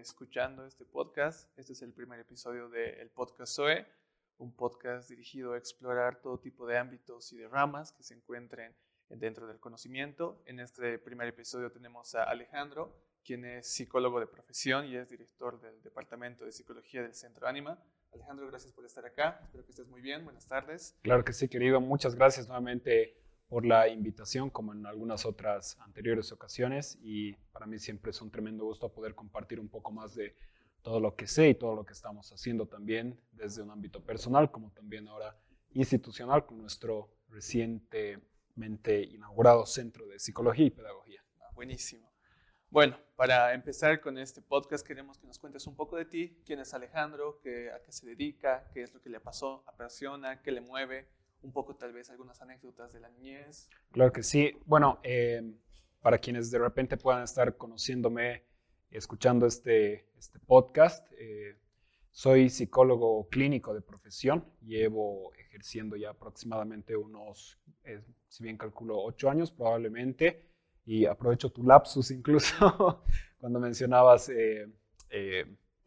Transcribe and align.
escuchando 0.00 0.64
este 0.64 0.84
podcast. 0.84 1.50
Este 1.58 1.72
es 1.72 1.82
el 1.82 1.92
primer 1.92 2.20
episodio 2.20 2.68
del 2.68 3.10
podcast 3.10 3.52
SOE, 3.52 3.86
un 4.38 4.52
podcast 4.52 5.10
dirigido 5.10 5.54
a 5.54 5.58
explorar 5.58 6.20
todo 6.20 6.38
tipo 6.38 6.66
de 6.66 6.78
ámbitos 6.78 7.32
y 7.32 7.36
de 7.36 7.48
ramas 7.48 7.92
que 7.92 8.02
se 8.02 8.14
encuentren 8.14 8.74
dentro 9.08 9.46
del 9.46 9.58
conocimiento. 9.58 10.40
En 10.46 10.60
este 10.60 10.98
primer 10.98 11.28
episodio 11.28 11.72
tenemos 11.72 12.14
a 12.14 12.24
Alejandro, 12.24 12.94
quien 13.24 13.44
es 13.44 13.66
psicólogo 13.68 14.20
de 14.20 14.26
profesión 14.26 14.86
y 14.86 14.96
es 14.96 15.08
director 15.08 15.60
del 15.60 15.82
Departamento 15.82 16.44
de 16.44 16.52
Psicología 16.52 17.02
del 17.02 17.14
Centro 17.14 17.48
Ánima. 17.48 17.82
Alejandro, 18.12 18.46
gracias 18.46 18.72
por 18.72 18.84
estar 18.84 19.04
acá. 19.04 19.40
Espero 19.42 19.64
que 19.64 19.72
estés 19.72 19.88
muy 19.88 20.00
bien. 20.00 20.24
Buenas 20.24 20.46
tardes. 20.46 20.96
Claro 21.02 21.24
que 21.24 21.32
sí, 21.32 21.48
querido. 21.48 21.80
Muchas 21.80 22.14
gracias 22.14 22.46
nuevamente 22.46 23.20
por 23.48 23.64
la 23.64 23.88
invitación, 23.88 24.50
como 24.50 24.72
en 24.72 24.86
algunas 24.86 25.24
otras 25.24 25.78
anteriores 25.80 26.30
ocasiones. 26.32 26.98
Y 27.02 27.32
para 27.52 27.66
mí 27.66 27.78
siempre 27.78 28.10
es 28.10 28.20
un 28.20 28.30
tremendo 28.30 28.64
gusto 28.64 28.92
poder 28.92 29.14
compartir 29.14 29.58
un 29.58 29.68
poco 29.68 29.90
más 29.90 30.14
de 30.14 30.36
todo 30.82 31.00
lo 31.00 31.16
que 31.16 31.26
sé 31.26 31.48
y 31.50 31.54
todo 31.54 31.74
lo 31.74 31.84
que 31.84 31.92
estamos 31.92 32.30
haciendo 32.32 32.66
también 32.66 33.20
desde 33.32 33.62
un 33.62 33.70
ámbito 33.70 34.02
personal, 34.04 34.50
como 34.50 34.70
también 34.72 35.08
ahora 35.08 35.36
institucional, 35.70 36.46
con 36.46 36.58
nuestro 36.58 37.10
recientemente 37.28 39.02
inaugurado 39.02 39.66
Centro 39.66 40.06
de 40.06 40.18
Psicología 40.18 40.66
y 40.66 40.70
Pedagogía. 40.70 41.22
Ah, 41.40 41.50
buenísimo. 41.54 42.08
Bueno, 42.70 42.98
para 43.16 43.54
empezar 43.54 44.00
con 44.00 44.18
este 44.18 44.42
podcast 44.42 44.86
queremos 44.86 45.18
que 45.18 45.26
nos 45.26 45.38
cuentes 45.38 45.66
un 45.66 45.74
poco 45.74 45.96
de 45.96 46.04
ti, 46.04 46.42
quién 46.44 46.60
es 46.60 46.74
Alejandro, 46.74 47.40
qué, 47.42 47.70
a 47.72 47.82
qué 47.82 47.92
se 47.92 48.06
dedica, 48.06 48.68
qué 48.74 48.82
es 48.82 48.92
lo 48.92 49.00
que 49.00 49.08
le 49.08 49.20
pasó, 49.20 49.64
apasiona, 49.66 50.42
qué 50.42 50.52
le 50.52 50.60
mueve, 50.60 51.08
un 51.42 51.52
poco 51.52 51.74
tal 51.76 51.92
vez 51.92 52.10
algunas 52.10 52.40
anécdotas 52.42 52.92
de 52.92 53.00
la 53.00 53.08
niñez. 53.10 53.68
Claro 53.92 54.12
que 54.12 54.22
sí. 54.22 54.52
Bueno, 54.66 55.00
eh, 55.02 55.42
para 56.00 56.18
quienes 56.18 56.50
de 56.50 56.58
repente 56.58 56.96
puedan 56.96 57.22
estar 57.22 57.56
conociéndome 57.56 58.44
escuchando 58.90 59.46
este, 59.46 60.08
este 60.18 60.38
podcast, 60.38 61.06
eh, 61.18 61.56
soy 62.10 62.48
psicólogo 62.48 63.28
clínico 63.28 63.74
de 63.74 63.80
profesión. 63.80 64.44
Llevo 64.62 65.32
ejerciendo 65.34 65.96
ya 65.96 66.10
aproximadamente 66.10 66.96
unos, 66.96 67.58
eh, 67.84 68.02
si 68.28 68.42
bien 68.42 68.56
calculo, 68.56 69.00
ocho 69.00 69.30
años 69.30 69.50
probablemente. 69.50 70.44
Y 70.84 71.04
aprovecho 71.04 71.50
tu 71.50 71.62
lapsus 71.62 72.10
incluso 72.10 73.04
cuando 73.38 73.60
mencionabas 73.60 74.30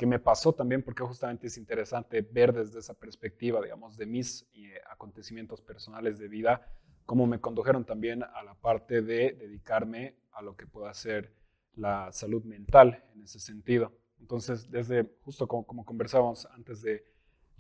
que 0.02 0.08
me 0.08 0.18
pasó 0.18 0.52
también, 0.52 0.82
porque 0.82 1.04
justamente 1.04 1.46
es 1.46 1.60
interesante 1.60 2.24
ver 2.24 2.52
desde 2.54 2.80
esa 2.80 2.96
perspectiva, 2.96 3.62
digamos, 3.62 3.98
de 3.98 4.08
mis 4.08 4.50
eh, 4.56 4.82
acontecimientos 4.90 5.62
personales 5.62 6.18
de 6.18 6.28
vida, 6.28 6.68
cómo 7.06 7.28
me 7.28 7.40
condujeron 7.40 7.86
también 7.86 8.24
a 8.24 8.42
la 8.42 8.56
parte 8.56 9.04
de 9.04 9.34
dedicarme 9.34 10.16
a 10.32 10.42
lo 10.42 10.56
que 10.58 10.66
pueda 10.66 10.92
ser 10.96 11.36
la 11.76 12.12
salud 12.12 12.44
mental 12.46 13.04
en 13.14 13.22
ese 13.22 13.40
sentido. 13.40 13.92
Entonces, 14.20 14.72
desde 14.72 15.08
justo 15.22 15.48
como, 15.48 15.68
como 15.68 15.86
conversábamos 15.86 16.48
antes 16.48 16.82
de, 16.82 17.06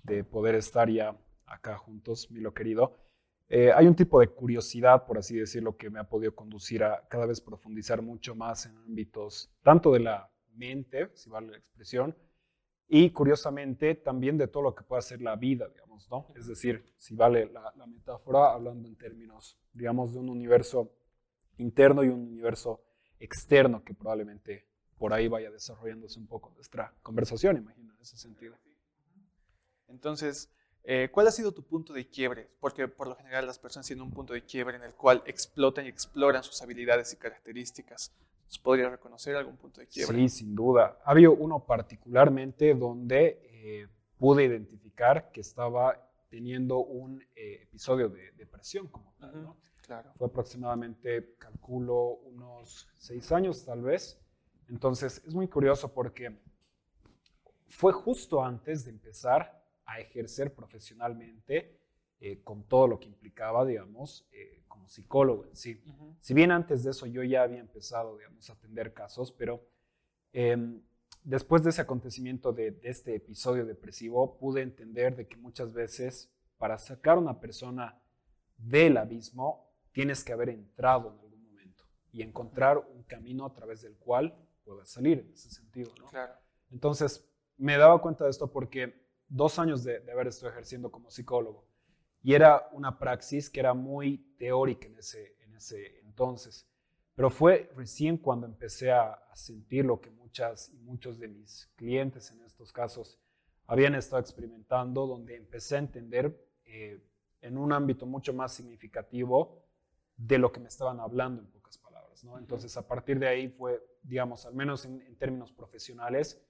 de, 0.01 0.23
poder 0.23 0.55
estar 0.55 0.89
ya 0.89 1.15
acá 1.45 1.77
juntos, 1.77 2.31
mi 2.31 2.39
lo 2.39 2.55
querido, 2.55 2.97
eh, 3.49 3.71
hay 3.71 3.85
un 3.85 3.95
tipo 3.95 4.19
de 4.19 4.29
curiosidad, 4.29 5.05
por 5.05 5.19
así 5.19 5.37
decirlo, 5.37 5.77
que 5.77 5.91
me 5.91 5.99
ha 5.99 6.09
podido 6.09 6.33
conducir 6.33 6.83
a 6.83 7.07
cada 7.07 7.27
vez 7.27 7.39
profundizar 7.39 8.01
mucho 8.01 8.33
más 8.33 8.65
en 8.65 8.75
ámbitos 8.77 9.53
tanto 9.61 9.91
de 9.91 9.99
la 9.99 10.31
mente, 10.55 11.11
si 11.13 11.29
vale 11.29 11.51
la 11.51 11.57
expresión, 11.57 12.15
y 12.93 13.09
curiosamente 13.11 13.95
también 13.95 14.37
de 14.37 14.49
todo 14.49 14.63
lo 14.63 14.75
que 14.75 14.83
puede 14.83 15.01
ser 15.01 15.21
la 15.21 15.37
vida, 15.37 15.65
digamos, 15.69 16.11
¿no? 16.11 16.27
Es 16.35 16.45
decir, 16.45 16.83
si 16.97 17.15
vale 17.15 17.49
la, 17.49 17.73
metáfora, 17.87 18.51
hablando 18.51 18.85
en 18.89 18.97
términos, 18.97 19.57
digamos, 19.71 20.11
de 20.11 20.19
un 20.19 20.27
universo 20.27 20.91
interno 21.57 22.03
y 22.03 22.09
un 22.09 22.19
universo 22.19 22.83
externo 23.17 23.81
que 23.81 23.93
probablemente 23.93 24.67
por 24.97 25.13
ahí 25.13 25.29
vaya 25.29 25.49
desarrollándose 25.49 26.19
un 26.19 26.27
poco 26.27 26.51
nuestra 26.53 26.93
conversación, 27.01 27.55
imagino, 27.55 27.93
en 27.95 28.01
ese 28.01 28.17
sentido. 28.17 28.57
Entonces, 29.87 30.51
eh, 30.83 31.07
¿cuál 31.13 31.27
ha 31.27 31.31
sido 31.31 31.53
tu 31.53 31.63
punto 31.63 31.93
de 31.93 32.09
quiebre? 32.09 32.49
Porque 32.59 32.89
por 32.89 33.07
lo 33.07 33.15
general 33.15 33.47
las 33.47 33.57
personas 33.57 33.87
tienen 33.87 34.03
un 34.03 34.11
punto 34.11 34.33
de 34.33 34.43
quiebre 34.43 34.75
en 34.75 34.83
el 34.83 34.95
cual 34.95 35.23
explotan 35.25 35.85
y 35.85 35.87
exploran 35.87 36.43
sus 36.43 36.61
habilidades 36.61 37.13
y 37.13 37.15
características. 37.15 38.11
¿Podría 38.59 38.89
reconocer 38.89 39.35
algún 39.35 39.57
punto 39.57 39.81
de 39.81 39.87
quiebre? 39.87 40.17
Sí, 40.17 40.29
sin 40.29 40.55
duda. 40.55 40.99
Ha 41.03 41.11
habido 41.11 41.33
uno 41.33 41.65
particularmente 41.65 42.73
donde 42.75 43.39
eh, 43.43 43.87
pude 44.17 44.45
identificar 44.45 45.31
que 45.31 45.41
estaba 45.41 46.09
teniendo 46.29 46.79
un 46.79 47.21
eh, 47.35 47.63
episodio 47.63 48.09
de 48.09 48.31
depresión 48.33 48.87
como 48.87 49.13
tal. 49.19 49.43
¿no? 49.43 49.57
Claro. 49.81 50.11
Fue 50.15 50.27
aproximadamente, 50.27 51.35
calculo, 51.37 52.19
unos 52.25 52.87
seis 52.97 53.31
años 53.31 53.65
tal 53.65 53.81
vez. 53.81 54.19
Entonces 54.69 55.21
es 55.25 55.33
muy 55.33 55.47
curioso 55.47 55.93
porque 55.93 56.39
fue 57.67 57.91
justo 57.91 58.43
antes 58.43 58.85
de 58.85 58.91
empezar 58.91 59.61
a 59.85 59.99
ejercer 59.99 60.53
profesionalmente 60.53 61.79
eh, 62.19 62.41
con 62.43 62.63
todo 62.63 62.87
lo 62.87 62.99
que 62.99 63.07
implicaba, 63.07 63.65
digamos, 63.65 64.27
como 64.71 64.87
psicólogo 64.87 65.45
en 65.45 65.55
sí. 65.55 65.83
Si 66.21 66.33
bien 66.33 66.51
antes 66.51 66.83
de 66.83 66.91
eso 66.91 67.05
yo 67.05 67.23
ya 67.23 67.43
había 67.43 67.59
empezado, 67.59 68.17
digamos, 68.17 68.49
a 68.49 68.53
atender 68.53 68.93
casos, 68.93 69.31
pero 69.31 69.67
em, 70.33 70.81
después 71.23 71.63
de 71.63 71.69
ese 71.69 71.81
acontecimiento 71.81 72.53
de, 72.53 72.79
este 72.83 73.15
episodio 73.15 73.65
depresivo, 73.65 74.37
pude 74.37 74.61
entender 74.61 75.15
de 75.15 75.27
que 75.27 75.37
muchas 75.37 75.73
veces 75.73 76.33
para 76.57 76.77
sacar 76.77 77.17
a 77.17 77.19
una 77.19 77.39
persona 77.39 78.01
del 78.57 78.97
abismo, 78.97 79.71
tienes 79.91 80.23
que 80.23 80.31
haber 80.31 80.49
entrado 80.49 81.11
en 81.11 81.19
algún 81.19 81.43
momento 81.43 81.83
y 82.11 82.21
encontrar 82.21 82.77
un 82.77 83.03
camino 83.03 83.45
a 83.45 83.53
través 83.53 83.81
del 83.81 83.97
cual 83.97 84.35
puedas 84.63 84.89
salir 84.89 85.19
en 85.19 85.33
ese 85.33 85.49
sentido. 85.49 85.91
¿no? 85.99 86.07
Claro. 86.07 86.33
Entonces, 86.69 87.27
me 87.57 87.77
daba 87.77 88.01
cuenta 88.01 88.23
de 88.23 88.29
esto 88.29 88.51
porque 88.51 89.05
dos 89.27 89.59
años 89.59 89.83
de, 89.83 89.99
de 89.99 90.11
haber 90.11 90.27
estado 90.27 90.51
ejerciendo 90.51 90.91
como 90.91 91.09
psicólogo, 91.09 91.65
y 92.23 92.33
era 92.33 92.69
una 92.71 92.97
praxis 92.97 93.49
que 93.49 93.59
era 93.59 93.73
muy 93.73 94.35
teórica 94.37 94.87
en 94.87 94.97
ese, 94.97 95.35
en 95.41 95.55
ese 95.55 95.99
entonces. 96.01 96.67
Pero 97.15 97.29
fue 97.29 97.69
recién 97.75 98.17
cuando 98.17 98.45
empecé 98.45 98.91
a, 98.91 99.17
sentir 99.33 99.85
lo 99.85 100.01
que 100.01 100.11
muchas 100.11 100.69
y 100.69 100.77
muchos 100.79 101.17
de 101.17 101.29
mis 101.29 101.71
clientes 101.77 102.31
en 102.31 102.41
estos 102.41 102.73
casos 102.73 103.17
habían 103.65 103.95
estado 103.95 104.21
experimentando, 104.21 105.07
donde 105.07 105.37
empecé 105.37 105.77
a 105.77 105.79
entender 105.79 106.37
eh, 106.65 107.01
en 107.41 107.57
un 107.57 107.71
ámbito 107.71 108.05
mucho 108.05 108.33
más 108.33 108.53
significativo 108.53 109.63
de 110.17 110.37
lo 110.37 110.51
que 110.51 110.59
me 110.59 110.67
estaban 110.67 110.99
hablando 110.99 111.41
en 111.41 111.47
pocas 111.47 111.77
palabras. 111.77 112.23
¿no? 112.25 112.37
Entonces, 112.37 112.75
a 112.75 112.85
partir 112.85 113.19
de 113.19 113.27
ahí 113.29 113.47
fue, 113.47 113.81
digamos, 114.03 114.45
al 114.45 114.53
menos 114.53 114.83
en, 114.83 115.15
términos 115.15 115.53
profesionales, 115.53 116.45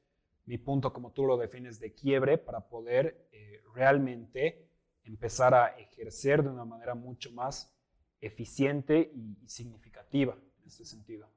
mi 0.46 0.58
punto, 0.58 0.92
como 0.92 1.12
tú 1.12 1.28
lo 1.28 1.38
defines, 1.38 1.80
de 1.80 1.94
quiebre 1.94 2.40
para 2.40 2.68
poder 2.68 3.30
eh, 3.32 3.62
realmente 3.76 4.71
empezar 5.04 5.54
a 5.54 5.68
ejercer 5.78 6.44
de 6.44 6.50
una 6.50 6.66
manera 6.66 6.96
mucho 6.96 7.32
más 7.32 7.74
eficiente 8.20 9.12
y, 9.14 9.38
significativa 9.48 10.34
en 10.34 10.68
este 10.68 10.86
sentido. 10.86 11.28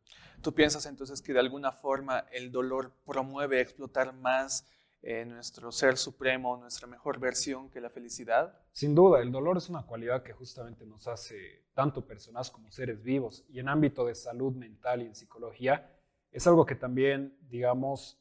¿Tú 0.43 0.55
piensas 0.55 0.87
entonces 0.87 1.23
que 1.23 1.33
de 1.33 1.41
alguna 1.41 1.73
forma 1.73 2.27
el 2.33 2.53
dolor 2.53 2.93
promueve 3.07 3.61
explotar 3.61 4.13
más 4.13 4.66
eh, 5.03 5.25
nuestro 5.25 5.72
ser 5.72 5.97
supremo, 5.97 6.57
nuestra 6.57 6.87
mejor 6.87 7.19
versión 7.19 7.71
que 7.71 7.81
la 7.81 7.91
felicidad? 7.91 8.59
Sin 8.72 8.95
duda, 8.95 9.21
el 9.21 9.33
dolor 9.33 9.57
es 9.57 9.69
una 9.69 9.87
cualidad 9.87 10.22
que 10.22 10.33
justamente 10.33 10.87
nos 10.87 11.09
hace 11.09 11.65
tanto 11.72 12.07
personas 12.07 12.51
como 12.51 12.71
seres 12.71 13.03
vivos 13.03 13.45
y 13.49 13.60
en 13.60 13.69
ámbito 13.69 14.05
de 14.05 14.15
salud 14.15 14.55
mental 14.55 15.03
y 15.03 15.07
en 15.07 15.15
psicología 15.15 15.91
es 16.31 16.47
algo 16.47 16.67
que 16.67 16.75
también, 16.75 17.39
digamos, 17.49 18.21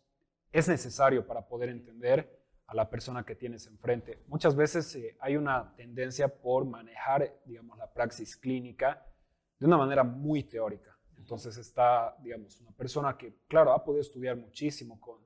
es 0.51 0.67
necesario 0.67 1.25
para 1.25 1.47
poder 1.47 1.69
entender 1.69 2.42
a 2.73 2.75
la 2.75 2.89
persona 2.89 3.23
que 3.23 3.35
tienes 3.35 3.67
enfrente. 3.67 4.23
Muchas 4.27 4.55
veces 4.55 4.95
eh, 4.95 5.15
hay 5.19 5.37
una 5.37 5.75
tendencia 5.75 6.27
por 6.27 6.65
manejar, 6.65 7.39
digamos, 7.45 7.77
la 7.77 7.91
praxis 7.91 8.35
clínica 8.35 9.05
de 9.59 9.67
una 9.67 9.77
manera 9.77 10.03
muy 10.03 10.43
teórica. 10.43 10.97
Entonces 11.17 11.55
está, 11.57 12.17
digamos, 12.21 12.59
una 12.61 12.71
persona 12.71 13.15
que, 13.15 13.37
claro, 13.47 13.73
ha 13.73 13.83
podido 13.83 14.01
estudiar 14.01 14.35
muchísimo 14.35 14.99
con, 14.99 15.21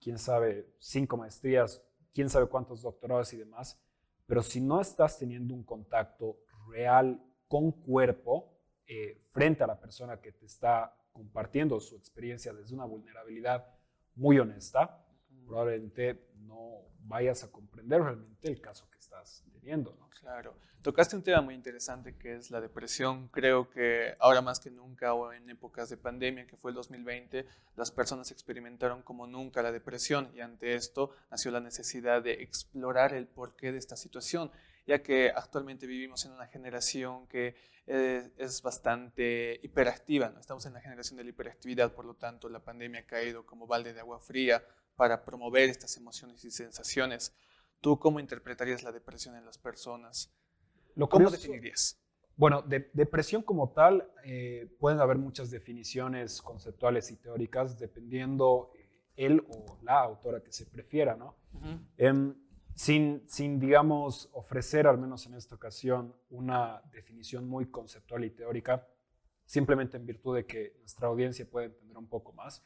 quién 0.00 0.18
sabe, 0.18 0.74
cinco 0.78 1.16
maestrías, 1.16 1.82
quién 2.12 2.28
sabe 2.28 2.46
cuántos 2.46 2.82
doctorados 2.82 3.32
y 3.32 3.38
demás, 3.38 3.80
pero 4.26 4.42
si 4.42 4.60
no 4.60 4.80
estás 4.80 5.18
teniendo 5.18 5.54
un 5.54 5.64
contacto 5.64 6.40
real 6.68 7.24
con 7.48 7.72
cuerpo 7.72 8.52
eh, 8.86 9.22
frente 9.30 9.64
a 9.64 9.66
la 9.66 9.80
persona 9.80 10.20
que 10.20 10.32
te 10.32 10.44
está 10.44 10.94
compartiendo 11.12 11.80
su 11.80 11.96
experiencia 11.96 12.52
desde 12.52 12.74
una 12.74 12.84
vulnerabilidad 12.84 13.66
muy 14.14 14.38
honesta, 14.38 15.01
probablemente 15.46 16.28
no 16.46 16.82
vayas 17.04 17.44
a 17.44 17.50
comprender 17.50 18.02
realmente 18.02 18.48
el 18.48 18.60
caso 18.60 18.88
que 18.90 18.98
estás 18.98 19.44
teniendo. 19.52 19.94
¿no? 19.98 20.08
Claro. 20.20 20.54
Tocaste 20.82 21.14
un 21.14 21.22
tema 21.22 21.40
muy 21.40 21.54
interesante 21.54 22.16
que 22.16 22.34
es 22.34 22.50
la 22.50 22.60
depresión. 22.60 23.28
Creo 23.28 23.70
que 23.70 24.16
ahora 24.18 24.42
más 24.42 24.58
que 24.58 24.68
nunca 24.68 25.14
o 25.14 25.32
en 25.32 25.48
épocas 25.48 25.88
de 25.90 25.96
pandemia, 25.96 26.46
que 26.46 26.56
fue 26.56 26.72
el 26.72 26.74
2020, 26.74 27.46
las 27.76 27.92
personas 27.92 28.32
experimentaron 28.32 29.02
como 29.02 29.28
nunca 29.28 29.62
la 29.62 29.70
depresión 29.70 30.32
y 30.34 30.40
ante 30.40 30.74
esto 30.74 31.12
nació 31.30 31.52
la 31.52 31.60
necesidad 31.60 32.20
de 32.20 32.42
explorar 32.42 33.14
el 33.14 33.28
porqué 33.28 33.70
de 33.70 33.78
esta 33.78 33.96
situación, 33.96 34.50
ya 34.84 35.04
que 35.04 35.30
actualmente 35.30 35.86
vivimos 35.86 36.24
en 36.24 36.32
una 36.32 36.48
generación 36.48 37.28
que 37.28 37.54
eh, 37.86 38.30
es 38.36 38.60
bastante 38.62 39.60
hiperactiva, 39.62 40.30
¿no? 40.30 40.40
estamos 40.40 40.66
en 40.66 40.72
la 40.72 40.80
generación 40.80 41.16
de 41.16 41.24
la 41.24 41.30
hiperactividad, 41.30 41.92
por 41.92 42.04
lo 42.04 42.14
tanto 42.14 42.48
la 42.48 42.60
pandemia 42.60 43.00
ha 43.00 43.06
caído 43.06 43.44
como 43.44 43.66
balde 43.66 43.92
de 43.92 44.00
agua 44.00 44.20
fría 44.20 44.64
para 44.96 45.24
promover 45.24 45.68
estas 45.68 45.96
emociones 45.96 46.44
y 46.44 46.50
sensaciones. 46.50 47.34
¿Tú 47.80 47.98
cómo 47.98 48.20
interpretarías 48.20 48.82
la 48.82 48.92
depresión 48.92 49.36
en 49.36 49.44
las 49.44 49.58
personas? 49.58 50.32
Lo 50.94 51.08
¿Cómo 51.08 51.24
curioso- 51.26 51.36
definirías? 51.42 51.98
Bueno, 52.36 52.62
de- 52.62 52.90
depresión 52.94 53.42
como 53.42 53.72
tal, 53.72 54.10
eh, 54.24 54.74
pueden 54.78 55.00
haber 55.00 55.18
muchas 55.18 55.50
definiciones 55.50 56.40
conceptuales 56.40 57.10
y 57.10 57.16
teóricas 57.16 57.78
dependiendo 57.78 58.70
eh, 58.74 58.88
él 59.16 59.44
o 59.48 59.78
la 59.82 60.00
autora 60.00 60.42
que 60.42 60.52
se 60.52 60.64
prefiera, 60.66 61.14
¿no? 61.16 61.36
Em, 61.98 62.34
sin, 62.74 63.22
sin, 63.28 63.60
digamos, 63.60 64.30
ofrecer, 64.32 64.86
al 64.86 64.96
menos 64.96 65.26
en 65.26 65.34
esta 65.34 65.54
ocasión, 65.54 66.16
una 66.30 66.80
definición 66.90 67.46
muy 67.46 67.66
conceptual 67.70 68.24
y 68.24 68.30
teórica, 68.30 68.88
simplemente 69.44 69.98
en 69.98 70.06
virtud 70.06 70.36
de 70.36 70.46
que 70.46 70.76
nuestra 70.78 71.08
audiencia 71.08 71.44
pueda 71.48 71.66
entender 71.66 71.98
un 71.98 72.08
poco 72.08 72.32
más. 72.32 72.62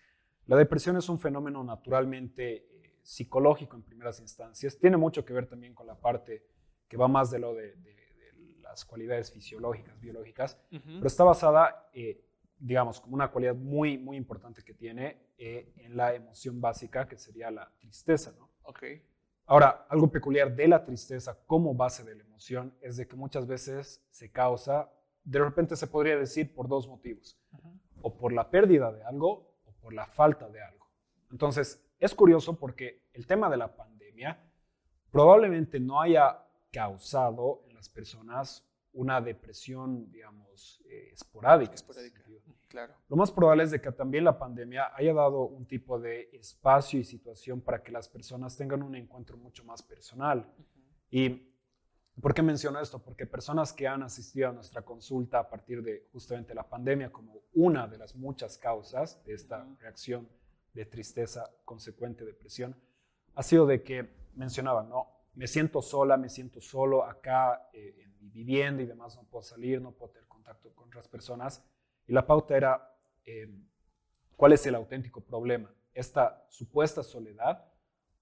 La 0.47 0.57
depresión 0.57 0.97
es 0.97 1.09
un 1.09 1.19
fenómeno 1.19 1.63
naturalmente 1.65 2.57
eh, 2.57 2.99
psicológico 3.03 3.77
en 3.77 3.83
primeras 3.83 4.21
instancias. 4.21 4.79
Tiene 4.79 4.97
mucho 4.97 5.25
que 5.25 5.33
ver 5.33 5.47
también 5.47 5.75
con 5.75 5.87
la 5.87 5.95
parte 6.01 6.45
que 6.89 6.97
va 6.97 7.09
más 7.09 7.31
de 7.31 7.39
lo 7.39 7.55
de, 7.55 7.75
de- 7.77 7.95
de 7.95 8.57
las 8.63 8.85
cualidades 8.85 9.33
fisiológicas, 9.33 9.99
biológicas, 10.01 10.61
pero 10.71 11.07
está 11.07 11.25
basada, 11.25 11.89
eh, 11.93 12.25
digamos, 12.59 13.01
como 13.01 13.15
una 13.15 13.31
cualidad 13.31 13.55
muy, 13.55 13.99
muy 13.99 14.17
importante 14.17 14.63
que 14.63 14.75
tiene 14.75 15.31
eh, 15.39 15.73
en 15.77 15.97
la 15.97 16.15
emoción 16.15 16.61
básica, 16.61 17.07
que 17.09 17.19
sería 17.19 17.51
la 17.51 17.73
tristeza, 17.79 18.33
¿no? 18.39 18.51
Ok. 18.63 18.83
Ahora, 19.47 19.87
algo 19.89 20.11
peculiar 20.11 20.55
de 20.57 20.67
la 20.69 20.85
tristeza 20.85 21.39
como 21.47 21.75
base 21.75 22.03
de 22.05 22.17
la 22.17 22.25
emoción 22.25 22.75
es 22.81 22.97
de 22.97 23.07
que 23.07 23.15
muchas 23.17 23.47
veces 23.47 24.05
se 24.11 24.31
causa, 24.33 24.91
de 25.25 25.39
repente 25.39 25.77
se 25.77 25.87
podría 25.87 26.17
decir, 26.17 26.53
por 26.55 26.67
dos 26.69 26.89
motivos, 26.89 27.39
o 28.03 28.17
por 28.17 28.33
la 28.33 28.51
pérdida 28.51 28.93
de 28.93 29.03
algo 29.05 29.56
por 29.87 29.95
la 29.95 30.05
falta 30.05 30.49
de 30.49 30.61
algo. 30.61 30.85
Entonces, 31.31 31.81
es 32.01 32.13
curioso 32.13 32.59
porque 32.59 33.05
el 33.13 33.25
tema 33.25 33.49
de 33.49 33.57
la 33.57 33.77
pandemia 33.77 34.37
probablemente 35.13 35.79
no 35.79 36.01
haya 36.01 36.45
causado 36.73 37.63
en 37.69 37.75
las 37.77 37.89
personas 37.89 38.69
una 38.95 39.21
depresión, 39.21 40.11
digamos, 40.11 40.83
eh, 40.91 41.11
esporádica. 41.13 41.75
Esporádica. 41.75 42.21
Claro. 42.67 42.97
Lo 43.09 43.15
más 43.15 43.31
probable 43.31 43.63
es 43.63 43.71
de 43.71 43.81
que 43.81 43.93
también 43.93 44.25
la 44.25 44.37
pandemia 44.37 44.91
haya 44.97 45.15
dado 45.15 45.43
un 45.43 45.67
tipo 45.67 46.01
de 46.01 46.31
espacio 46.33 46.99
y 46.99 47.05
situación 47.05 47.61
para 47.61 47.81
que 47.81 47.93
las 47.93 48.09
personas 48.09 48.57
tengan 48.57 48.83
un 48.83 48.97
encuentro 48.97 49.37
mucho 49.37 49.63
más 49.63 49.85
personal. 49.85 50.53
¿Y 51.13 51.55
por 52.21 52.33
qué 52.33 52.43
menciono 52.43 52.81
esto? 52.81 52.99
Porque 52.99 53.27
personas 53.27 53.73
que 53.73 53.87
han 53.87 54.03
asistido 54.03 54.49
a 54.49 54.53
nuestra 54.53 54.83
consulta 54.83 55.39
a 55.39 55.51
partir 55.51 55.83
de 55.83 56.09
justamente 56.13 56.55
la 56.55 56.69
pandemia 56.69 57.13
como 57.13 57.43
una 57.53 57.87
de 57.87 57.99
las 57.99 58.15
muchas 58.15 58.57
causas 58.57 59.23
de 59.25 59.35
esta 59.35 59.67
reacción 59.81 60.29
de 60.73 60.87
tristeza 60.87 61.51
consecuente 61.65 62.25
depresión, 62.25 62.77
ha 63.35 63.43
sido 63.43 63.67
de 63.67 63.83
que 63.83 64.09
mencionaban, 64.35 64.89
¿no? 64.89 65.09
Me 65.35 65.47
siento 65.47 65.83
sola, 65.83 66.17
me 66.17 66.31
siento 66.31 66.61
solo 66.61 67.05
acá 67.05 67.69
eh, 67.73 67.95
en 68.05 68.19
mi 68.19 68.31
vivienda 68.31 68.83
y 68.83 68.87
demás, 68.87 69.17
no 69.17 69.25
puedo 69.25 69.43
salir, 69.43 69.83
no 69.83 69.93
puedo 69.93 70.13
tener 70.13 70.29
contacto 70.29 70.73
con 70.75 70.89
otras 70.89 71.09
personas. 71.09 71.63
Y 72.07 72.13
la 72.13 72.27
pauta 72.27 72.57
era, 72.57 72.97
eh, 73.27 73.49
¿cuál 74.37 74.53
es 74.53 74.65
el 74.67 74.75
auténtico 74.75 75.21
problema? 75.21 75.75
¿Esta 75.93 76.47
supuesta 76.49 77.03
soledad 77.03 77.71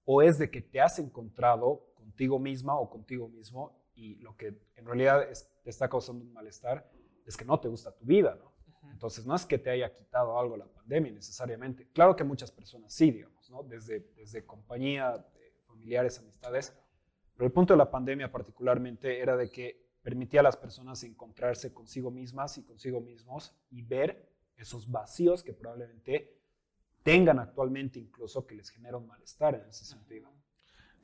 o 0.03 0.21
es 0.21 0.37
de 0.37 0.49
que 0.49 0.61
te 0.61 0.81
has 0.81 0.99
encontrado 0.99 1.93
contigo 1.95 2.39
misma 2.39 2.77
o 2.77 2.89
contigo 2.89 3.29
mismo 3.29 3.84
y 3.95 4.15
lo 4.15 4.35
que 4.35 4.59
en 4.75 4.85
realidad 4.85 5.29
es- 5.29 5.49
te 5.63 5.69
está 5.69 5.89
causando 5.89 6.23
un 6.23 6.33
malestar 6.33 6.89
es 7.25 7.35
que 7.37 7.45
no 7.45 7.59
te 7.59 7.67
gusta 7.67 7.91
tu 7.95 8.05
vida, 8.05 8.35
¿no? 8.35 8.53
Entonces, 8.91 9.25
no 9.25 9.35
es 9.35 9.45
que 9.45 9.57
te 9.57 9.71
haya 9.71 9.93
quitado 9.95 10.39
algo 10.39 10.55
la 10.57 10.67
pandemia 10.67 11.11
necesariamente. 11.11 11.89
Claro 11.91 12.15
que 12.15 12.23
muchas 12.23 12.51
personas 12.51 12.93
sí, 12.93 13.09
digamos, 13.11 13.49
¿no? 13.49 13.63
Desde, 13.63 14.01
desde 14.15 14.45
compañía, 14.45 15.17
de 15.33 15.53
familiares, 15.65 16.19
amistades. 16.19 16.77
Pero 17.35 17.47
el 17.47 17.51
punto 17.51 17.73
de 17.73 17.77
la 17.77 17.89
pandemia 17.89 18.31
particularmente 18.31 19.19
era 19.19 19.35
de 19.35 19.49
que 19.49 19.83
permitía 20.03 20.41
a 20.41 20.43
las 20.43 20.55
personas 20.55 21.03
encontrarse 21.03 21.73
consigo 21.73 22.11
mismas 22.11 22.57
y 22.59 22.63
consigo 22.63 23.01
mismos 23.01 23.53
y 23.71 23.81
ver 23.81 24.31
esos 24.55 24.89
vacíos 24.89 25.43
que 25.43 25.53
probablemente 25.53 26.39
tengan 27.03 27.39
actualmente 27.39 27.99
incluso 27.99 28.45
que 28.45 28.55
les 28.55 28.69
genera 28.69 28.97
un 28.97 29.07
malestar 29.07 29.55
en 29.55 29.67
ese 29.67 29.83
sentido. 29.83 30.31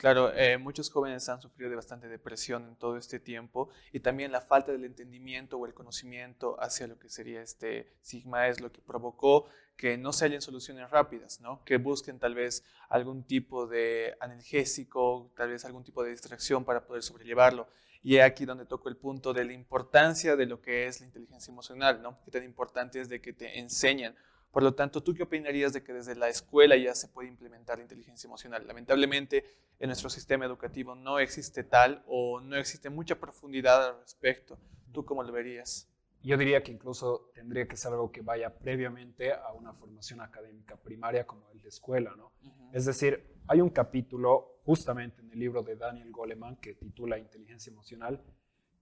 Claro, 0.01 0.33
eh, 0.33 0.57
muchos 0.57 0.89
jóvenes 0.89 1.29
han 1.29 1.43
sufrido 1.43 1.69
de 1.69 1.75
bastante 1.75 2.07
depresión 2.07 2.67
en 2.67 2.75
todo 2.75 2.97
este 2.97 3.19
tiempo 3.19 3.69
y 3.91 3.99
también 3.99 4.31
la 4.31 4.41
falta 4.41 4.71
del 4.71 4.83
entendimiento 4.83 5.59
o 5.59 5.67
el 5.67 5.75
conocimiento 5.75 6.59
hacia 6.59 6.87
lo 6.87 6.97
que 6.97 7.07
sería 7.07 7.43
este 7.43 7.93
sigma 8.01 8.47
es 8.47 8.61
lo 8.61 8.71
que 8.71 8.81
provocó 8.81 9.45
que 9.77 9.99
no 9.99 10.11
se 10.11 10.25
hallen 10.25 10.41
soluciones 10.41 10.89
rápidas, 10.89 11.39
¿no? 11.39 11.63
Que 11.65 11.77
busquen 11.77 12.17
tal 12.17 12.33
vez 12.33 12.63
algún 12.89 13.27
tipo 13.27 13.67
de 13.67 14.17
analgésico, 14.19 15.31
tal 15.37 15.49
vez 15.49 15.65
algún 15.65 15.83
tipo 15.83 16.03
de 16.03 16.09
distracción 16.09 16.65
para 16.65 16.87
poder 16.87 17.03
sobrellevarlo. 17.03 17.67
Y 18.01 18.15
es 18.17 18.23
aquí 18.23 18.45
donde 18.45 18.65
toco 18.65 18.89
el 18.89 18.97
punto 18.97 19.33
de 19.33 19.45
la 19.45 19.53
importancia 19.53 20.35
de 20.35 20.47
lo 20.47 20.63
que 20.63 20.87
es 20.87 20.99
la 21.01 21.05
inteligencia 21.05 21.51
emocional, 21.51 22.01
¿no? 22.01 22.19
Que 22.25 22.31
tan 22.31 22.43
importante 22.43 22.99
es 22.99 23.07
de 23.07 23.21
que 23.21 23.33
te 23.33 23.59
enseñan 23.59 24.15
por 24.51 24.63
lo 24.63 24.73
tanto, 24.73 25.01
¿tú 25.01 25.13
qué 25.13 25.23
opinarías 25.23 25.71
de 25.71 25.81
que 25.81 25.93
desde 25.93 26.15
la 26.15 26.27
escuela 26.27 26.75
ya 26.75 26.93
se 26.93 27.07
puede 27.07 27.29
implementar 27.29 27.77
la 27.77 27.83
inteligencia 27.83 28.27
emocional? 28.27 28.67
Lamentablemente, 28.67 29.45
en 29.79 29.87
nuestro 29.87 30.09
sistema 30.09 30.45
educativo 30.45 30.93
no 30.93 31.19
existe 31.19 31.63
tal 31.63 32.03
o 32.05 32.41
no 32.41 32.57
existe 32.57 32.89
mucha 32.89 33.15
profundidad 33.15 33.87
al 33.87 33.99
respecto. 34.01 34.59
¿Tú 34.91 35.05
cómo 35.05 35.23
lo 35.23 35.31
verías? 35.31 35.87
Yo 36.21 36.37
diría 36.37 36.61
que 36.61 36.71
incluso 36.71 37.31
tendría 37.33 37.67
que 37.67 37.77
ser 37.77 37.93
algo 37.93 38.11
que 38.11 38.21
vaya 38.21 38.53
previamente 38.53 39.33
a 39.33 39.53
una 39.53 39.73
formación 39.73 40.21
académica 40.21 40.75
primaria 40.75 41.25
como 41.25 41.49
el 41.51 41.61
de 41.61 41.69
escuela, 41.69 42.13
¿no? 42.15 42.31
Es 42.73 42.85
decir, 42.85 43.37
hay 43.47 43.61
un 43.61 43.69
capítulo 43.69 44.59
justamente 44.63 45.21
en 45.21 45.31
el 45.31 45.39
libro 45.39 45.63
de 45.63 45.77
Daniel 45.77 46.11
Goleman 46.11 46.57
que 46.57 46.75
titula 46.75 47.17
Inteligencia 47.17 47.71
Emocional, 47.71 48.21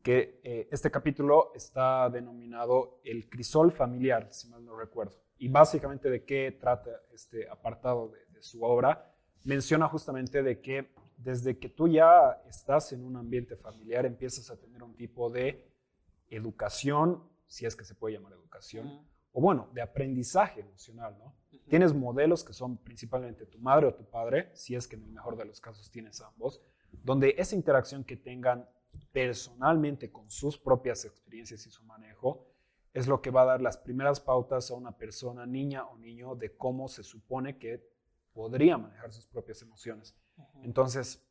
que 0.03 0.41
eh, 0.43 0.67
este 0.71 0.91
capítulo 0.91 1.51
está 1.53 2.09
denominado 2.09 2.99
El 3.03 3.29
crisol 3.29 3.71
familiar, 3.71 4.27
si 4.31 4.49
mal 4.49 4.65
no 4.65 4.77
recuerdo. 4.77 5.28
Y 5.39 5.47
básicamente 5.47 6.09
de 6.09 6.23
qué 6.23 6.55
trata 6.59 6.91
este 7.11 7.49
apartado 7.49 8.09
de, 8.09 8.19
de 8.33 8.43
su 8.43 8.63
obra, 8.63 9.15
menciona 9.43 9.87
justamente 9.87 10.43
de 10.43 10.61
que 10.61 10.91
desde 11.17 11.57
que 11.57 11.69
tú 11.69 11.87
ya 11.87 12.41
estás 12.47 12.93
en 12.93 13.03
un 13.03 13.17
ambiente 13.17 13.55
familiar 13.55 14.05
empiezas 14.05 14.49
a 14.49 14.57
tener 14.57 14.83
un 14.83 14.95
tipo 14.95 15.29
de 15.29 15.69
educación, 16.29 17.23
si 17.47 17.65
es 17.65 17.75
que 17.75 17.83
se 17.83 17.95
puede 17.95 18.15
llamar 18.15 18.33
educación, 18.33 19.05
o 19.31 19.41
bueno, 19.41 19.69
de 19.73 19.81
aprendizaje 19.81 20.61
emocional, 20.61 21.17
¿no? 21.17 21.35
Tienes 21.67 21.93
modelos 21.93 22.43
que 22.43 22.53
son 22.53 22.77
principalmente 22.77 23.45
tu 23.45 23.59
madre 23.59 23.87
o 23.87 23.93
tu 23.93 24.09
padre, 24.09 24.49
si 24.53 24.75
es 24.75 24.87
que 24.87 24.95
en 24.95 25.03
el 25.03 25.11
mejor 25.11 25.37
de 25.37 25.45
los 25.45 25.61
casos 25.61 25.91
tienes 25.91 26.19
ambos, 26.21 26.61
donde 26.91 27.35
esa 27.37 27.55
interacción 27.55 28.03
que 28.03 28.17
tengan 28.17 28.67
personalmente 29.11 30.11
con 30.11 30.29
sus 30.29 30.57
propias 30.57 31.05
experiencias 31.05 31.65
y 31.67 31.69
su 31.69 31.83
manejo 31.83 32.47
es 32.93 33.07
lo 33.07 33.21
que 33.21 33.29
va 33.31 33.43
a 33.43 33.45
dar 33.45 33.61
las 33.61 33.77
primeras 33.77 34.19
pautas 34.19 34.71
a 34.71 34.75
una 34.75 34.97
persona, 34.97 35.45
niña 35.45 35.85
o 35.87 35.97
niño, 35.97 36.35
de 36.35 36.55
cómo 36.55 36.87
se 36.87 37.03
supone 37.03 37.57
que 37.57 37.83
podría 38.33 38.77
manejar 38.77 39.11
sus 39.11 39.27
propias 39.27 39.61
emociones. 39.61 40.15
Entonces, 40.63 41.25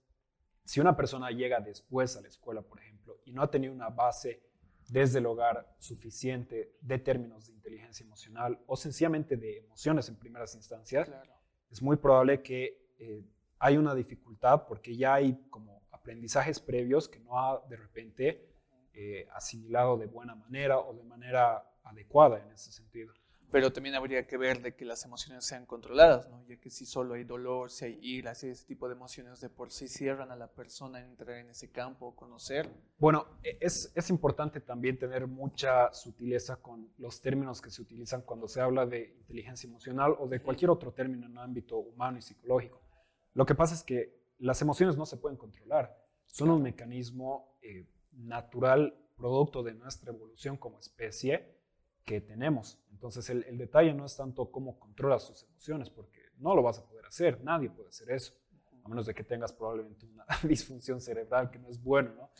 si 0.65 0.81
una 0.81 0.97
persona 0.97 1.31
llega 1.31 1.61
después 1.61 2.17
a 2.17 2.21
la 2.21 2.29
escuela, 2.29 2.63
por 2.63 2.81
ejemplo, 2.81 3.19
y 3.25 3.33
no 3.33 3.43
ha 3.43 3.51
tenido 3.51 3.73
una 3.73 3.89
base 3.89 4.43
desde 4.89 5.19
el 5.19 5.27
hogar 5.27 5.75
suficiente 5.79 6.77
de 6.81 6.99
términos 6.99 7.47
de 7.47 7.53
inteligencia 7.55 8.05
emocional 8.05 8.63
o 8.67 8.77
sencillamente 8.77 9.37
de 9.37 9.59
emociones 9.59 10.09
en 10.09 10.17
primeras 10.17 10.55
instancias, 10.55 11.09
Claro. 11.09 11.33
es 11.71 11.83
muy 11.83 11.97
probable 11.97 12.43
que 12.43 12.95
eh, 12.99 13.25
hay 13.59 13.77
una 13.77 13.95
dificultad 13.95 14.67
porque 14.67 14.97
ya 14.97 15.15
hay 15.15 15.35
como 15.51 15.83
aprendizajes 15.91 16.61
previos 16.61 17.09
que 17.09 17.19
no 17.21 17.39
ha 17.39 17.63
de 17.69 17.77
repente 17.77 18.48
eh, 19.01 19.29
asimilado 19.33 19.97
de 19.97 20.07
buena 20.07 20.35
manera 20.35 20.81
o 20.81 20.93
de 20.93 21.05
manera 21.05 21.63
adecuada 21.85 22.43
en 22.45 22.51
ese 22.51 22.73
sentido. 22.73 23.13
Pero 23.53 23.73
también 23.73 23.95
habría 23.95 24.27
que 24.27 24.37
ver 24.37 24.61
de 24.61 24.75
que 24.75 24.85
las 24.85 25.05
emociones 25.05 25.47
sean 25.47 25.67
controladas, 25.67 26.29
¿no? 26.29 26.45
Ya 26.49 26.57
que 26.57 26.69
si 26.69 26.85
solo 26.85 27.15
hay 27.15 27.23
dolor, 27.23 27.71
si 27.71 27.85
hay 27.85 27.99
ira, 28.03 28.35
si 28.35 28.49
ese 28.49 28.67
tipo 28.67 28.89
de 28.89 28.95
emociones 28.97 29.41
de 29.41 29.49
por 29.51 29.71
sí 29.71 29.87
cierran 29.87 30.33
a 30.33 30.37
la 30.37 30.49
persona 30.49 30.99
a 30.99 31.03
entrar 31.05 31.39
en 31.39 31.51
ese 31.51 31.71
campo, 31.71 32.17
conocer. 32.17 32.69
Bueno, 32.99 33.25
e- 33.45 33.57
es, 33.61 33.93
es 33.95 34.11
importante 34.11 34.61
también 34.61 34.99
tener 34.99 35.29
mucha 35.29 35.93
sutileza 35.93 36.57
con 36.57 36.91
los 36.99 37.21
términos 37.23 37.63
que 37.63 37.71
se 37.71 37.81
utilizan 37.81 38.23
cuando 38.23 38.49
se 38.49 38.61
habla 38.61 38.85
de 38.85 39.15
inteligencia 39.17 39.69
emocional 39.69 40.17
o 40.19 40.27
de 40.27 40.41
cualquier 40.41 40.71
otro 40.71 40.93
término 40.93 41.25
en 41.27 41.33
el 41.33 41.39
ámbito 41.39 41.79
humano 41.79 42.19
y 42.19 42.23
psicológico. 42.23 42.83
Lo 43.33 43.47
que 43.47 43.55
pasa 43.55 43.75
es 43.77 43.85
que 43.85 44.35
las 44.41 44.61
emociones 44.61 44.97
no 44.97 45.07
se 45.07 45.17
pueden 45.17 45.39
controlar. 45.39 45.97
Son 46.27 46.51
un 46.51 46.63
mecanismo 46.63 47.57
eh, 47.63 47.87
natural, 48.19 48.95
producto 49.17 49.63
de 49.63 49.75
nuestra 49.75 50.13
evolución 50.13 50.57
como 50.57 50.79
especie 50.79 51.57
que 52.05 52.21
tenemos. 52.21 52.79
Entonces, 52.91 53.29
el, 53.31 53.45
el, 53.45 53.59
detalle 53.59 53.93
no 53.95 54.05
es 54.05 54.17
tanto 54.17 54.51
cómo 54.51 54.79
controlas 54.79 55.27
tus 55.27 55.43
emociones, 55.45 55.91
porque 55.91 56.21
no 56.39 56.55
lo 56.55 56.63
vas 56.63 56.79
a 56.79 56.87
poder 56.87 57.07
hacer, 57.07 57.43
nadie 57.43 57.71
puede 57.71 57.89
hacer 57.89 58.11
eso, 58.11 58.33
a 58.85 58.89
menos 58.89 59.07
de 59.07 59.15
que 59.15 59.25
tengas 59.25 59.53
probablemente 59.53 60.07
una 60.07 60.25
disfunción 60.45 61.01
cerebral 61.01 61.51
que 61.51 61.59
no 61.59 61.69
es 61.69 61.83
bueno, 61.83 62.15
¿no? 62.15 62.31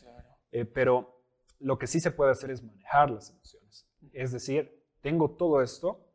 Eh, 0.51 0.65
pero 0.65 1.21
lo 1.59 1.77
que 1.77 1.87
sí 1.87 1.99
se 1.99 2.11
puede 2.11 2.31
hacer 2.31 2.51
es 2.51 2.63
manejar 2.63 3.11
las 3.11 3.29
emociones. 3.29 3.87
Es 4.13 4.31
decir, 4.31 4.83
tengo 5.01 5.31
todo 5.31 5.61
esto, 5.61 6.07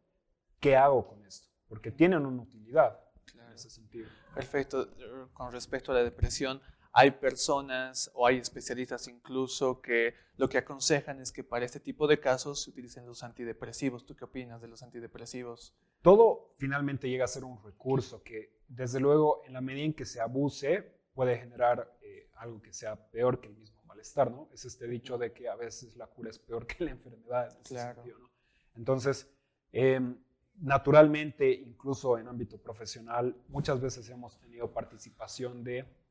¿qué 0.60 0.76
hago 0.76 1.06
con 1.06 1.24
esto? 1.24 1.48
Porque 1.68 1.90
tienen 1.90 2.26
una 2.26 2.42
utilidad 2.42 3.00
en 3.34 3.52
ese 3.52 3.70
sentido. 3.70 4.08
Perfecto. 4.34 4.88
Con 5.32 5.52
respecto 5.52 5.92
a 5.92 5.94
la 5.94 6.02
depresión, 6.02 6.60
hay 6.96 7.10
personas 7.10 8.08
o 8.14 8.24
hay 8.24 8.38
especialistas 8.38 9.08
incluso 9.08 9.80
que 9.80 10.14
lo 10.36 10.48
que 10.48 10.58
aconsejan 10.58 11.20
es 11.20 11.32
que 11.32 11.42
para 11.42 11.64
este 11.64 11.80
tipo 11.80 12.06
de 12.06 12.20
casos 12.20 12.62
se 12.62 12.70
utilicen 12.70 13.04
los 13.04 13.24
antidepresivos. 13.24 14.06
¿Tú 14.06 14.14
qué 14.14 14.24
opinas 14.24 14.62
de 14.62 14.68
los 14.68 14.80
antidepresivos? 14.84 15.74
Todo 16.02 16.54
finalmente 16.56 17.10
llega 17.10 17.24
a 17.24 17.28
ser 17.28 17.42
un 17.42 17.60
recurso 17.64 18.22
que, 18.22 18.60
desde 18.68 19.00
luego, 19.00 19.42
en 19.44 19.54
la 19.54 19.60
medida 19.60 19.84
en 19.86 19.94
que 19.94 20.04
se 20.04 20.20
abuse, 20.20 21.00
puede 21.14 21.36
generar 21.36 21.98
eh, 22.00 22.30
algo 22.36 22.62
que 22.62 22.72
sea 22.72 22.94
peor 23.10 23.40
que 23.40 23.48
el 23.48 23.56
mismo 23.56 23.82
malestar, 23.86 24.30
¿no? 24.30 24.48
Es 24.52 24.64
este 24.64 24.86
dicho 24.86 25.18
de 25.18 25.32
que 25.32 25.48
a 25.48 25.56
veces 25.56 25.96
la 25.96 26.06
cura 26.06 26.30
es 26.30 26.38
peor 26.38 26.64
que 26.64 26.84
la 26.84 26.92
enfermedad. 26.92 27.50
En 27.50 27.60
ese 27.60 27.76
sentido, 27.76 28.18
¿no? 28.20 28.30
Entonces, 28.76 29.28
em, 29.72 30.16
naturalmente, 30.60 31.50
incluso 31.50 32.18
en 32.18 32.28
ámbito 32.28 32.56
profesional, 32.58 33.36
muchas 33.48 33.80
veces 33.80 34.08
hemos 34.10 34.38
tenido 34.38 34.72
participación 34.72 35.64
de 35.64 36.03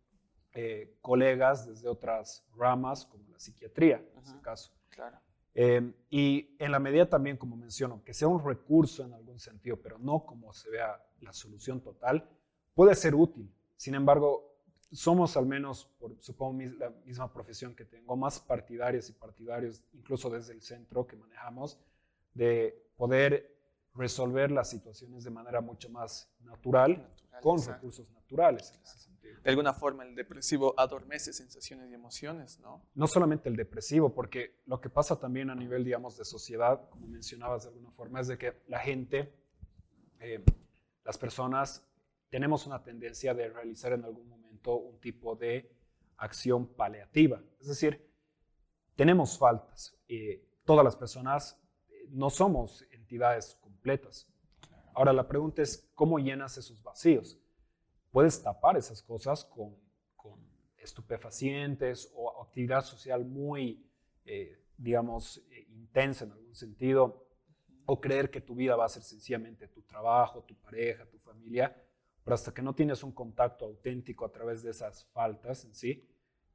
eh, 0.54 0.98
colegas 1.02 1.68
desde 1.68 1.88
otras 1.88 2.46
ramas, 2.56 3.06
como 3.06 3.28
la 3.30 3.40
psiquiatría, 3.40 3.98
en 3.98 4.24
este 4.24 4.40
caso. 4.42 4.72
Claro. 4.90 5.20
Eh, 5.56 5.94
y 6.10 6.56
en 6.60 6.72
la 6.72 6.80
medida 6.80 7.10
también, 7.10 7.38
como 7.38 7.56
menciono, 7.56 8.04
que 8.04 8.14
sea 8.14 8.28
un 8.28 8.44
recurso 8.44 9.04
en 9.04 9.14
algún 9.14 9.40
sentido, 9.40 9.78
pero 9.82 9.98
no 10.00 10.26
como 10.26 10.54
se 10.54 10.70
vea 10.70 11.04
la 11.22 11.34
solución 11.34 11.82
total, 11.82 12.30
puede 12.74 12.96
ser 12.96 13.16
útil. 13.16 13.52
Sin 13.76 13.96
embargo, 13.96 14.54
somos 14.92 15.36
al 15.38 15.46
menos, 15.46 15.86
por, 16.00 16.16
supongo, 16.22 16.62
la 16.78 16.90
misma 17.06 17.32
profesión 17.32 17.76
que 17.76 17.86
tengo, 17.86 18.16
más 18.16 18.40
partidarios 18.40 19.10
y 19.10 19.14
partidarios, 19.14 19.84
incluso 19.94 20.30
desde 20.30 20.54
el 20.54 20.62
centro 20.62 21.06
que 21.08 21.16
manejamos, 21.16 21.80
de 22.34 22.92
poder 22.96 23.54
resolver 23.96 24.52
las 24.52 24.70
situaciones 24.70 25.24
de 25.24 25.30
manera 25.30 25.62
mucho 25.62 25.90
más 25.90 26.32
natural, 26.42 27.10
con 27.42 27.64
recursos 27.64 28.12
naturales 28.12 28.72
en 28.76 28.82
ese. 28.84 29.13
De 29.44 29.50
alguna 29.50 29.74
forma 29.74 30.04
el 30.04 30.16
depresivo 30.16 30.74
adormece 30.78 31.34
sensaciones 31.34 31.92
y 31.92 31.94
emociones, 31.94 32.60
¿no? 32.62 32.86
No 32.96 33.08
solamente 33.08 33.50
el 33.50 33.58
depresivo, 33.58 34.14
porque 34.14 34.62
lo 34.66 34.80
que 34.80 34.90
pasa 34.90 35.20
también 35.20 35.50
a 35.50 35.56
nivel, 35.56 35.84
digamos, 35.84 36.18
de 36.18 36.24
sociedad, 36.24 36.90
como 36.90 37.08
mencionabas 37.08 37.64
de 37.64 37.70
alguna 37.70 37.92
forma, 37.92 38.22
es 38.22 38.28
de 38.30 38.38
que 38.38 38.62
la 38.68 38.80
gente, 38.80 39.34
eh, 40.22 40.42
las 41.04 41.18
personas, 41.18 41.86
tenemos 42.30 42.66
una 42.66 42.82
tendencia 42.84 43.34
de 43.34 43.50
realizar 43.50 43.92
en 43.92 44.06
algún 44.06 44.30
momento 44.30 44.78
un 44.78 45.00
tipo 45.02 45.36
de 45.36 45.76
acción 46.18 46.66
paliativa. 46.66 47.44
Es 47.60 47.68
decir, 47.68 48.10
tenemos 48.96 49.38
faltas. 49.38 49.94
Eh, 50.08 50.48
todas 50.64 50.86
las 50.86 50.96
personas 50.96 51.60
eh, 51.90 52.08
no 52.12 52.30
somos 52.30 52.86
entidades 52.92 53.56
completas. 53.62 54.26
Ahora 54.94 55.12
la 55.12 55.28
pregunta 55.28 55.62
es, 55.62 55.90
¿cómo 55.96 56.18
llenas 56.18 56.58
esos 56.58 56.82
vacíos? 56.82 57.40
Puedes 58.14 58.44
tapar 58.44 58.78
esas 58.78 59.02
cosas 59.02 59.44
con, 59.44 59.76
estupefacientes 60.78 62.12
o 62.14 62.44
actividad 62.44 62.84
social 62.84 63.24
muy, 63.24 63.90
eh, 64.26 64.62
digamos, 64.78 65.38
eh, 65.50 65.66
intensa 65.70 66.26
en 66.26 66.34
algún 66.34 66.54
sentido, 66.54 67.26
o 67.86 68.02
creer 68.02 68.30
que 68.30 68.42
tu 68.42 68.54
vida 68.54 68.76
va 68.76 68.86
a 68.86 68.90
ser 68.90 69.02
sencillamente 69.02 69.70
tu 69.70 69.82
trabajo, 69.84 70.44
tu 70.44 70.56
pareja, 70.60 71.06
tu 71.06 71.18
familia, 71.20 71.74
pero 72.24 72.36
hasta 72.36 72.54
que 72.54 72.62
no 72.62 72.76
tienes 72.76 73.02
un 73.02 73.14
contacto 73.14 73.64
auténtico 73.64 74.26
a 74.26 74.32
través 74.32 74.62
de 74.62 74.72
esas 74.72 75.06
faltas 75.14 75.64
en 75.64 75.74
sí, 75.74 76.06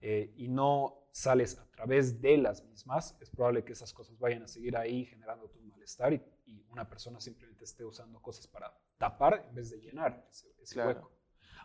eh, 0.02 0.34
y 0.36 0.48
no 0.48 1.08
sales 1.10 1.58
a 1.58 1.66
través 1.70 2.20
de 2.20 2.36
las 2.36 2.62
mismas, 2.66 3.16
es 3.20 3.30
probable 3.30 3.64
que 3.64 3.72
esas 3.72 3.94
cosas 3.94 4.18
vayan 4.18 4.42
a 4.42 4.48
seguir 4.48 4.76
ahí 4.76 5.06
generando 5.06 5.48
tu 5.48 5.58
malestar 5.62 6.12
y, 6.12 6.22
una 6.70 6.88
persona 6.88 7.18
simplemente 7.18 7.64
esté 7.64 7.82
usando 7.82 8.20
cosas 8.20 8.46
para 8.46 8.72
tapar 8.98 9.46
en 9.48 9.54
vez 9.54 9.70
de 9.70 9.80
llenar 9.80 10.24
ese, 10.30 10.78
hueco. 10.80 11.17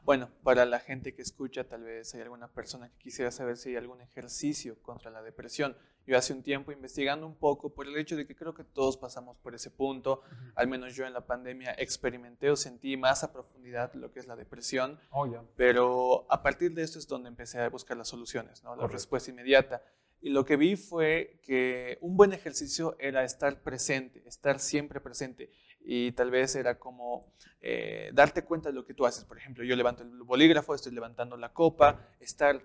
Bueno, 0.06 0.30
para 0.44 0.66
la 0.66 0.80
gente 0.80 1.14
que 1.14 1.22
escucha, 1.22 1.64
tal 1.64 1.84
vez 1.84 2.14
hay 2.14 2.22
alguna 2.22 2.50
persona 2.50 2.90
que 2.90 2.98
quisiera 2.98 3.32
saber 3.32 3.56
si 3.56 3.70
hay 3.70 3.78
algún 3.78 4.02
ejercicio 4.02 4.76
contra 4.82 5.10
la 5.10 5.22
depresión. 5.22 5.78
Yo 6.06 6.18
hace 6.18 6.34
un 6.34 6.44
tiempo 6.44 6.74
investigando 6.74 7.26
un 7.26 7.36
poco 7.36 7.74
por 7.74 7.88
el 7.88 7.96
hecho 7.96 8.18
de 8.18 8.28
que 8.28 8.36
creo 8.36 8.54
que 8.54 8.66
todos 8.66 8.98
pasamos 8.98 9.38
por 9.38 9.56
ese 9.56 9.72
punto, 9.72 10.22
al 10.56 10.68
menos 10.68 10.94
yo 10.94 11.06
en 11.06 11.14
la 11.14 11.26
pandemia 11.26 11.74
experimenté 11.78 12.52
o 12.52 12.58
sentí 12.58 12.98
más 12.98 13.24
a 13.24 13.32
profundidad 13.32 13.94
lo 13.94 14.12
que 14.12 14.20
es 14.20 14.28
la 14.28 14.36
depresión, 14.36 15.00
oh, 15.12 15.26
pero 15.56 16.26
a 16.30 16.44
partir 16.44 16.74
de 16.74 16.84
esto 16.84 17.00
es 17.00 17.08
donde 17.08 17.30
empecé 17.30 17.60
a 17.60 17.70
buscar 17.70 17.96
las 17.96 18.10
soluciones, 18.10 18.62
¿no? 18.62 18.76
la 18.76 18.88
respuesta 18.88 19.32
inmediata. 19.32 19.82
Y 20.20 20.30
lo 20.30 20.46
que 20.46 20.56
vi 20.56 20.76
fue 20.78 21.40
que 21.44 21.98
un 22.02 22.16
buen 22.16 22.32
ejercicio 22.32 22.96
era 22.98 23.24
estar 23.24 23.62
presente, 23.62 24.24
estar 24.26 24.60
siempre 24.60 25.02
presente. 25.02 25.52
Y 25.86 26.14
tal 26.14 26.32
vez 26.32 26.56
era 26.56 26.80
como 26.80 27.34
eh, 27.60 28.12
darte 28.14 28.44
cuenta 28.44 28.70
de 28.70 28.76
lo 28.76 28.86
que 28.86 28.94
tú 28.94 29.06
haces. 29.06 29.26
Por 29.26 29.38
ejemplo, 29.38 29.64
yo 29.64 29.76
levanto 29.76 30.04
el 30.04 30.24
bolígrafo, 30.24 30.74
estoy 30.74 30.94
levantando 30.94 31.36
la 31.38 31.52
copa, 31.52 32.08
estar 32.20 32.62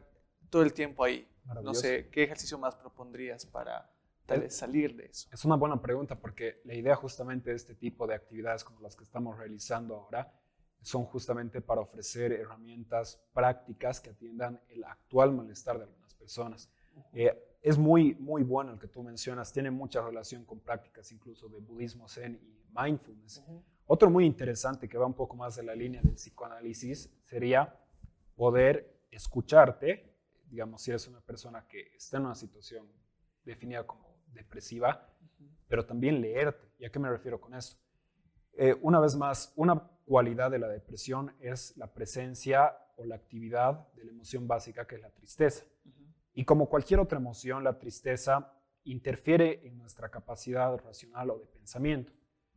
todo 0.50 0.62
el 0.62 0.72
tiempo 0.72 1.04
ahí. 1.04 1.28
No 1.62 1.74
sé, 1.74 2.08
¿qué 2.10 2.24
ejercicio 2.24 2.58
más 2.58 2.76
propondrías 2.76 3.46
para 3.46 3.90
tal 4.26 4.40
vez 4.40 4.56
salir 4.56 4.94
de 4.96 5.06
eso? 5.06 5.28
Es 5.32 5.44
una 5.44 5.56
buena 5.56 5.80
pregunta 5.80 6.18
porque 6.18 6.60
la 6.64 6.74
idea 6.74 6.94
justamente 6.94 7.50
de 7.50 7.56
este 7.56 7.74
tipo 7.74 8.06
de 8.06 8.14
actividades 8.14 8.64
como 8.64 8.80
las 8.80 8.94
que 8.94 9.04
estamos 9.04 9.36
realizando 9.38 9.96
ahora 9.96 10.32
son 10.82 11.04
justamente 11.04 11.60
para 11.60 11.80
ofrecer 11.80 12.32
herramientas 12.32 13.20
prácticas 13.32 14.00
que 14.00 14.10
atiendan 14.10 14.60
el 14.68 14.84
actual 14.84 15.32
malestar 15.32 15.78
de 15.78 15.84
algunas 15.84 16.14
personas. 16.14 16.70
Eh, 17.12 17.36
es 17.62 17.76
muy, 17.76 18.14
muy 18.14 18.42
bueno 18.42 18.72
el 18.72 18.78
que 18.78 18.88
tú 18.88 19.02
mencionas, 19.02 19.52
tiene 19.52 19.70
mucha 19.70 20.00
relación 20.00 20.44
con 20.44 20.60
prácticas 20.60 21.10
incluso 21.12 21.48
de 21.48 21.58
budismo 21.58 22.08
zen 22.08 22.38
y 22.42 22.58
mindfulness. 22.76 23.42
Otro 23.86 24.10
muy 24.10 24.26
interesante 24.26 24.88
que 24.88 24.98
va 24.98 25.06
un 25.06 25.14
poco 25.14 25.36
más 25.36 25.56
de 25.56 25.62
la 25.62 25.74
línea 25.74 26.00
del 26.02 26.14
psicoanálisis 26.14 27.10
sería 27.24 27.74
poder 28.36 29.02
escucharte, 29.10 30.14
digamos, 30.48 30.82
si 30.82 30.90
eres 30.90 31.08
una 31.08 31.20
persona 31.20 31.66
que 31.66 31.90
está 31.96 32.18
en 32.18 32.26
una 32.26 32.34
situación 32.34 32.86
definida 33.44 33.86
como 33.86 34.16
depresiva, 34.32 35.08
pero 35.66 35.84
también 35.84 36.20
leerte. 36.20 36.68
¿Y 36.78 36.84
a 36.84 36.90
qué 36.90 36.98
me 36.98 37.08
refiero 37.08 37.40
con 37.40 37.54
esto? 37.54 37.76
Eh, 38.52 38.76
una 38.82 39.00
vez 39.00 39.16
más, 39.16 39.52
una 39.56 39.90
cualidad 40.04 40.50
de 40.50 40.58
la 40.58 40.68
depresión 40.68 41.34
es 41.40 41.76
la 41.76 41.92
presencia 41.92 42.76
o 42.96 43.04
la 43.04 43.14
actividad 43.14 43.88
de 43.94 44.04
la 44.04 44.10
emoción 44.10 44.46
básica 44.48 44.86
que 44.86 44.96
es 44.96 45.00
la 45.00 45.10
tristeza. 45.10 45.64
Y 46.38 46.44
como 46.44 46.68
cualquier 46.68 47.00
otra 47.00 47.18
emoción, 47.18 47.64
la 47.64 47.80
tristeza 47.80 48.52
interfiere 48.84 49.66
en 49.66 49.76
nuestra 49.76 50.08
capacidad 50.08 50.78
racional 50.78 51.30
o 51.30 51.38
de 51.40 51.46
pensamiento. 51.46 52.12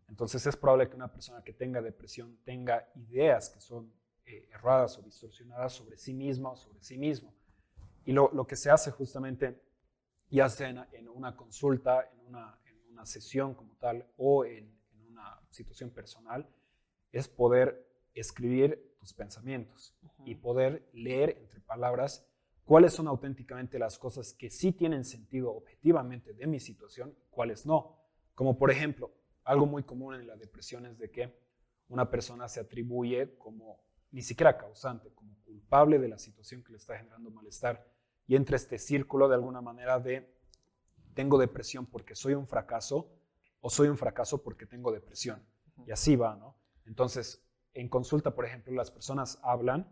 Entonces 0.07 0.45
es 0.45 0.55
probable 0.55 0.87
que 0.87 0.95
una 0.95 1.11
persona 1.11 1.43
que 1.43 1.51
tenga 1.51 1.81
depresión 1.81 2.37
tenga 2.43 2.87
ideas 2.93 3.49
que 3.49 3.59
son 3.59 3.91
eh, 4.23 4.47
erradas 4.53 4.99
o 4.99 5.01
distorsionadas 5.01 5.73
sobre 5.73 5.97
sí 5.97 6.13
misma 6.13 6.51
o 6.51 6.55
sobre 6.55 6.83
sí 6.83 6.95
mismo. 6.95 7.33
Y 8.05 8.11
lo, 8.11 8.29
lo 8.33 8.45
que 8.45 8.55
se 8.55 8.69
hace 8.69 8.91
justamente, 8.91 9.59
ya 10.29 10.47
sea 10.47 10.69
en, 10.69 11.09
una 11.09 11.35
consulta, 11.35 12.07
en 12.13 12.19
una, 12.27 12.59
en 12.65 12.91
una, 12.91 13.07
sesión 13.07 13.55
como 13.55 13.75
tal 13.77 14.05
o 14.15 14.45
en, 14.45 14.79
en 14.91 15.07
una 15.07 15.41
situación 15.49 15.89
personal, 15.89 16.47
es 17.11 17.27
poder 17.27 17.83
escribir 18.13 18.95
tus 18.99 19.11
pensamientos 19.11 19.97
y 20.23 20.35
poder 20.35 20.87
leer 20.93 21.35
entre 21.39 21.61
palabras 21.61 22.30
cuáles 22.71 22.93
son 22.93 23.09
auténticamente 23.09 23.77
las 23.77 23.99
cosas 23.99 24.33
que 24.33 24.49
sí 24.49 24.71
tienen 24.71 25.03
sentido 25.03 25.53
objetivamente 25.53 26.31
de 26.31 26.47
mi 26.47 26.57
situación 26.57 27.13
cuáles 27.29 27.65
no. 27.65 27.97
Como 28.33 28.57
por 28.57 28.71
ejemplo, 28.71 29.11
algo 29.43 29.65
muy 29.65 29.83
común 29.83 30.15
en 30.15 30.25
la 30.25 30.37
depresión 30.37 30.85
es 30.85 30.97
de 30.97 31.11
que 31.11 31.37
una 31.89 32.09
persona 32.09 32.47
se 32.47 32.61
atribuye 32.61 33.37
como 33.37 33.83
ni 34.11 34.21
siquiera 34.21 34.57
causante, 34.57 35.13
como 35.13 35.35
culpable 35.43 35.99
de 35.99 36.07
la 36.07 36.17
situación 36.17 36.63
que 36.63 36.71
le 36.71 36.77
está 36.77 36.97
generando 36.97 37.29
malestar 37.29 37.85
y 38.25 38.37
entra 38.37 38.55
este 38.55 38.77
círculo 38.77 39.27
de 39.27 39.35
alguna 39.35 39.59
manera 39.59 39.99
de 39.99 40.33
tengo 41.13 41.37
depresión 41.37 41.85
porque 41.87 42.15
soy 42.15 42.35
un 42.35 42.47
fracaso 42.47 43.11
o 43.59 43.69
soy 43.69 43.89
un 43.89 43.97
fracaso 43.97 44.41
porque 44.41 44.65
tengo 44.65 44.93
depresión. 44.93 45.45
Y 45.85 45.91
así 45.91 46.15
va, 46.15 46.37
¿no? 46.37 46.55
Entonces, 46.85 47.45
en 47.73 47.89
consulta, 47.89 48.33
por 48.33 48.45
ejemplo, 48.45 48.71
las 48.71 48.91
personas 48.91 49.39
hablan 49.43 49.91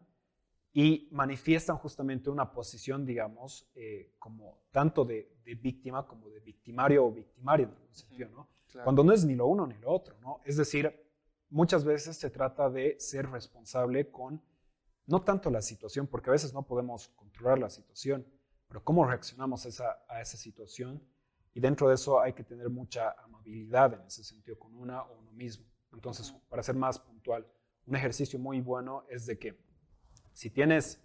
y 0.81 1.09
manifiestan 1.11 1.75
justamente 1.75 2.29
una 2.29 2.53
posición, 2.53 3.05
digamos, 3.05 3.69
eh, 3.75 4.13
como 4.17 4.61
tanto 4.71 5.03
de, 5.03 5.29
víctima 5.61 6.07
como 6.07 6.29
de 6.29 6.39
victimario 6.39 7.05
o 7.05 7.11
victimario 7.11 7.65
en 7.65 7.73
algún 7.73 7.93
sentido, 7.93 8.29
¿no? 8.29 8.47
Cuando 8.85 9.03
no 9.03 9.11
es 9.11 9.25
ni 9.25 9.35
lo 9.35 9.47
uno 9.47 9.67
ni 9.67 9.77
lo 9.77 9.91
otro, 9.91 10.15
¿no? 10.21 10.39
Es 10.45 10.55
decir, 10.55 11.05
muchas 11.49 11.83
veces 11.83 12.15
se 12.15 12.29
trata 12.29 12.69
de 12.69 12.97
ser 12.97 13.29
responsable 13.29 14.09
con 14.09 14.41
no 15.05 15.21
tanto 15.21 15.49
la 15.49 15.61
situación, 15.61 16.07
porque 16.07 16.29
a 16.29 16.33
veces 16.33 16.53
no 16.53 16.65
podemos 16.65 17.09
controlar 17.09 17.59
la 17.59 17.69
situación, 17.69 18.25
pero 18.69 18.81
cómo 18.81 19.03
reaccionamos 19.03 19.65
a 19.65 19.69
esa, 19.69 20.05
a 20.07 20.21
esa 20.21 20.37
situación. 20.37 21.03
Y 21.53 21.59
dentro 21.59 21.89
de 21.89 21.95
eso 21.95 22.21
hay 22.21 22.31
que 22.31 22.45
tener 22.45 22.69
mucha 22.69 23.11
amabilidad 23.21 23.95
en 23.95 24.07
ese 24.07 24.23
sentido 24.23 24.57
con 24.57 24.73
una 24.75 25.03
o 25.03 25.19
uno 25.19 25.33
mismo. 25.33 25.65
Entonces, 25.91 26.31
para 26.47 26.63
ser 26.63 26.75
más 26.75 26.97
puntual, 26.99 27.45
un 27.85 27.97
ejercicio 27.97 28.39
muy 28.39 28.61
bueno 28.61 29.03
es 29.09 29.25
de 29.25 29.37
que 29.37 29.68
si 30.33 30.49
tienes 30.49 31.01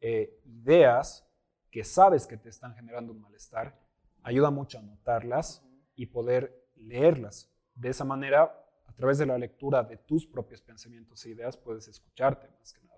eh, 0.00 0.40
ideas 0.44 1.26
que 1.70 1.84
sabes 1.84 2.26
que 2.26 2.36
te 2.36 2.48
están 2.48 2.74
generando 2.74 3.12
un 3.12 3.20
malestar, 3.20 3.78
ayuda 4.22 4.50
mucho 4.50 4.78
a 4.78 4.82
notarlas 4.82 5.64
y 5.94 6.06
poder 6.06 6.68
leerlas. 6.76 7.50
De 7.74 7.90
esa 7.90 8.04
manera, 8.04 8.44
a 8.86 8.92
través 8.94 9.18
de 9.18 9.26
la 9.26 9.38
lectura 9.38 9.82
de 9.82 9.96
tus 9.96 10.26
propios 10.26 10.62
pensamientos 10.62 11.24
e 11.24 11.30
ideas, 11.30 11.56
puedes 11.56 11.88
escucharte 11.88 12.48
más 12.58 12.72
que 12.72 12.82
nada. 12.82 12.88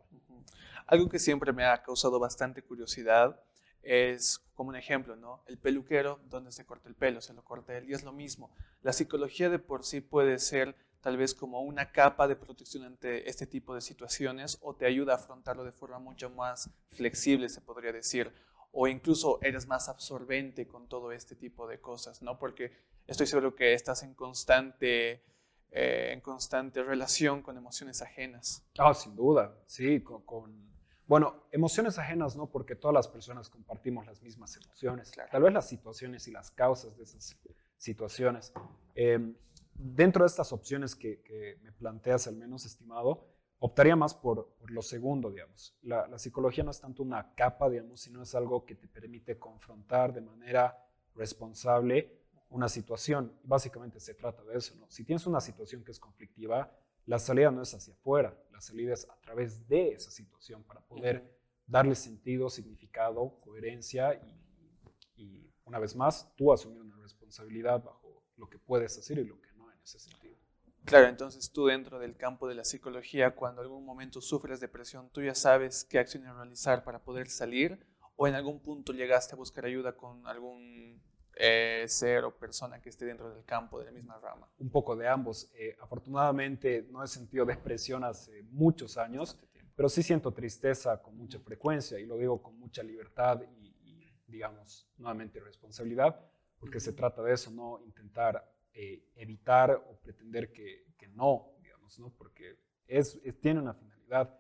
Algo 0.87 1.09
que 1.09 1.19
siempre 1.19 1.53
me 1.53 1.65
ha 1.65 1.83
causado 1.83 2.19
bastante 2.19 2.63
curiosidad 2.63 3.41
es 3.83 4.39
como 4.55 4.71
un 4.71 4.77
ejemplo, 4.77 5.17
¿no? 5.17 5.43
El 5.47 5.59
peluquero, 5.59 6.21
donde 6.29 6.53
se 6.53 6.67
corta 6.67 6.89
el 6.89 6.95
pelo, 6.95 7.21
se 7.21 7.33
lo 7.33 7.45
corta 7.45 7.77
él 7.77 7.89
y 7.89 7.93
es 7.93 8.03
lo 8.03 8.13
mismo. 8.13 8.51
La 8.83 8.93
psicología 8.93 9.49
de 9.49 9.59
por 9.59 9.85
sí 9.85 10.01
puede 10.01 10.39
ser 10.39 10.75
tal 11.01 11.17
vez 11.17 11.35
como 11.35 11.63
una 11.63 11.93
capa 11.93 12.29
de 12.29 12.37
protección 12.37 12.85
ante 12.85 13.29
este 13.29 13.47
tipo 13.47 13.75
de 13.75 13.81
situaciones 13.81 14.59
o 14.61 14.75
te 14.75 14.87
ayuda 14.87 15.15
a 15.15 15.17
afrontarlo 15.17 15.65
de 15.65 15.73
forma 15.73 15.99
mucho 15.99 16.31
más 16.31 16.71
flexible, 16.91 17.49
se 17.49 17.61
podría 17.61 17.93
decir, 17.93 18.33
o 18.73 18.87
incluso 18.87 19.39
eres 19.43 19.67
más 19.67 19.89
absorbente 19.89 20.67
con 20.67 20.89
todo 20.89 21.13
este 21.13 21.35
tipo 21.35 21.67
de 21.67 21.81
cosas, 21.81 22.23
¿no? 22.23 22.39
Porque 22.39 22.73
estoy 23.07 23.27
seguro 23.27 23.55
que 23.55 23.73
estás 23.73 24.03
en 24.03 24.15
constante, 24.15 25.25
eh, 25.71 26.11
en 26.13 26.21
constante 26.21 26.83
relación 26.83 27.43
con 27.43 27.57
emociones 27.57 28.03
ajenas. 28.03 28.65
Ah, 28.79 28.95
sin 28.95 29.17
duda, 29.17 29.57
sí, 29.67 30.03
con, 30.03 30.71
Bueno, 31.07 31.47
emociones 31.51 31.99
ajenas 31.99 32.37
no, 32.37 32.47
porque 32.47 32.77
todas 32.77 32.95
las 32.95 33.09
personas 33.09 33.49
compartimos 33.51 34.07
las 34.07 34.23
mismas 34.23 34.57
emociones. 34.57 35.11
Tal 35.31 35.43
vez 35.43 35.53
las 35.53 35.69
situaciones 35.69 36.29
y 36.29 36.31
las 36.31 36.51
causas 36.51 36.97
de 36.97 37.05
esas 37.05 37.37
situaciones. 37.77 38.53
Em, 38.95 39.35
dentro 39.83 40.25
de 40.25 40.29
estas 40.29 40.53
opciones 40.53 40.95
que, 40.95 41.59
me 41.63 41.73
planteas, 41.73 42.27
al 42.27 42.37
menos 42.37 42.65
estimado, 42.67 43.27
optaría 43.59 43.97
más 43.97 44.15
por, 44.15 44.55
lo 44.67 44.83
segundo, 44.83 45.31
digamos. 45.31 45.77
La, 45.83 46.19
psicología 46.19 46.65
no 46.65 46.71
es 46.71 46.81
tanto 46.81 47.03
una 47.03 47.35
capa, 47.35 47.69
digamos, 47.69 48.01
sino 48.01 48.23
es 48.23 48.35
algo 48.35 48.65
que 48.65 48.75
te 48.75 48.89
permite 48.89 49.39
confrontar 49.39 50.13
de 50.13 50.21
manera 50.21 50.77
responsable 51.15 52.21
una 52.51 52.69
situación. 52.69 53.39
Básicamente 53.43 54.01
se 54.01 54.15
trata 54.15 54.43
de 54.45 54.57
eso, 54.57 54.75
¿no? 54.77 54.91
Si 54.91 55.05
tienes 55.05 55.27
una 55.27 55.41
situación 55.41 55.83
que 55.83 55.93
es 55.93 56.01
conflictiva, 56.01 56.71
la 57.07 57.19
salida 57.19 57.51
no 57.51 57.63
es 57.63 57.75
hacia 57.75 57.95
afuera, 57.95 58.37
la 58.53 58.61
salida 58.61 58.93
es 58.93 59.09
a 59.09 59.17
través 59.21 59.67
de 59.67 59.93
esa 59.93 60.11
situación 60.11 60.63
para 60.65 60.81
poder 60.81 61.39
darle 61.67 61.95
sentido, 61.95 62.51
significado, 62.51 63.41
coherencia 63.41 64.15
y, 64.15 65.23
y 65.23 65.51
una 65.65 65.79
vez 65.79 65.95
más, 65.95 66.35
tú 66.37 66.53
asumir 66.53 66.83
una 66.83 66.97
responsabilidad 66.97 67.83
bajo 67.83 68.25
lo 68.37 68.49
que 68.49 68.59
puedes 68.59 68.99
hacer 68.99 69.19
y 69.19 69.25
lo 69.25 69.41
que 69.41 69.50
sentido. 69.85 70.37
Claro, 70.85 71.09
entonces 71.09 71.53
tú 71.53 71.67
dentro 71.67 71.99
del 71.99 72.17
campo 72.17 72.49
de 72.49 72.55
la 72.55 72.65
psicología, 72.65 73.35
cuando 73.35 73.61
algún 73.61 73.85
momento 73.85 74.21
sufres 74.21 74.61
depresión, 74.61 75.11
tú 75.11 75.23
ya 75.23 75.35
sabes 75.35 75.85
qué 75.85 75.99
acciones 75.99 76.35
realizar 76.35 76.85
para 76.85 77.03
poder 77.03 77.29
salir 77.29 77.87
o 78.17 78.27
en 78.27 78.35
algún 78.35 78.61
punto 78.61 78.93
llegaste 78.93 79.35
a 79.35 79.37
buscar 79.37 79.65
ayuda 79.65 79.97
con 79.97 80.27
algún 80.27 81.01
eh, 81.37 81.85
ser 81.87 82.25
o 82.25 82.37
persona 82.37 82.81
que 82.81 82.89
esté 82.89 83.05
dentro 83.07 83.33
del 83.33 83.45
campo 83.45 83.79
de 83.79 83.87
la 83.87 83.93
misma 83.93 84.19
rama. 84.19 84.49
Un 84.59 84.71
poco 84.71 84.97
de 84.97 85.09
ambos. 85.09 85.51
Eh, 85.55 85.77
afortunadamente 85.81 86.87
no 86.91 87.03
he 87.03 87.09
sentido 87.09 87.45
depresión 87.47 88.05
hace 88.05 88.43
muchos 88.51 88.99
años, 88.99 89.39
pero 89.77 89.89
sí 89.89 90.03
siento 90.03 90.33
tristeza 90.33 91.01
con 91.01 91.17
mucha 91.17 91.39
frecuencia 91.39 91.99
y 91.99 92.05
lo 92.05 92.19
digo 92.19 92.43
con 92.43 92.59
mucha 92.59 92.83
libertad 92.83 93.41
y, 93.59 93.69
y 93.85 94.15
digamos, 94.27 94.87
nuevamente 94.99 95.41
responsabilidad, 95.41 96.21
porque 96.59 96.81
se 96.81 96.93
trata 96.93 97.23
de 97.23 97.33
eso, 97.33 97.51
no 97.51 97.81
intentar 97.87 98.45
eh, 98.73 99.05
evitar 99.17 99.73
o 99.73 99.99
pretender 100.01 100.53
que, 100.53 100.87
no, 101.15 101.53
digamos, 101.61 101.99
¿no? 101.99 102.11
Porque 102.17 102.57
es, 102.87 103.21
tiene 103.41 103.61
una 103.61 103.75
finalidad. 103.75 104.39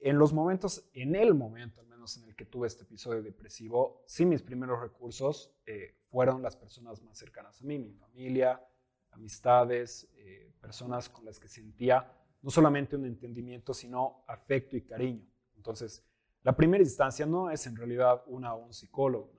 En 0.00 0.18
los 0.18 0.32
momentos, 0.32 0.88
en 0.92 1.16
el 1.16 1.34
momento 1.34 1.80
al 1.80 1.88
menos 1.88 2.16
en 2.16 2.24
el 2.24 2.36
que 2.36 2.44
tuve 2.44 2.68
este 2.68 2.84
episodio 2.84 3.22
depresivo, 3.22 4.04
sí 4.06 4.24
mis 4.24 4.42
primeros 4.42 4.80
recursos 4.80 5.52
eh, 5.66 5.96
fueron 6.08 6.40
las 6.40 6.56
personas 6.56 7.02
más 7.02 7.18
cercanas 7.18 7.60
a 7.60 7.64
mí, 7.64 7.78
mi 7.78 7.94
familia, 7.94 8.62
amistades, 9.10 10.08
eh, 10.16 10.52
personas 10.60 11.08
con 11.08 11.24
las 11.24 11.40
que 11.40 11.48
sentía 11.48 12.10
no 12.44 12.50
solamente 12.50 12.94
un 12.94 13.06
entendimiento, 13.06 13.72
sino 13.72 14.22
afecto 14.28 14.76
y 14.76 14.82
cariño. 14.82 15.26
Entonces, 15.56 16.04
la 16.42 16.54
primera 16.54 16.84
instancia 16.84 17.24
no 17.24 17.50
es 17.50 17.66
en 17.66 17.74
realidad 17.74 18.22
una 18.26 18.54
o 18.54 18.66
un 18.66 18.74
psicólogo, 18.74 19.32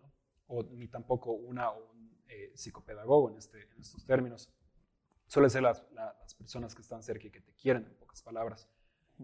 ni 0.72 0.88
tampoco 0.88 1.32
una 1.34 1.70
o 1.70 1.94
eh, 2.28 2.52
psicopedagogo 2.56 3.30
en, 3.30 3.38
este, 3.38 3.62
en 3.62 3.82
estos 3.82 4.06
términos. 4.06 4.50
Suelen 5.28 5.50
ser 5.50 5.64
las, 5.64 5.84
las, 5.94 6.36
personas 6.36 6.76
que 6.76 6.82
están 6.82 7.02
cerca 7.02 7.28
y 7.28 7.32
que 7.32 7.42
te 7.42 7.54
quieren, 7.54 7.86
en 7.86 7.96
pocas 7.96 8.22
palabras. 8.22 8.70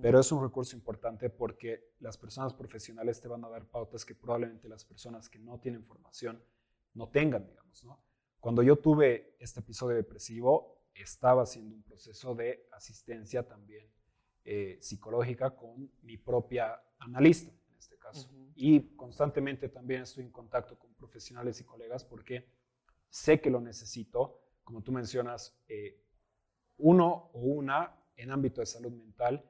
Pero 0.02 0.20
es 0.20 0.32
un 0.32 0.42
recurso 0.42 0.76
importante 0.76 1.30
porque 1.30 1.92
las 2.00 2.18
personas 2.18 2.54
profesionales 2.54 3.20
te 3.20 3.28
van 3.28 3.44
a 3.44 3.50
dar 3.50 3.66
pautas 3.66 4.06
que 4.06 4.16
probablemente 4.16 4.70
las 4.70 4.86
personas 4.86 5.30
que 5.30 5.38
no 5.38 5.60
tienen 5.60 5.84
formación 5.86 6.42
no 6.94 7.10
tengan, 7.10 7.46
digamos. 7.46 7.84
¿no? 7.84 8.02
Cuando 8.40 8.64
yo 8.64 8.78
tuve 8.78 9.36
este 9.40 9.60
episodio 9.60 9.98
depresivo, 9.98 10.82
estaba 10.96 11.44
haciendo 11.44 11.76
un 11.76 11.84
proceso 11.84 12.36
de 12.36 12.68
asistencia 12.72 13.48
también 13.48 13.88
eh, 14.44 14.78
psicológica 14.82 15.56
con 15.56 15.92
mi 16.02 16.18
propia 16.18 16.82
analista, 17.00 17.52
en 17.52 17.78
este 17.78 17.98
caso. 17.98 18.30
Y 18.56 18.96
constantemente 18.96 19.70
también 19.70 20.02
estoy 20.02 20.24
en 20.24 20.32
contacto 20.32 20.78
con 20.80 20.94
profesionales 20.96 21.62
y 21.62 21.64
colegas 21.64 22.04
porque 22.04 22.48
sé 23.12 23.42
que 23.42 23.52
lo 23.52 23.60
necesito, 23.60 24.40
como 24.64 24.82
tú 24.82 24.92
mencionas, 24.92 25.56
eh, 25.68 26.02
uno 26.78 27.30
o 27.34 27.42
una 27.42 27.96
en 28.16 28.32
ámbito 28.32 28.62
de 28.62 28.66
salud 28.66 28.92
mental 28.92 29.46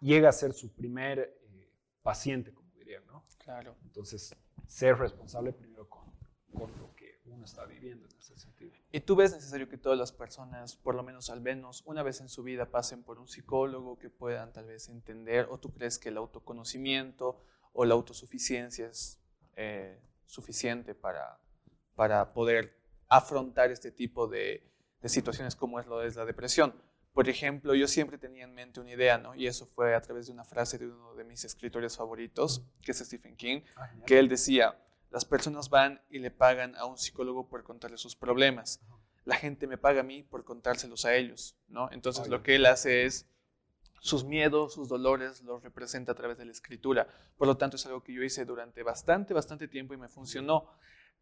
llega 0.00 0.30
a 0.30 0.32
ser 0.32 0.52
su 0.54 0.74
primer 0.74 1.20
eh, 1.20 1.70
paciente, 2.02 2.52
como 2.52 2.72
dirían, 2.72 3.06
¿no? 3.06 3.24
Claro. 3.38 3.76
Entonces, 3.84 4.34
ser 4.66 4.98
responsable 4.98 5.52
primero 5.52 5.88
con, 5.88 6.04
con, 6.52 6.70
lo 6.78 6.94
que 6.96 7.20
uno 7.26 7.44
está 7.44 7.66
viviendo 7.66 8.08
en 8.08 8.16
ese 8.16 8.38
sentido. 8.38 8.72
¿Y 8.90 9.00
tú 9.00 9.16
ves 9.16 9.32
necesario 9.32 9.68
que 9.68 9.76
todas 9.76 9.98
las 9.98 10.10
personas, 10.10 10.74
por 10.74 10.94
lo 10.94 11.02
menos 11.02 11.28
al 11.28 11.42
menos 11.42 11.82
una 11.84 12.02
vez 12.02 12.20
en 12.20 12.28
su 12.28 12.42
vida, 12.42 12.70
pasen 12.70 13.02
por 13.02 13.18
un 13.18 13.28
psicólogo 13.28 13.98
que 13.98 14.08
puedan 14.08 14.52
tal 14.52 14.66
vez 14.66 14.88
entender, 14.88 15.46
o 15.50 15.58
tú 15.58 15.72
crees 15.72 15.98
que 15.98 16.08
el 16.08 16.16
autoconocimiento 16.16 17.44
o 17.74 17.84
la 17.84 17.94
autosuficiencia 17.94 18.86
es 18.86 19.20
eh, 19.56 20.00
suficiente 20.24 20.94
para 20.94 21.38
para 21.94 22.32
poder 22.32 22.76
afrontar 23.08 23.70
este 23.70 23.90
tipo 23.90 24.26
de, 24.26 24.68
situaciones 25.04 25.56
como 25.56 25.80
es 25.80 25.86
lo 25.86 25.98
de 25.98 26.10
la 26.12 26.24
depresión. 26.24 26.74
Por 27.12 27.28
ejemplo, 27.28 27.74
yo 27.74 27.86
siempre 27.88 28.16
tenía 28.16 28.44
en 28.44 28.54
mente 28.54 28.80
una 28.80 28.92
idea, 28.92 29.18
¿no? 29.18 29.34
Y 29.34 29.46
eso 29.46 29.66
fue 29.66 29.94
a 29.94 30.00
través 30.00 30.26
de 30.26 30.32
una 30.32 30.44
frase 30.44 30.78
de 30.78 30.86
uno 30.86 31.14
de 31.14 31.24
mis 31.24 31.44
escritores 31.44 31.96
favoritos, 31.96 32.64
que 32.80 32.92
es 32.92 32.98
Stephen 32.98 33.36
King, 33.36 33.62
ah, 33.76 33.90
que 34.06 34.18
él 34.18 34.28
decía, 34.28 34.78
las 35.10 35.26
personas 35.26 35.68
van 35.68 36.00
y 36.08 36.20
le 36.20 36.30
pagan 36.30 36.74
a 36.76 36.86
un 36.86 36.96
psicólogo 36.96 37.48
por 37.48 37.64
contarle 37.64 37.98
sus 37.98 38.16
problemas. 38.16 38.80
La 39.24 39.36
gente 39.36 39.66
me 39.66 39.76
paga 39.76 40.00
a 40.00 40.04
mí 40.04 40.22
por 40.22 40.44
contárselos 40.44 41.04
a 41.04 41.14
ellos, 41.14 41.56
¿no? 41.68 41.90
Entonces 41.92 42.28
lo 42.28 42.42
que 42.42 42.54
él 42.56 42.64
hace 42.64 43.04
es 43.04 43.26
sus 44.02 44.24
miedos, 44.24 44.74
sus 44.74 44.88
dolores, 44.88 45.42
los 45.42 45.62
representa 45.62 46.12
a 46.12 46.14
través 46.16 46.36
de 46.36 46.44
la 46.44 46.50
escritura. 46.50 47.06
Por 47.36 47.46
lo 47.46 47.56
tanto, 47.56 47.76
es 47.76 47.86
algo 47.86 48.02
que 48.02 48.12
yo 48.12 48.22
hice 48.24 48.44
durante 48.44 48.82
bastante, 48.82 49.32
bastante 49.32 49.68
tiempo 49.68 49.94
y 49.94 49.96
me 49.96 50.08
funcionó. 50.08 50.68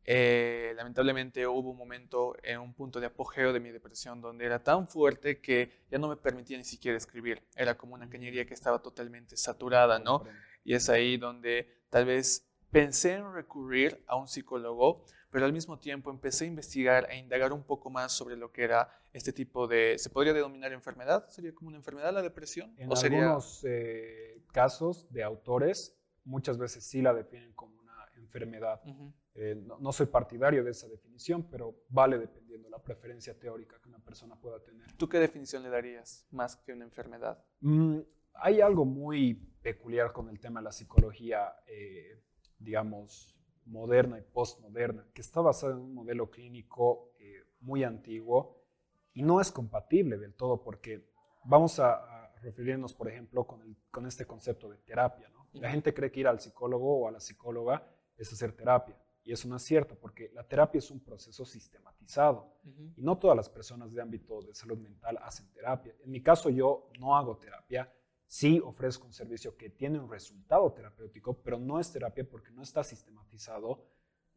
Eh, 0.05 0.73
lamentablemente 0.77 1.47
hubo 1.47 1.71
un 1.71 1.77
momento, 1.77 2.35
en 2.43 2.59
un 2.61 2.75
punto 2.75 3.01
de 3.01 3.07
apogeo 3.07 3.53
de 3.53 3.61
mi 3.61 3.71
depresión, 3.71 4.21
donde 4.21 4.45
era 4.45 4.63
tan 4.63 4.89
fuerte 4.89 5.41
que 5.41 5.85
ya 5.91 5.99
no 5.99 6.09
me 6.09 6.17
permitía 6.17 6.57
ni 6.57 6.65
siquiera 6.65 6.97
escribir. 6.97 7.43
Era 7.55 7.77
como 7.77 7.95
una 7.95 8.09
cañería 8.09 8.47
que 8.47 8.55
estaba 8.55 8.81
totalmente 8.81 9.37
saturada, 9.37 9.99
¿no? 9.99 10.25
Y 10.65 10.75
es 10.75 10.89
ahí 10.89 11.17
donde 11.17 11.85
tal 11.91 12.07
vez 12.07 12.51
pensé 12.71 13.15
en 13.15 13.33
recurrir 13.33 14.03
a 14.07 14.17
un 14.17 14.29
psicólogo, 14.29 15.05
pero 15.31 15.45
al 15.45 15.53
mismo 15.53 15.79
tiempo 15.79 16.11
empecé 16.11 16.45
a 16.45 16.49
investigar 16.49 17.09
e 17.11 17.17
indagar 17.17 17.53
un 17.53 17.63
poco 17.63 17.91
más 17.91 18.13
sobre 18.13 18.37
lo 18.37 18.53
que 18.53 18.65
era 18.65 18.89
este 19.13 19.33
tipo 19.33 19.67
de, 19.67 19.97
¿se 19.99 20.11
podría 20.11 20.33
denominar 20.33 20.73
enfermedad? 20.73 21.29
¿Sería 21.29 21.55
como 21.55 21.69
una 21.69 21.79
enfermedad 21.79 22.13
la 22.13 22.23
depresión? 22.23 22.75
En 22.79 22.93
algunos 22.93 23.65
eh, 23.65 24.43
casos 24.53 25.11
de 25.13 25.23
autores, 25.23 25.97
muchas 26.25 26.59
veces 26.59 26.85
sí 26.85 27.01
la 27.03 27.15
definen 27.15 27.53
enfermedad. 28.31 28.81
Eh, 29.35 29.57
no, 29.57 29.93
soy 29.93 30.07
partidario 30.07 30.63
de 30.63 30.71
esa 30.71 30.87
definición, 30.89 31.49
pero 31.51 31.83
vale 31.89 32.17
dependiendo 32.19 32.69
de 32.69 32.71
la 32.71 32.83
preferencia 32.83 33.39
teórica 33.39 33.81
que 33.83 33.89
una 33.89 33.99
persona 33.99 34.37
pueda 34.37 34.63
tener. 34.63 34.87
¿Tú 34.97 35.09
qué 35.09 35.19
definición 35.19 35.63
le 35.65 35.69
darías 35.69 36.27
más 36.31 36.57
que 36.57 36.73
una 36.73 36.85
enfermedad? 36.85 37.45
Mm, 37.61 37.99
hay 38.35 38.61
algo 38.61 38.85
muy 38.85 39.35
peculiar 39.63 40.13
con 40.13 40.29
el 40.29 40.39
tema 40.39 40.61
de 40.61 40.65
la 40.65 40.73
psicología, 40.73 41.55
eh, 41.67 42.23
digamos, 42.59 43.37
moderna 43.67 44.19
y 44.19 44.23
postmoderna, 44.23 45.07
que 45.13 45.21
está 45.21 45.41
basada 45.41 45.73
en 45.73 45.81
un 45.81 45.95
modelo 45.95 46.31
clínico 46.31 47.13
eh, 47.19 47.45
muy 47.61 47.83
antiguo 47.85 48.65
y 49.13 49.23
no 49.23 49.41
es 49.41 49.51
compatible 49.51 50.19
del 50.19 50.35
todo 50.35 50.63
porque 50.63 51.11
vamos 51.45 51.81
a, 51.81 52.07
referirnos, 52.43 52.95
por 52.95 53.07
ejemplo, 53.07 53.47
con, 53.47 53.61
el, 53.61 53.77
con 53.91 54.07
este 54.07 54.25
concepto 54.25 54.71
de 54.71 54.79
terapia. 54.79 55.29
¿no? 55.29 55.47
La 55.53 55.69
gente 55.69 55.93
cree 55.93 56.11
que 56.11 56.21
ir 56.21 56.27
al 56.27 56.41
psicólogo 56.41 57.01
o 57.01 57.07
a 57.07 57.11
la 57.11 57.21
psicóloga 57.21 57.87
es 58.23 58.33
hacer 58.33 58.53
terapia. 58.53 58.97
Y 59.23 59.33
eso 59.33 59.49
no 59.49 59.57
es 59.57 59.63
cierto, 59.63 59.97
porque 59.99 60.31
la 60.33 60.47
terapia 60.47 60.79
es 60.79 60.91
un 60.91 61.01
proceso 61.01 61.45
sistematizado. 61.45 62.55
Y 62.97 63.03
no 63.03 63.19
todas 63.19 63.37
las 63.37 63.49
personas 63.49 63.93
de 63.93 64.01
ámbito 64.01 64.41
de 64.43 64.55
salud 64.55 64.79
mental 64.79 65.19
hacen 65.23 65.51
terapia. 65.53 65.95
En 66.03 66.11
mi 66.11 66.23
caso, 66.23 66.51
yo 66.51 66.91
no 66.99 67.17
hago 67.17 67.37
terapia. 67.37 67.93
Sí 68.27 68.61
ofrezco 68.65 69.07
un 69.07 69.13
servicio 69.13 69.57
que 69.57 69.71
tiene 69.71 69.99
un 69.99 70.11
resultado 70.11 70.73
terapéutico, 70.73 71.43
pero 71.43 71.59
no 71.59 71.81
es 71.81 71.93
terapia 71.93 72.29
porque 72.29 72.51
no 72.51 72.63
está 72.63 72.83
sistematizado. 72.83 73.85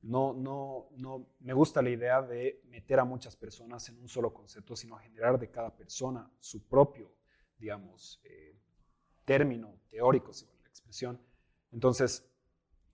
No, 0.02 0.34
no, 0.34 0.90
no 0.98 1.28
me 1.40 1.54
gusta 1.54 1.82
la 1.82 1.90
idea 1.90 2.22
de 2.22 2.62
meter 2.66 3.00
a 3.00 3.06
muchas 3.06 3.38
personas 3.38 3.88
en 3.88 3.98
un 4.00 4.10
solo 4.10 4.34
concepto, 4.34 4.76
sino 4.76 4.98
generar 4.98 5.40
de 5.40 5.50
cada 5.50 5.74
persona 5.74 6.30
su 6.40 6.68
propio, 6.68 7.14
digamos, 7.58 8.20
eh, 8.26 8.60
término 9.24 9.80
teórico, 9.90 10.34
si 10.34 10.46
la 10.46 10.70
expresión. 10.70 11.22
Entonces, 11.72 12.33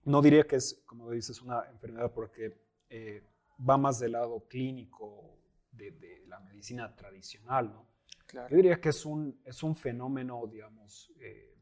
no 0.04 0.22
diría 0.22 0.46
que 0.46 0.56
es, 0.56 0.82
como 0.86 1.10
dices, 1.10 1.40
una 1.42 1.64
enfermedad 1.70 2.12
porque 2.12 2.58
eh, 2.88 3.22
va 3.68 3.76
más 3.76 3.98
del 3.98 4.12
lado 4.12 4.46
clínico 4.48 5.36
de, 5.72 6.24
la 6.26 6.40
medicina 6.40 6.94
tradicional, 6.94 7.72
¿no? 7.72 7.86
Yo 8.48 8.56
diría 8.56 8.80
que 8.80 8.90
es 8.90 9.04
un, 9.04 9.40
es 9.44 9.64
un 9.64 9.74
fenómeno, 9.74 10.46
digamos, 10.46 11.12
eh, 11.18 11.56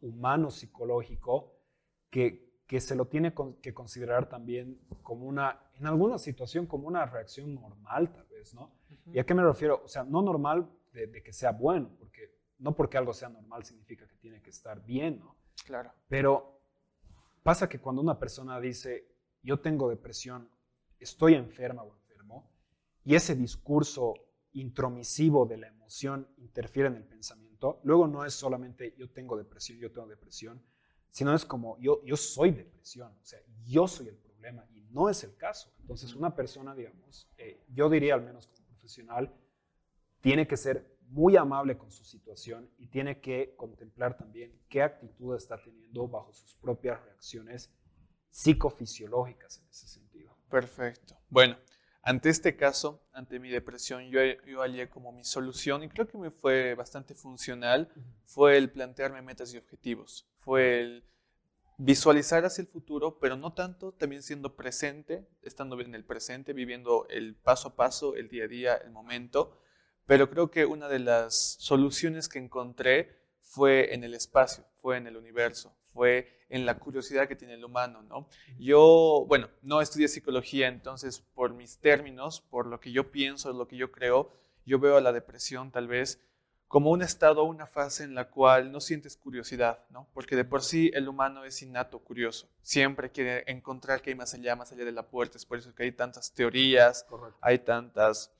humano, 0.00 0.50
psicológico, 0.50 1.58
que, 2.08 2.62
que 2.66 2.80
se 2.80 2.94
lo 2.94 3.06
tiene 3.08 3.34
que 3.60 3.74
considerar 3.74 4.28
también 4.30 4.80
como 5.02 5.26
una, 5.26 5.60
en 5.74 5.86
alguna 5.86 6.16
situación, 6.18 6.66
como 6.66 6.88
una 6.88 7.04
reacción 7.04 7.54
normal, 7.54 8.10
tal 8.12 8.26
vez, 8.28 8.54
¿no? 8.54 8.72
¿Y 9.12 9.18
a 9.18 9.26
qué 9.26 9.34
me 9.34 9.42
refiero? 9.42 9.82
O 9.84 9.88
sea, 9.88 10.04
no 10.04 10.22
normal 10.22 10.70
de, 10.92 11.06
de, 11.06 11.22
que 11.22 11.34
sea 11.34 11.52
bueno, 11.52 11.90
porque 11.98 12.34
no 12.58 12.74
porque 12.74 12.96
algo 12.96 13.12
sea 13.12 13.28
normal 13.28 13.64
significa 13.64 14.06
que 14.06 14.16
tiene 14.16 14.40
que 14.40 14.50
estar 14.50 14.82
bien, 14.84 15.18
¿no? 15.18 15.36
Claro. 15.66 15.92
Pero 16.08 16.57
Pasa 17.42 17.68
que 17.68 17.80
cuando 17.80 18.02
una 18.02 18.18
persona 18.18 18.60
dice, 18.60 19.08
yo 19.42 19.60
tengo 19.60 19.88
depresión, 19.88 20.50
estoy 20.98 21.34
enferma 21.34 21.82
o 21.82 21.94
enfermo, 21.94 22.50
y 23.04 23.14
ese 23.14 23.34
discurso 23.34 24.14
intromisivo 24.52 25.46
de 25.46 25.56
la 25.56 25.68
emoción 25.68 26.28
interfiere 26.36 26.88
en 26.88 26.96
el 26.96 27.04
pensamiento, 27.04 27.80
luego 27.84 28.06
no 28.06 28.24
es 28.24 28.34
solamente 28.34 28.94
yo 28.98 29.10
tengo 29.10 29.36
depresión, 29.36 29.78
yo 29.78 29.92
tengo 29.92 30.08
depresión, 30.08 30.62
sino 31.10 31.34
es 31.34 31.44
como 31.44 31.78
yo, 31.78 32.02
yo 32.04 32.16
soy 32.16 32.50
depresión, 32.50 33.12
o 33.20 33.24
sea, 33.24 33.40
yo 33.64 33.88
soy 33.88 34.08
el 34.08 34.16
problema 34.16 34.66
y 34.74 34.82
no 34.90 35.08
es 35.08 35.24
el 35.24 35.36
caso. 35.36 35.72
Entonces 35.80 36.14
una 36.14 36.34
persona, 36.34 36.74
digamos, 36.74 37.28
eh, 37.38 37.64
yo 37.68 37.88
diría 37.88 38.14
al 38.14 38.22
menos 38.22 38.46
como 38.46 38.66
profesional, 38.66 39.32
tiene 40.20 40.46
que 40.46 40.56
ser 40.56 40.97
muy 41.08 41.36
amable 41.36 41.76
con 41.76 41.90
su 41.90 42.04
situación 42.04 42.70
y 42.78 42.88
tiene 42.88 43.20
que 43.20 43.54
contemplar 43.56 44.16
también 44.16 44.52
qué 44.68 44.82
actitud 44.82 45.36
está 45.36 45.60
teniendo 45.62 46.06
bajo 46.06 46.32
sus 46.32 46.54
propias 46.54 47.02
reacciones 47.04 47.70
psicofisiológicas 48.30 49.58
en 49.58 49.68
ese 49.68 49.88
sentido. 49.88 50.36
Perfecto. 50.50 51.16
Bueno, 51.28 51.56
ante 52.02 52.28
este 52.28 52.56
caso, 52.56 53.02
ante 53.12 53.38
mi 53.38 53.48
depresión, 53.48 54.08
yo, 54.10 54.20
yo 54.46 54.60
hallé 54.60 54.88
como 54.88 55.12
mi 55.12 55.24
solución 55.24 55.82
y 55.82 55.88
creo 55.88 56.06
que 56.06 56.18
me 56.18 56.30
fue 56.30 56.74
bastante 56.74 57.14
funcional, 57.14 57.90
fue 58.24 58.56
el 58.56 58.70
plantearme 58.70 59.22
metas 59.22 59.52
y 59.52 59.58
objetivos, 59.58 60.28
fue 60.38 60.80
el 60.80 61.04
visualizar 61.78 62.44
hacia 62.44 62.62
el 62.62 62.68
futuro, 62.68 63.18
pero 63.18 63.36
no 63.36 63.52
tanto, 63.54 63.92
también 63.92 64.22
siendo 64.22 64.56
presente, 64.56 65.26
estando 65.42 65.80
en 65.80 65.94
el 65.94 66.04
presente, 66.04 66.52
viviendo 66.52 67.06
el 67.08 67.34
paso 67.36 67.68
a 67.68 67.76
paso, 67.76 68.14
el 68.14 68.28
día 68.28 68.44
a 68.44 68.48
día, 68.48 68.76
el 68.76 68.90
momento, 68.90 69.56
pero 70.08 70.30
creo 70.30 70.50
que 70.50 70.64
una 70.64 70.88
de 70.88 71.00
las 71.00 71.56
soluciones 71.60 72.30
que 72.30 72.38
encontré 72.38 73.14
fue 73.42 73.92
en 73.92 74.04
el 74.04 74.14
espacio, 74.14 74.64
fue 74.80 74.96
en 74.96 75.06
el 75.06 75.18
universo, 75.18 75.76
fue 75.92 76.46
en 76.48 76.64
la 76.64 76.78
curiosidad 76.78 77.28
que 77.28 77.36
tiene 77.36 77.52
el 77.52 77.64
humano, 77.66 78.00
¿no? 78.02 78.26
Yo, 78.58 79.26
bueno, 79.28 79.50
no 79.60 79.82
estudié 79.82 80.08
psicología, 80.08 80.68
entonces 80.68 81.20
por 81.34 81.52
mis 81.52 81.76
términos, 81.76 82.40
por 82.40 82.64
lo 82.64 82.80
que 82.80 82.90
yo 82.90 83.10
pienso, 83.10 83.52
lo 83.52 83.68
que 83.68 83.76
yo 83.76 83.92
creo, 83.92 84.32
yo 84.64 84.78
veo 84.78 84.96
a 84.96 85.02
la 85.02 85.12
depresión 85.12 85.70
tal 85.70 85.88
vez 85.88 86.18
como 86.68 86.90
un 86.90 87.02
estado, 87.02 87.44
una 87.44 87.66
fase 87.66 88.04
en 88.04 88.14
la 88.14 88.30
cual 88.30 88.72
no 88.72 88.80
sientes 88.80 89.14
curiosidad, 89.14 89.84
¿no? 89.90 90.08
Porque 90.14 90.36
de 90.36 90.44
por 90.46 90.62
sí 90.62 90.90
el 90.94 91.06
humano 91.08 91.44
es 91.44 91.60
innato 91.60 91.98
curioso, 91.98 92.48
siempre 92.62 93.12
quiere 93.12 93.44
encontrar 93.46 94.00
qué 94.00 94.10
hay 94.10 94.16
más 94.16 94.32
allá, 94.32 94.56
más 94.56 94.72
allá 94.72 94.86
de 94.86 94.92
la 94.92 95.06
puerta, 95.06 95.36
es 95.36 95.44
por 95.44 95.58
eso 95.58 95.74
que 95.74 95.82
hay 95.82 95.92
tantas 95.92 96.32
teorías, 96.32 97.04
hay 97.42 97.58
tantas 97.58 98.32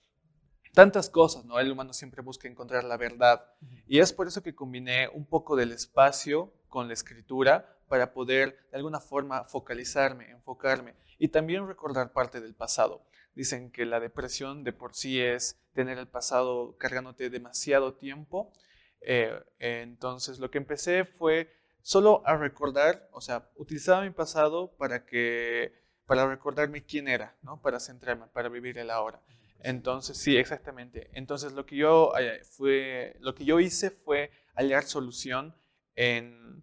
tantas 0.79 1.11
cosas, 1.11 1.45
¿no? 1.45 1.59
El 1.59 1.73
humano 1.73 1.93
siempre 1.93 2.23
busca 2.23 2.47
encontrar 2.47 2.85
la 2.85 2.97
verdad. 2.97 3.45
Y 3.89 3.99
es 3.99 4.13
por 4.13 4.29
eso 4.29 4.45
que 4.45 4.55
combiné 4.55 5.09
un 5.09 5.27
poco 5.27 5.57
del 5.57 5.73
espacio 5.73 6.53
con 6.69 6.87
la 6.87 6.95
escritura 6.95 7.77
para 7.89 8.13
poder 8.13 8.57
de 8.71 8.77
alguna 8.77 9.01
forma 9.01 9.43
focalizarme, 9.43 10.31
enfocarme 10.31 10.95
y 11.19 11.31
también 11.31 11.67
recordar 11.67 12.13
parte 12.13 12.41
del 12.41 12.55
pasado. 12.55 13.03
Dicen 13.35 13.73
que 13.73 13.87
la 13.87 13.99
depresión 13.99 14.63
de 14.63 14.73
por 14.73 14.95
sí 14.95 15.21
es 15.21 15.61
tener 15.73 15.99
el 15.99 16.07
pasado 16.07 16.77
cargándote 16.79 17.29
demasiado 17.29 17.95
tiempo. 17.95 18.53
Eh, 19.01 19.37
entonces 19.59 20.39
lo 20.39 20.49
que 20.53 20.59
empecé 20.59 21.05
fue 21.05 21.53
solo 21.83 22.23
a 22.25 22.37
recordar, 22.37 23.09
o 23.11 23.21
sea, 23.21 23.51
utilizaba 23.57 24.03
mi 24.03 24.11
pasado 24.11 24.77
para 24.77 25.05
que 25.07 25.73
para 26.07 26.25
recordarme 26.29 26.85
quién 26.85 27.09
era, 27.09 27.37
¿no? 27.43 27.61
Para 27.61 27.81
centrarme, 27.81 28.29
para 28.29 28.49
vivir 28.49 28.79
el 28.79 28.91
ahora. 28.91 29.21
Entonces, 29.61 30.17
sí, 30.17 30.37
exactamente. 30.37 31.11
Entonces, 31.13 31.53
lo 31.53 31.67
que 31.67 31.77
yo, 31.77 32.13
eh, 32.19 32.43
fue, 32.45 33.17
lo 33.21 33.35
que 33.35 33.45
yo 33.45 33.61
hice 33.61 33.91
fue 33.91 34.31
hallar 34.55 34.85
solución 34.85 35.55
en, 35.97 36.63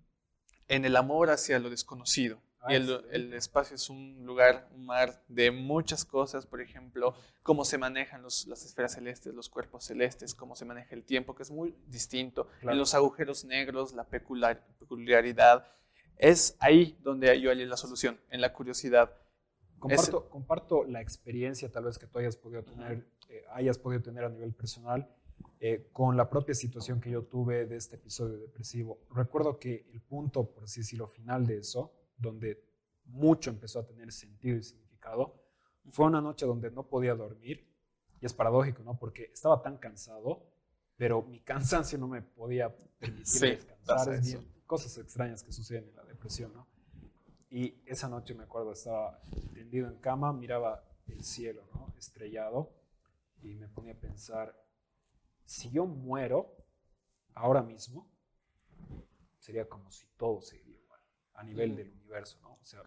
en 0.68 0.86
el 0.86 0.96
amor 0.96 1.30
hacia 1.30 1.60
lo 1.60 1.70
desconocido. 1.70 2.42
y 2.68 2.74
ah, 2.74 2.76
el, 2.76 3.06
el, 3.12 3.34
espacio 3.34 3.76
es 3.76 3.90
un 3.90 4.26
lugar, 4.26 4.70
un 4.74 4.86
mar 4.86 5.24
de 5.28 5.52
muchas 5.52 6.06
cosas, 6.06 6.46
por 6.46 6.62
ejemplo, 6.62 7.16
cómo 7.44 7.66
se 7.66 7.78
manejan 7.78 8.22
los, 8.24 8.48
las 8.48 8.66
esferas 8.66 8.94
celestes, 8.94 9.34
los 9.34 9.50
cuerpos 9.50 9.86
celestes, 9.86 10.34
cómo 10.34 10.56
se 10.56 10.66
maneja 10.66 10.96
el 10.96 11.04
tiempo, 11.04 11.36
que 11.36 11.44
es 11.44 11.52
muy 11.52 11.76
distinto. 11.88 12.48
En 12.62 12.78
los 12.78 12.94
agujeros 12.94 13.46
negros, 13.46 13.94
la 13.94 14.06
peculiar, 14.06 14.66
peculiaridad. 14.80 15.68
Es 16.18 16.56
ahí 16.60 16.98
donde 17.02 17.40
yo 17.42 17.50
hallé 17.50 17.66
la 17.66 17.78
solución, 17.78 18.20
en 18.30 18.40
la 18.40 18.54
curiosidad. 18.54 19.12
Comparto, 19.80 20.30
comparto, 20.30 20.84
la 20.84 21.02
experiencia 21.02 21.72
tal 21.72 21.86
vez 21.86 22.00
que 22.00 22.08
tú 22.08 22.20
hayas 22.20 22.38
podido 22.38 22.64
tener, 22.64 23.08
eh, 23.30 23.44
hayas 23.52 23.78
podido 23.78 24.02
tener 24.02 24.24
a 24.24 24.30
nivel 24.30 24.54
personal 24.54 25.08
eh, 25.60 25.90
con 25.94 26.18
la 26.18 26.30
propia 26.30 26.54
situación 26.54 27.00
que 27.00 27.10
yo 27.10 27.24
tuve 27.24 27.66
de 27.66 27.78
este 27.78 27.96
episodio 27.96 28.38
depresivo. 28.38 29.00
Recuerdo 29.12 29.58
que 29.58 29.88
el 29.94 30.02
punto, 30.02 30.52
por 30.52 30.66
así 30.66 30.82
decirlo, 30.82 31.08
final 31.08 31.46
de 31.46 31.58
eso, 31.58 31.94
donde 32.18 32.64
mucho 33.06 33.50
empezó 33.50 33.80
a 33.80 33.86
tener 33.86 34.12
sentido 34.12 34.58
y 34.58 34.64
significado, 34.64 35.42
fue 35.92 36.08
una 36.08 36.22
noche 36.22 36.46
donde 36.46 36.72
no 36.72 36.88
podía 36.88 37.16
dormir. 37.16 37.68
Y 38.22 38.26
es 38.26 38.34
paradójico, 38.34 38.84
¿no? 38.84 38.98
Porque 38.98 39.32
estaba 39.34 39.62
tan 39.62 39.78
cansado, 39.78 40.46
pero 40.98 41.22
mi 41.24 41.40
cansancio 41.42 41.98
no 41.98 42.08
me 42.08 42.22
podía 42.22 42.76
permitir 43.00 43.42
descansar. 43.42 44.22
cosas 44.66 44.98
extrañas 44.98 45.44
que 45.44 45.52
suceden 45.52 45.90
en 45.90 45.96
la 45.96 46.04
depresión, 46.04 46.54
¿no? 46.54 46.68
Y 47.56 47.82
esa 47.86 48.10
noche 48.10 48.34
me 48.34 48.44
acuerdo, 48.44 48.74
estaba 48.74 49.18
tendido 49.54 49.88
en 49.88 49.96
cama, 50.00 50.34
miraba 50.34 50.84
el 51.08 51.24
cielo, 51.24 51.66
¿no? 51.74 51.96
Estrellado, 51.98 52.76
y 53.42 53.56
me 53.56 53.70
ponía 53.70 53.94
a 53.94 53.98
pensar, 53.98 54.62
si 55.46 55.72
yo 55.72 55.86
muero 55.86 56.54
ahora 57.34 57.64
mismo, 57.64 58.12
sería 59.40 59.70
como 59.70 59.90
si 59.90 60.06
todo 60.18 60.42
seguiría 60.42 60.82
igual, 60.82 61.00
a 61.36 61.44
nivel 61.44 61.78
del 61.78 61.94
universo, 61.94 62.38
¿no? 62.42 62.56
O 62.56 62.66
sea, 62.66 62.84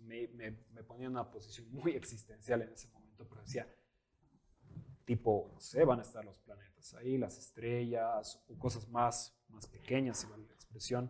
me, 0.00 0.26
me, 0.34 0.50
me, 0.72 0.82
ponía 0.82 1.06
en 1.06 1.12
una 1.12 1.30
posición 1.30 1.70
muy 1.70 1.92
existencial 1.92 2.62
en 2.62 2.72
ese 2.72 2.88
momento, 2.88 3.24
pero 3.28 3.42
decía, 3.42 3.72
tipo, 5.04 5.48
no 5.52 5.60
sé, 5.60 5.84
van 5.84 6.00
a 6.00 6.02
estar 6.02 6.24
los 6.24 6.40
planetas 6.40 6.92
ahí, 6.94 7.18
las 7.18 7.38
estrellas, 7.38 8.42
o 8.48 8.58
cosas 8.58 8.88
más, 8.88 9.40
más 9.48 9.68
pequeñas, 9.68 10.24
igual 10.24 10.44
la 10.44 10.54
expresión, 10.54 11.08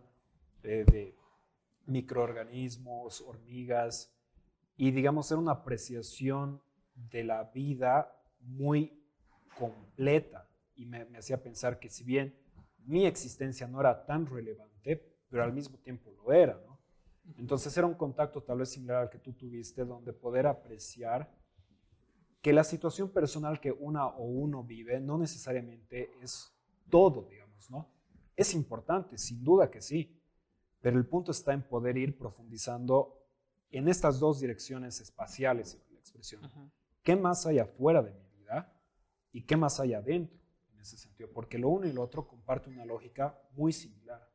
de 0.61 1.17
microorganismos, 1.89 3.21
hormigas, 3.21 4.15
y 4.77 4.91
digamos, 4.91 5.27
ser 5.27 5.37
una 5.37 5.51
apreciación 5.51 6.61
de 7.11 7.23
la 7.23 7.43
vida 7.45 8.15
muy 8.39 9.03
completa. 9.57 10.47
Y 10.75 10.85
me, 10.85 11.01
hacía 11.17 11.41
pensar 11.43 11.79
que 11.79 11.89
si 11.89 12.03
bien 12.03 12.33
mi 12.85 13.05
existencia 13.05 13.67
no 13.67 13.81
era 13.81 14.05
tan 14.05 14.25
relevante, 14.25 15.05
pero 15.29 15.43
al 15.43 15.53
mismo 15.53 15.77
tiempo 15.79 16.11
lo 16.11 16.31
era, 16.31 16.59
¿no? 16.65 16.79
Entonces 17.37 17.75
era 17.77 17.85
un 17.85 17.93
contacto 17.93 18.41
tal 18.41 18.59
vez 18.59 18.69
similar 18.69 19.03
al 19.03 19.09
que 19.09 19.19
tú 19.19 19.33
tuviste, 19.33 19.85
donde 19.85 20.13
poder 20.13 20.47
apreciar 20.47 21.29
que 22.41 22.53
la 22.53 22.63
situación 22.63 23.09
personal 23.09 23.59
que 23.59 23.71
una 23.71 24.07
o 24.07 24.23
uno 24.23 24.63
vive 24.63 24.99
no 24.99 25.17
necesariamente 25.17 26.09
es 26.21 26.51
todo, 26.89 27.27
digamos, 27.29 27.69
¿no? 27.69 27.91
Es 28.35 28.53
importante, 28.53 29.17
sin 29.17 29.43
duda 29.43 29.69
que 29.69 29.81
sí, 29.81 30.18
pero 30.81 30.97
el 30.97 31.05
punto 31.05 31.31
está 31.31 31.53
en 31.53 31.63
poder 31.63 31.97
ir 31.97 32.17
profundizando 32.17 33.19
en 33.71 33.87
estas 33.87 34.19
dos 34.19 34.39
direcciones 34.39 34.99
espaciales, 34.99 35.79
la 35.91 35.99
expresión. 35.99 36.41
¿Qué 37.03 37.15
más 37.15 37.45
hay 37.45 37.59
afuera 37.59 38.01
de 38.01 38.11
mi 38.11 38.29
vida 38.37 38.73
y 39.31 39.43
qué 39.43 39.57
más 39.57 39.79
hay 39.79 39.93
adentro, 39.93 40.39
en 40.73 40.79
ese 40.79 40.97
sentido, 40.97 41.29
porque 41.33 41.57
lo 41.57 41.69
uno 41.69 41.87
y 41.87 41.93
lo 41.93 42.01
otro 42.01 42.27
comparten 42.27 42.73
una 42.73 42.85
lógica 42.85 43.37
muy 43.51 43.73
similar. 43.73 44.27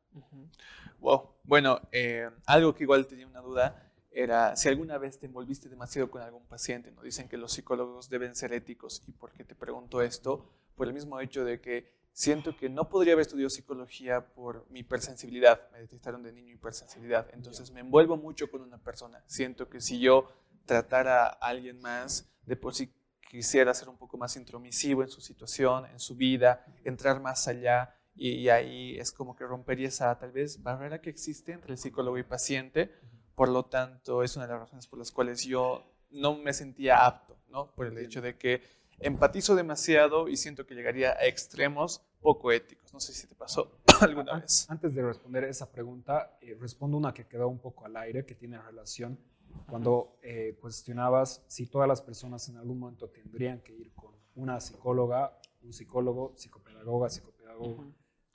Wow. 0.99 1.35
Bueno, 1.43 1.81
eh, 1.91 2.29
algo 2.45 2.73
que 2.73 2.83
igual 2.83 3.05
tenía 3.07 3.27
una 3.27 3.41
duda 3.41 3.91
era 4.11 4.55
si 4.55 4.69
alguna 4.69 4.97
vez 4.97 5.19
te 5.19 5.25
envolviste 5.25 5.67
demasiado 5.67 6.09
con 6.09 6.21
algún 6.21 6.45
paciente. 6.45 6.91
¿no? 6.91 7.01
Dicen 7.01 7.27
que 7.27 7.37
los 7.37 7.51
psicólogos 7.51 8.09
deben 8.09 8.33
ser 8.35 8.53
éticos. 8.53 9.03
¿Y 9.07 9.11
por 9.11 9.33
qué 9.33 9.43
te 9.43 9.55
pregunto 9.55 10.01
esto? 10.01 10.49
Por 10.75 10.87
el 10.87 10.93
mismo 10.93 11.19
hecho 11.19 11.43
de 11.43 11.59
que 11.59 11.91
siento 12.15 12.55
que 12.55 12.69
no 12.69 12.87
podría 12.87 13.11
haber 13.11 13.23
estudiado 13.23 13.49
psicología 13.49 14.25
por 14.33 14.65
mi 14.69 14.79
hipersensibilidad. 14.79 15.69
Me 15.73 15.79
detectaron 15.79 16.23
de 16.23 16.31
niño 16.31 16.53
hipersensibilidad. 16.53 17.27
Entonces 17.33 17.71
me 17.71 17.81
envuelvo 17.81 18.15
mucho 18.15 18.49
con 18.49 18.61
una 18.61 18.77
persona. 18.77 19.21
Siento 19.27 19.67
que 19.67 19.81
si 19.81 19.99
yo 19.99 20.31
tratara 20.65 21.25
a 21.25 21.31
alguien 21.31 21.81
más, 21.81 22.31
de 22.45 22.55
por 22.55 22.73
sí 22.73 22.89
quisiera 23.29 23.73
ser 23.73 23.89
un 23.89 23.97
poco 23.97 24.17
más 24.17 24.37
intromisivo 24.37 25.03
en 25.03 25.09
su 25.09 25.19
situación, 25.19 25.87
en 25.87 25.99
su 25.99 26.15
vida, 26.15 26.65
entrar 26.85 27.19
más 27.19 27.49
allá. 27.49 27.93
Y, 28.15 28.47
ahí 28.47 28.97
es 28.97 29.11
como 29.11 29.35
que 29.35 29.43
rompería 29.43 29.89
esa 29.89 30.17
tal 30.17 30.31
vez 30.31 30.63
barrera 30.63 31.01
que 31.01 31.09
existe 31.09 31.51
entre 31.51 31.73
el 31.73 31.77
psicólogo 31.77 32.17
y 32.17 32.23
paciente. 32.23 32.93
Por 33.35 33.49
lo 33.49 33.65
tanto, 33.65 34.23
es 34.23 34.37
una 34.37 34.47
de 34.47 34.53
las 34.53 34.61
razones 34.61 34.87
por 34.87 34.99
las 34.99 35.11
cuales 35.11 35.43
yo 35.43 35.83
no 36.11 36.37
me 36.37 36.53
sentía 36.53 37.05
apto, 37.05 37.37
¿no? 37.49 37.75
Por 37.75 37.87
el 37.87 37.97
hecho 37.97 38.21
de 38.21 38.37
que 38.37 38.61
empatizo 38.99 39.55
demasiado 39.55 40.27
y 40.27 40.37
siento 40.37 40.65
que 40.65 40.75
llegaría 40.75 41.11
a 41.11 41.25
extremos 41.25 42.01
poco 42.21 42.51
éticos. 42.51 42.93
No 42.93 42.99
sé 42.99 43.13
si 43.13 43.27
te 43.27 43.35
pasó 43.35 43.79
alguna 44.01 44.39
vez. 44.39 44.69
Antes 44.69 44.95
de 44.95 45.03
responder 45.03 45.43
esa 45.43 45.71
pregunta, 45.71 46.37
eh, 46.41 46.57
respondo 46.59 46.97
una 46.97 47.13
que 47.13 47.27
quedó 47.27 47.47
un 47.47 47.59
poco 47.59 47.85
al 47.85 47.95
aire, 47.97 48.25
que 48.25 48.35
tiene 48.35 48.61
relación 48.61 49.19
cuando 49.67 50.17
eh, 50.21 50.57
cuestionabas 50.59 51.43
si 51.47 51.67
todas 51.67 51.87
las 51.87 52.01
personas 52.01 52.47
en 52.49 52.57
algún 52.57 52.79
momento 52.79 53.09
tendrían 53.09 53.61
que 53.61 53.73
ir 53.73 53.93
con 53.93 54.13
una 54.35 54.59
psicóloga, 54.59 55.39
un 55.63 55.71
psicólogo, 55.71 56.33
psicopedagoga, 56.35 57.09
psicopedagogo. 57.09 57.85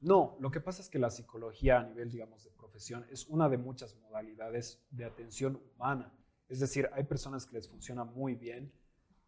No, 0.00 0.36
lo 0.40 0.50
que 0.50 0.60
pasa 0.60 0.80
es 0.80 0.88
que 0.88 0.98
la 0.98 1.10
psicología 1.10 1.80
a 1.80 1.84
nivel, 1.84 2.10
digamos, 2.10 2.42
de 2.44 2.50
profesión 2.50 3.06
es 3.10 3.26
una 3.26 3.48
de 3.48 3.58
muchas 3.58 3.96
modalidades 3.96 4.82
de 4.90 5.04
atención 5.04 5.60
humana. 5.74 6.12
Es 6.48 6.58
decir, 6.58 6.88
hay 6.94 7.04
personas 7.04 7.46
que 7.46 7.56
les 7.56 7.68
funciona 7.68 8.04
muy 8.04 8.34
bien 8.34 8.72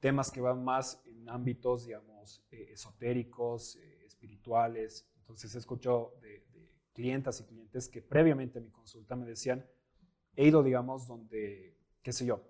temas 0.02 0.30
que 0.30 0.42
van 0.42 0.62
más 0.62 1.00
en 1.06 1.30
ámbitos, 1.30 1.86
digamos, 1.86 2.44
eh, 2.50 2.72
esotéricos, 2.72 3.76
eh, 3.76 4.04
espirituales. 4.04 5.08
Entonces, 5.20 5.54
he 5.54 5.58
escuchado 5.58 6.18
de, 6.20 6.44
de 6.52 6.68
clientas 6.92 7.40
y 7.40 7.44
clientes 7.44 7.88
que 7.88 8.02
previamente 8.02 8.58
a 8.58 8.62
mi 8.62 8.70
consulta 8.70 9.16
me 9.16 9.24
decían, 9.24 9.64
he 10.36 10.48
ido, 10.48 10.62
digamos, 10.62 11.06
donde 11.06 11.72
qué 12.02 12.12
sé 12.12 12.26
yo, 12.26 12.42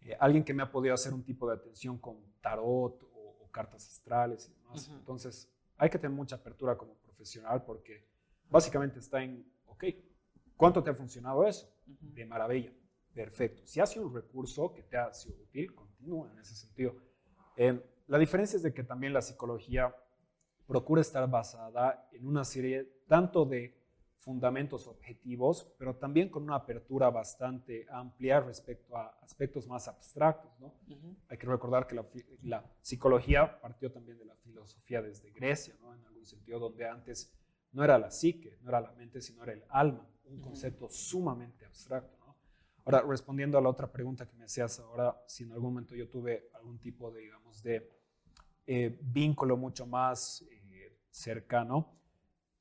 eh, 0.00 0.16
alguien 0.18 0.42
que 0.42 0.54
me 0.54 0.62
ha 0.62 0.70
podido 0.70 0.94
hacer 0.94 1.12
un 1.12 1.22
tipo 1.22 1.46
de 1.48 1.54
atención 1.54 1.98
con 1.98 2.16
tarot 2.40 3.02
o, 3.02 3.48
cartas 3.52 3.88
astrales 3.88 4.48
y 4.48 4.52
demás. 4.54 4.88
Entonces, 4.92 5.52
hay 5.76 5.90
que 5.90 5.98
tener 5.98 6.16
mucha 6.16 6.36
apertura 6.36 6.78
como 6.78 6.94
profesional 6.94 7.64
porque 7.64 8.06
básicamente 8.48 9.00
está 9.00 9.20
en, 9.24 9.44
ok, 9.66 9.86
¿cuánto 10.56 10.84
te 10.84 10.90
ha 10.90 10.94
funcionado 10.94 11.44
eso? 11.44 11.68
De 11.84 12.24
maravilla, 12.24 12.72
perfecto. 13.12 13.66
Si 13.66 13.80
ha 13.80 13.86
sido 13.86 14.06
un 14.06 14.14
recurso 14.14 14.72
que 14.72 14.84
te 14.84 14.96
ha 14.96 15.12
sido 15.12 15.34
útil, 15.42 15.74
continúa 16.00 16.30
en 16.32 16.38
ese 16.38 16.54
sentido. 16.54 16.94
Eh, 17.56 17.78
la 18.06 18.18
diferencia 18.18 18.56
es 18.56 18.62
de 18.62 18.72
que 18.72 18.82
también 18.82 19.12
la 19.12 19.22
psicología 19.22 19.94
procura 20.66 21.00
estar 21.02 21.28
basada 21.28 22.08
en 22.12 22.26
una 22.26 22.44
serie 22.44 23.02
tanto 23.06 23.44
de 23.44 23.76
fundamentos 24.18 24.86
objetivos, 24.86 25.74
pero 25.78 25.96
también 25.96 26.28
con 26.28 26.42
una 26.42 26.56
apertura 26.56 27.10
bastante 27.10 27.86
amplia 27.90 28.40
respecto 28.40 28.96
a 28.96 29.18
aspectos 29.22 29.66
más 29.66 29.88
abstractos. 29.88 30.50
¿no? 30.60 30.74
Hay 31.28 31.38
que 31.38 31.46
recordar 31.46 31.86
que 31.86 31.96
la, 32.42 32.64
psicología 32.82 33.60
partió 33.60 33.90
también 33.90 34.18
de 34.18 34.26
la 34.26 34.34
filosofía 34.36 35.02
desde 35.02 35.30
Grecia, 35.30 35.74
¿no? 35.80 35.94
en 35.94 36.04
algún 36.06 36.26
sentido, 36.26 36.58
donde 36.58 36.86
antes 36.86 37.32
no 37.72 37.82
era 37.82 37.98
la 37.98 38.10
psique, 38.10 38.58
no 38.62 38.68
era 38.68 38.80
la 38.80 38.92
mente, 38.92 39.20
sino 39.20 39.42
era 39.42 39.52
el 39.52 39.64
alma, 39.68 40.06
un 40.24 40.40
concepto 40.40 40.88
sumamente 40.90 41.64
abstracto. 41.64 42.19
Ahora, 42.84 43.02
respondiendo 43.02 43.58
a 43.58 43.60
la 43.60 43.68
otra 43.68 43.90
pregunta 43.90 44.26
que 44.26 44.36
me 44.36 44.44
hacías 44.44 44.78
ahora, 44.80 45.22
si 45.26 45.44
en 45.44 45.52
algún 45.52 45.74
momento 45.74 45.94
yo 45.94 46.08
tuve 46.08 46.50
algún 46.54 46.78
tipo 46.78 47.10
de, 47.10 47.20
digamos, 47.20 47.62
de 47.62 47.90
eh, 48.66 48.98
vínculo 49.02 49.56
mucho 49.56 49.86
más 49.86 50.42
eh, 50.50 50.98
cercano, 51.10 51.96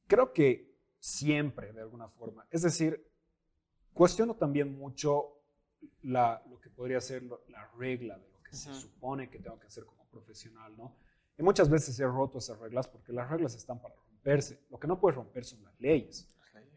creo 0.08 0.34
que 0.34 0.75
siempre 0.99 1.71
de 1.71 1.82
alguna 1.82 2.10
forma. 2.10 2.45
Es 2.49 2.63
decir, 2.63 3.10
cuestiono 3.93 4.36
también 4.36 4.77
mucho 4.77 5.41
lo 6.01 6.60
que 6.62 6.69
podría 6.69 6.99
ser 6.99 7.23
la 7.23 7.67
regla 7.77 8.17
de 8.17 8.29
lo 8.29 8.41
que 8.43 8.53
se 8.53 8.73
supone 8.73 9.29
que 9.29 9.39
tengo 9.39 9.60
que 9.60 9.67
hacer 9.67 9.86
como 9.86 10.05
profesional, 10.10 10.75
¿no? 10.75 10.95
Y 11.38 11.43
muchas 11.43 11.69
veces 11.69 11.97
he 11.99 12.05
roto 12.05 12.39
esas 12.39 12.60
reglas 12.60 12.88
porque 12.88 13.13
las 13.13 13.29
reglas 13.29 13.55
están 13.55 13.82
para 13.82 13.95
romperse. 13.95 14.60
Lo 14.69 14.77
que 14.77 14.88
no 14.88 14.99
puedes 14.99 15.15
romper 15.15 15.45
son 15.45 15.63
las 15.63 15.79
leyes. 15.79 16.29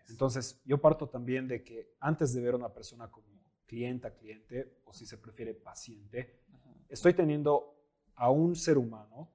Entonces, 0.09 0.61
yo 0.65 0.79
parto 0.79 1.09
también 1.09 1.49
de 1.49 1.65
que 1.65 1.95
antes 1.99 2.33
de 2.35 2.41
ver 2.43 2.55
a 2.55 2.57
una 2.59 2.73
persona 2.73 3.11
como 3.11 3.32
clienta, 3.73 4.15
cliente, 4.15 4.83
o 4.85 4.93
si 4.93 5.07
se 5.07 5.17
prefiere 5.17 5.55
paciente, 5.55 6.43
estoy 6.91 7.15
teniendo 7.15 7.75
a 8.17 8.29
un 8.29 8.55
ser 8.55 8.77
humano 8.77 9.31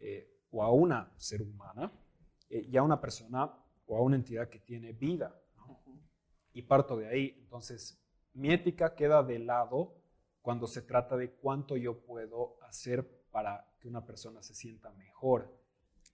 eh, 0.00 0.42
o 0.50 0.64
a 0.64 0.72
una 0.72 1.12
ser 1.16 1.40
humana 1.40 1.92
eh, 2.50 2.66
y 2.68 2.76
a 2.76 2.82
una 2.82 3.00
persona 3.00 3.48
o 3.86 3.96
a 3.96 4.02
una 4.02 4.16
entidad 4.16 4.48
que 4.48 4.58
tiene 4.58 4.90
vida. 4.90 5.40
Y 6.52 6.62
parto 6.62 6.96
de 6.96 7.06
ahí. 7.06 7.36
Entonces, 7.38 8.04
mi 8.34 8.52
ética 8.52 8.96
queda 8.96 9.22
de 9.22 9.38
lado 9.38 9.94
cuando 10.42 10.66
se 10.66 10.82
trata 10.82 11.16
de 11.16 11.30
cuánto 11.30 11.76
yo 11.76 12.00
puedo 12.00 12.56
hacer 12.64 13.08
para 13.30 13.72
que 13.78 13.86
una 13.86 14.04
persona 14.04 14.42
se 14.42 14.56
sienta 14.56 14.90
mejor. 14.94 15.56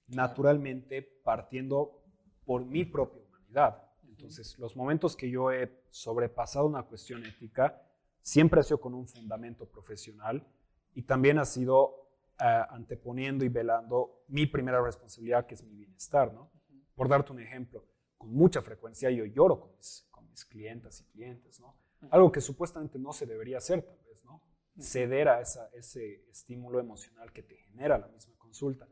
Naturalmente, 0.09 1.01
partiendo 1.01 2.03
por 2.45 2.67
mi 2.67 2.85
propia 2.85 3.23
humanidad. 3.23 3.92
Entonces, 4.23 4.57
los 4.61 4.77
momentos 4.77 5.17
que 5.17 5.29
yo 5.29 5.51
he 5.51 5.83
sobrepasado 5.91 6.67
una 6.67 6.85
cuestión 6.85 7.27
ética, 7.27 7.83
siempre 8.21 8.61
ha 8.61 8.63
sido 8.63 8.81
con 8.81 8.95
un 8.95 9.09
fundamento 9.09 9.67
profesional 9.67 10.47
y 10.95 11.03
también 11.03 11.41
ha 11.41 11.45
sido 11.45 12.09
eh, 12.39 12.45
anteponiendo 12.71 13.45
y 13.45 13.49
velando 13.49 14.23
mi 14.29 14.47
primera 14.47 14.81
responsabilidad, 14.81 15.45
que 15.45 15.55
es 15.55 15.65
mi 15.65 15.75
bienestar, 15.75 16.33
¿no? 16.33 16.53
Por 16.95 17.09
darte 17.09 17.33
un 17.33 17.41
ejemplo, 17.41 17.85
con 18.17 18.33
mucha 18.33 18.63
frecuencia 18.63 19.11
yo 19.11 19.25
lloro 19.25 19.59
con 19.59 19.75
mis, 19.75 20.07
con 20.13 20.31
mis 20.31 20.45
clientas 20.45 21.01
y 21.01 21.05
clientes, 21.07 21.59
¿no? 21.59 21.77
Algo 22.09 22.31
que 22.31 22.41
supuestamente 22.41 23.01
no 23.01 23.13
se 23.13 23.27
debería 23.27 23.59
hacer, 23.59 23.83
tal 23.83 23.99
vez, 24.07 24.25
¿no? 24.25 24.41
Ceder 24.79 25.27
a 25.27 25.41
esa, 25.41 25.69
ese 25.73 26.31
estímulo 26.31 26.79
emocional 26.79 27.33
que 27.33 27.43
te 27.43 27.57
genera 27.57 27.99
la 27.99 28.07
misma 28.07 28.37
consulta. 28.39 28.87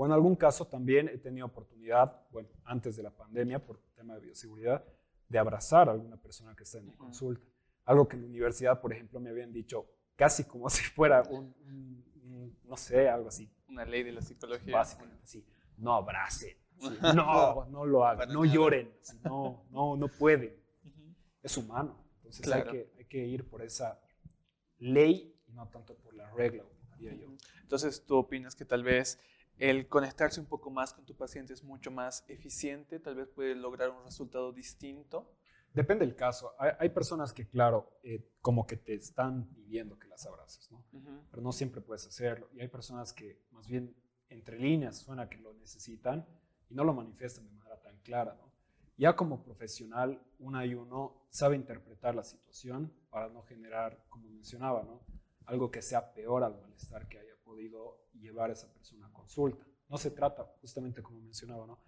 O 0.00 0.06
en 0.06 0.12
algún 0.12 0.36
caso 0.36 0.64
también 0.64 1.08
he 1.08 1.18
tenido 1.18 1.46
oportunidad, 1.46 2.22
bueno, 2.30 2.48
antes 2.64 2.94
de 2.94 3.02
la 3.02 3.10
pandemia, 3.10 3.58
por 3.58 3.80
tema 3.96 4.14
de 4.14 4.20
bioseguridad, 4.20 4.84
de 5.28 5.38
abrazar 5.40 5.88
a 5.88 5.92
alguna 5.92 6.16
persona 6.16 6.54
que 6.54 6.62
está 6.62 6.78
en 6.78 6.86
mi 6.86 6.92
consulta. 6.92 7.44
Algo 7.84 8.06
que 8.06 8.14
en 8.14 8.22
la 8.22 8.28
universidad, 8.28 8.80
por 8.80 8.92
ejemplo, 8.92 9.18
me 9.18 9.30
habían 9.30 9.52
dicho 9.52 9.86
casi 10.14 10.44
como 10.44 10.70
si 10.70 10.84
fuera 10.94 11.24
un, 11.24 11.52
no 12.62 12.76
sé, 12.76 13.08
algo 13.08 13.26
así. 13.26 13.50
Una 13.68 13.84
ley 13.84 14.04
de 14.04 14.12
la 14.12 14.22
psicología. 14.22 14.72
Básicamente, 14.72 15.26
sí. 15.26 15.44
No 15.78 15.94
abracen, 15.94 16.56
no, 17.16 17.66
no 17.66 17.84
lo 17.84 18.04
hagan, 18.04 18.32
no 18.32 18.44
lloren, 18.44 18.92
no, 19.24 19.64
no, 19.72 19.96
no 19.96 20.06
pueden. 20.06 20.54
Es 21.42 21.56
humano. 21.56 22.04
Entonces 22.18 22.52
hay, 22.52 22.62
que, 22.62 22.92
hay 22.98 23.04
que 23.06 23.26
ir 23.26 23.48
por 23.48 23.62
esa 23.62 24.00
ley 24.78 25.34
y 25.48 25.52
no 25.54 25.68
tanto 25.68 25.96
por 25.96 26.14
la 26.14 26.30
regla, 26.30 26.62
diría 26.96 27.14
yo. 27.14 27.34
Entonces, 27.62 28.06
¿tú 28.06 28.16
opinas 28.16 28.54
que 28.54 28.64
tal 28.64 28.84
vez 28.84 29.18
el 29.58 29.88
conectarse 29.88 30.40
un 30.40 30.46
poco 30.46 30.70
más 30.70 30.92
con 30.92 31.04
tu 31.04 31.16
paciente 31.16 31.52
es 31.52 31.62
mucho 31.62 31.90
más 31.90 32.24
eficiente? 32.28 33.00
Tal 33.00 33.14
vez 33.14 33.28
puede 33.28 33.54
lograr 33.54 33.90
un 33.90 34.04
resultado 34.04 34.52
distinto. 34.52 35.32
Depende 35.74 36.06
del 36.06 36.16
caso. 36.16 36.54
Hay, 36.58 36.88
personas 36.88 37.32
que, 37.32 37.46
claro, 37.46 37.98
eh, 38.02 38.32
como 38.40 38.66
que 38.66 38.76
te 38.76 38.94
están 38.94 39.48
pidiendo 39.54 39.98
que 39.98 40.08
las 40.08 40.26
abraces, 40.26 40.70
¿no? 40.72 40.84
Pero 41.30 41.42
no 41.42 41.52
siempre 41.52 41.80
puedes 41.80 42.06
hacerlo. 42.06 42.48
Y 42.52 42.60
hay 42.60 42.68
personas 42.68 43.12
que, 43.12 43.42
más 43.50 43.68
bien, 43.68 43.94
entre 44.30 44.58
líneas, 44.58 44.98
suena 44.98 45.28
que 45.28 45.38
lo 45.38 45.52
necesitan 45.54 46.26
y 46.68 46.74
no 46.74 46.84
lo 46.84 46.94
manifiestan 46.94 47.44
de 47.44 47.52
manera 47.52 47.80
tan 47.80 47.98
clara. 48.00 48.34
¿no? 48.34 48.52
Ya 48.96 49.16
como 49.16 49.42
profesional, 49.42 50.22
una 50.38 50.64
y 50.66 50.74
uno 50.74 51.26
sabe 51.30 51.56
interpretar 51.56 52.14
la 52.14 52.24
situación 52.24 52.92
para 53.10 53.28
no 53.28 53.42
generar, 53.42 54.04
como 54.08 54.28
mencionaba, 54.28 54.82
¿no? 54.82 55.02
algo 55.46 55.70
que 55.70 55.82
sea 55.82 56.12
peor 56.12 56.44
al 56.44 56.60
malestar 56.60 57.08
que 57.08 57.18
haya 57.18 57.34
podido 57.48 58.04
llevar 58.20 58.50
esa 58.50 58.70
persona 58.72 59.06
a 59.06 59.12
consulta. 59.12 59.66
No 59.88 59.96
se 59.96 60.10
trata, 60.10 60.44
justamente 60.60 61.02
como 61.02 61.18
mencionaba, 61.20 61.66
¿no? 61.66 61.78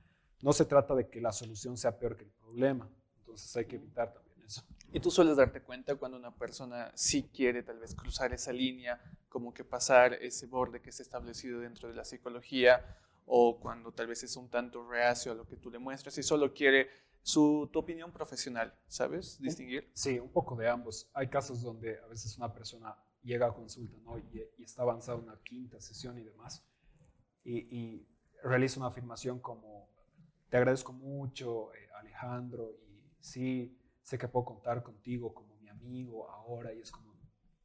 no 0.43 0.53
se 0.53 0.65
trata 0.65 0.95
de 0.95 1.09
que 1.09 1.21
la 1.21 1.33
solución 1.33 1.77
sea 1.77 1.99
peor 1.99 2.17
que 2.17 2.25
el 2.25 2.31
problema. 2.31 2.91
Entonces 3.19 3.55
hay 3.57 3.67
que 3.67 3.77
evitar 3.77 4.13
también 4.13 4.43
eso. 4.43 4.65
Y 4.93 5.01
tú 5.01 5.11
sueles 5.11 5.37
darte 5.37 5.63
cuenta 5.63 5.95
cuando 5.97 6.17
una 6.17 6.35
persona 6.35 6.91
sí 6.95 7.31
quiere 7.33 7.63
tal 7.63 7.79
vez 7.79 7.95
cruzar 7.95 8.33
esa 8.33 8.53
línea, 8.53 9.01
como 9.29 9.53
que 9.53 9.65
pasar 9.65 10.15
ese 10.15 10.47
borde 10.47 10.81
que 10.81 10.93
se 10.93 11.03
ha 11.03 11.05
establecido 11.05 11.61
dentro 11.61 11.89
de 11.89 11.95
la 11.95 12.05
psicología 12.05 12.99
o 13.27 13.61
cuando 13.61 13.93
tal 13.93 14.09
vez 14.09 14.23
es 14.25 14.35
un 14.37 14.49
tanto 14.49 14.89
reacio 14.89 15.33
a 15.33 15.35
lo 15.35 15.47
que 15.47 15.57
tú 15.57 15.71
le 15.71 15.79
muestras 15.79 16.17
y 16.19 16.23
solo 16.23 16.53
quiere 16.53 16.89
su, 17.23 17.69
tu 17.73 17.79
opinión 17.79 18.11
profesional, 18.11 18.75
¿sabes? 18.89 19.39
Distinguir. 19.41 19.91
Sí, 19.93 20.19
un 20.19 20.33
poco 20.33 20.57
de 20.57 20.69
ambos. 20.69 21.09
Hay 21.13 21.29
casos 21.29 21.63
donde 21.63 22.01
a 22.01 22.07
veces 22.07 22.37
una 22.39 22.53
persona 22.53 22.97
llega 23.23 23.47
a 23.47 23.55
consulta 23.55 23.97
¿no? 24.05 24.19
y, 24.19 24.47
está 24.63 24.83
avanzada 24.83 25.19
una 25.19 25.39
quinta 25.43 25.81
sesión 25.81 26.19
y 26.19 26.23
demás. 26.23 26.65
Y, 27.45 28.07
realizo 28.43 28.81
una 28.81 28.89
afirmación 28.89 29.39
como, 29.39 29.91
te 30.49 30.57
agradezco 30.57 30.95
mucho, 30.95 31.75
eh, 31.75 31.89
Alejandro, 31.99 32.73
y 32.89 33.05
sí, 33.21 33.79
sé 34.03 34.17
que 34.17 34.29
puedo 34.29 34.47
contar 34.47 34.83
contigo 34.83 35.35
como 35.35 35.57
mi 35.57 35.69
amigo 35.69 36.31
ahora, 36.31 36.73
y 36.73 36.81
es 36.81 36.91
como, 36.91 37.15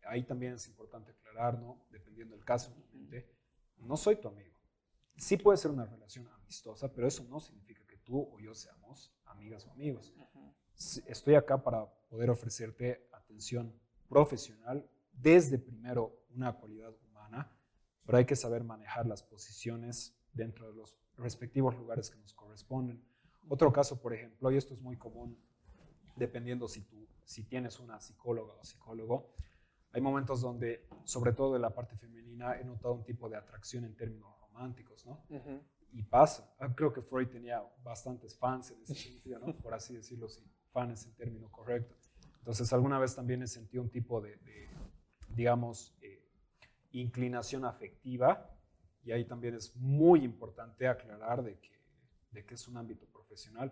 ahí 0.05 0.23
también 0.23 0.55
es 0.55 0.67
importante 0.67 1.11
aclarar, 1.11 1.57
¿no? 1.57 1.85
Dependiendo 1.91 2.35
del 2.35 2.43
caso, 2.43 2.73
obviamente, 2.73 3.31
no 3.77 3.95
soy 3.95 4.17
tu 4.17 4.27
amigo. 4.27 4.53
Sí 5.15 5.37
puede 5.37 5.57
ser 5.57 5.71
una 5.71 5.85
relación 5.85 6.27
amistosa, 6.27 6.91
pero 6.91 7.07
eso 7.07 7.23
no 7.23 7.39
significa 7.39 7.85
que 7.87 7.97
tú 7.97 8.29
o 8.33 8.39
yo 8.39 8.53
seamos 8.53 9.13
amigas 9.25 9.65
o 9.65 9.71
amigos. 9.71 10.13
Estoy 11.07 11.35
acá 11.35 11.63
para 11.63 11.85
poder 12.09 12.29
ofrecerte 12.29 13.07
atención 13.13 13.73
profesional 14.09 14.85
desde 15.17 15.57
primero 15.57 16.25
una 16.33 16.53
cualidad 16.53 16.93
humana, 17.09 17.51
pero 18.05 18.17
hay 18.17 18.25
que 18.25 18.35
saber 18.35 18.63
manejar 18.63 19.05
las 19.05 19.23
posiciones 19.23 20.17
dentro 20.33 20.67
de 20.67 20.75
los 20.75 20.97
respectivos 21.17 21.75
lugares 21.75 22.09
que 22.09 22.19
nos 22.19 22.33
corresponden. 22.33 23.03
Otro 23.47 23.71
caso, 23.71 24.01
por 24.01 24.13
ejemplo, 24.13 24.51
y 24.51 24.57
esto 24.57 24.73
es 24.73 24.81
muy 24.81 24.97
común, 24.97 25.37
dependiendo 26.15 26.67
si, 26.67 26.81
tú, 26.81 27.07
si 27.23 27.43
tienes 27.43 27.79
una 27.79 27.99
psicóloga 27.99 28.53
o 28.53 28.63
psicólogo, 28.63 29.33
hay 29.91 30.01
momentos 30.01 30.41
donde, 30.41 30.87
sobre 31.05 31.31
todo 31.31 31.53
de 31.53 31.59
la 31.59 31.73
parte 31.73 31.95
femenina, 31.95 32.59
he 32.59 32.65
notado 32.65 32.93
un 32.93 33.03
tipo 33.05 33.29
de 33.29 33.37
atracción 33.37 33.85
en 33.85 33.95
términos 33.95 34.37
románticos, 34.41 35.05
¿no? 35.05 35.23
Y 35.93 36.03
pasa. 36.03 36.53
Ah, 36.59 36.73
creo 36.75 36.91
que 36.91 37.01
Freud 37.01 37.29
tenía 37.29 37.63
bastantes 37.81 38.37
fans 38.37 38.71
en 38.71 38.81
ese 38.81 38.95
sentido, 38.95 39.39
¿no? 39.39 39.55
Por 39.55 39.73
así 39.73 39.95
decirlo, 39.95 40.27
si 40.27 40.43
fans 40.71 41.05
en 41.05 41.15
término 41.15 41.49
correcto. 41.49 41.95
Entonces, 42.39 42.73
alguna 42.73 42.99
vez 42.99 43.15
también 43.15 43.41
he 43.41 43.47
sentido 43.47 43.81
un 43.81 43.89
tipo 43.89 44.19
de, 44.19 44.37
digamos, 45.35 45.93
eh, 46.01 46.23
inclinación 46.91 47.65
afectiva, 47.65 48.49
y 49.03 49.11
ahí 49.11 49.25
también 49.25 49.55
es 49.55 49.75
muy 49.75 50.23
importante 50.23 50.87
aclarar 50.87 51.43
de 51.43 51.59
que, 51.59 51.79
de 52.31 52.45
que 52.45 52.55
es 52.55 52.67
un 52.67 52.77
ámbito 52.77 53.05
profesional. 53.07 53.71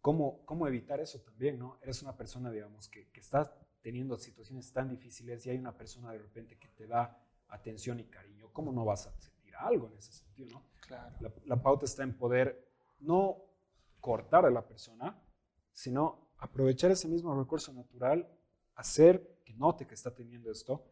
¿Cómo, 0.00 0.44
¿Cómo 0.44 0.66
evitar 0.66 1.00
eso 1.00 1.20
también, 1.20 1.58
no? 1.58 1.78
Eres 1.82 2.02
una 2.02 2.16
persona, 2.16 2.50
digamos, 2.50 2.88
que, 2.88 3.08
que 3.10 3.20
está 3.20 3.52
teniendo 3.80 4.16
situaciones 4.16 4.72
tan 4.72 4.88
difíciles 4.88 5.46
y 5.46 5.50
hay 5.50 5.58
una 5.58 5.76
persona 5.76 6.10
de 6.12 6.18
repente 6.18 6.58
que 6.58 6.68
te 6.68 6.86
da 6.86 7.22
atención 7.48 8.00
y 8.00 8.04
cariño, 8.04 8.48
¿cómo 8.52 8.72
no 8.72 8.84
vas 8.84 9.06
a 9.06 9.12
sentir 9.20 9.54
algo 9.54 9.88
en 9.88 9.98
ese 9.98 10.12
sentido, 10.12 10.50
no? 10.50 10.62
Claro. 10.80 11.16
La, 11.20 11.32
la 11.44 11.62
pauta 11.62 11.84
está 11.84 12.02
en 12.02 12.16
poder 12.16 12.68
no 13.00 13.36
cortar 14.00 14.46
a 14.46 14.50
la 14.50 14.66
persona, 14.66 15.20
sino 15.72 16.32
aprovechar 16.38 16.90
ese 16.90 17.08
mismo 17.08 17.38
recurso 17.38 17.72
natural, 17.72 18.28
hacer 18.76 19.40
que 19.44 19.54
note 19.54 19.86
que 19.86 19.94
está 19.94 20.14
teniendo 20.14 20.50
esto 20.50 20.84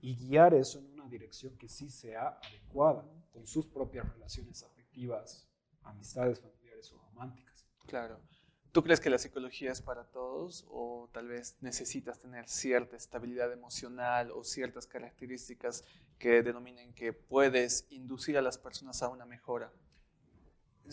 y 0.00 0.16
guiar 0.16 0.54
eso 0.54 0.78
en 0.78 0.86
una 0.92 1.08
dirección 1.08 1.56
que 1.56 1.68
sí 1.68 1.90
sea 1.90 2.38
adecuada 2.42 3.04
con 3.32 3.46
sus 3.46 3.66
propias 3.66 4.08
relaciones 4.12 4.62
afectivas, 4.62 5.48
amistades 5.82 6.40
familiares 6.40 6.92
o 6.92 6.98
románticas. 6.98 7.66
Claro. 7.86 8.18
¿Tú 8.72 8.84
crees 8.84 9.00
que 9.00 9.10
la 9.10 9.18
psicología 9.18 9.72
es 9.72 9.82
para 9.82 10.04
todos 10.04 10.64
o 10.68 11.08
tal 11.12 11.26
vez 11.26 11.56
necesitas 11.60 12.20
tener 12.20 12.48
cierta 12.48 12.96
estabilidad 12.96 13.52
emocional 13.52 14.30
o 14.30 14.44
ciertas 14.44 14.86
características 14.86 15.84
que 16.18 16.42
denominen 16.42 16.94
que 16.94 17.12
puedes 17.12 17.86
inducir 17.90 18.38
a 18.38 18.42
las 18.42 18.58
personas 18.58 19.02
a 19.02 19.08
una 19.08 19.26
mejora? 19.26 19.72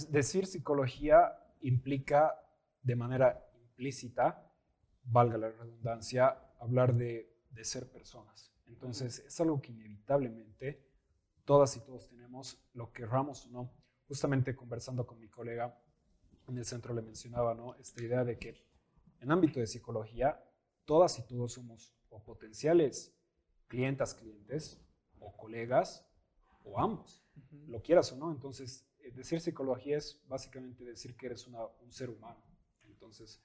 Decir 0.10 0.48
psicología 0.48 1.38
implica 1.62 2.36
de 2.82 2.96
manera 2.96 3.48
implícita, 3.62 4.47
valga 5.10 5.38
la 5.38 5.50
redundancia, 5.50 6.38
hablar 6.60 6.96
de, 6.96 7.34
ser 7.64 7.90
personas. 7.90 8.54
Entonces, 8.68 9.18
es 9.18 9.42
algo 9.42 9.60
que 9.60 9.72
inevitablemente 9.72 10.86
todas 11.44 11.76
y 11.76 11.80
todos 11.80 12.08
tenemos, 12.08 12.64
lo 12.74 12.94
querramos 12.94 13.48
o 13.48 13.50
no. 13.50 13.72
Justamente 14.08 14.56
conversando 14.56 15.08
con 15.08 15.20
mi 15.20 15.28
colega 15.28 15.76
en 16.48 16.58
el 16.60 16.66
centro 16.66 16.94
le 16.94 17.02
mencionaba 17.02 17.56
¿no? 17.56 17.74
esta 17.76 18.04
idea 18.04 18.24
de 18.24 18.38
que 18.38 18.64
en 19.20 19.32
ámbito 19.32 19.60
de 19.60 19.66
psicología, 19.66 20.40
todas 20.86 21.18
y 21.18 21.24
todos 21.24 21.54
somos 21.54 21.96
o 22.10 22.24
potenciales 22.24 23.18
clientas, 23.68 24.14
clientes, 24.14 24.80
o 25.20 25.36
colegas, 25.36 26.06
o 26.64 26.80
ambos, 26.80 27.26
lo 27.68 27.82
quieras 27.82 28.12
o 28.12 28.18
no. 28.18 28.32
Entonces, 28.32 28.88
eh, 29.00 29.12
decir 29.12 29.42
psicología 29.42 29.98
es 29.98 30.22
básicamente 30.28 30.84
decir 30.84 31.16
que 31.16 31.26
eres 31.26 31.48
un 31.48 31.92
ser 31.92 32.10
humano. 32.10 32.42
Entonces, 32.84 33.42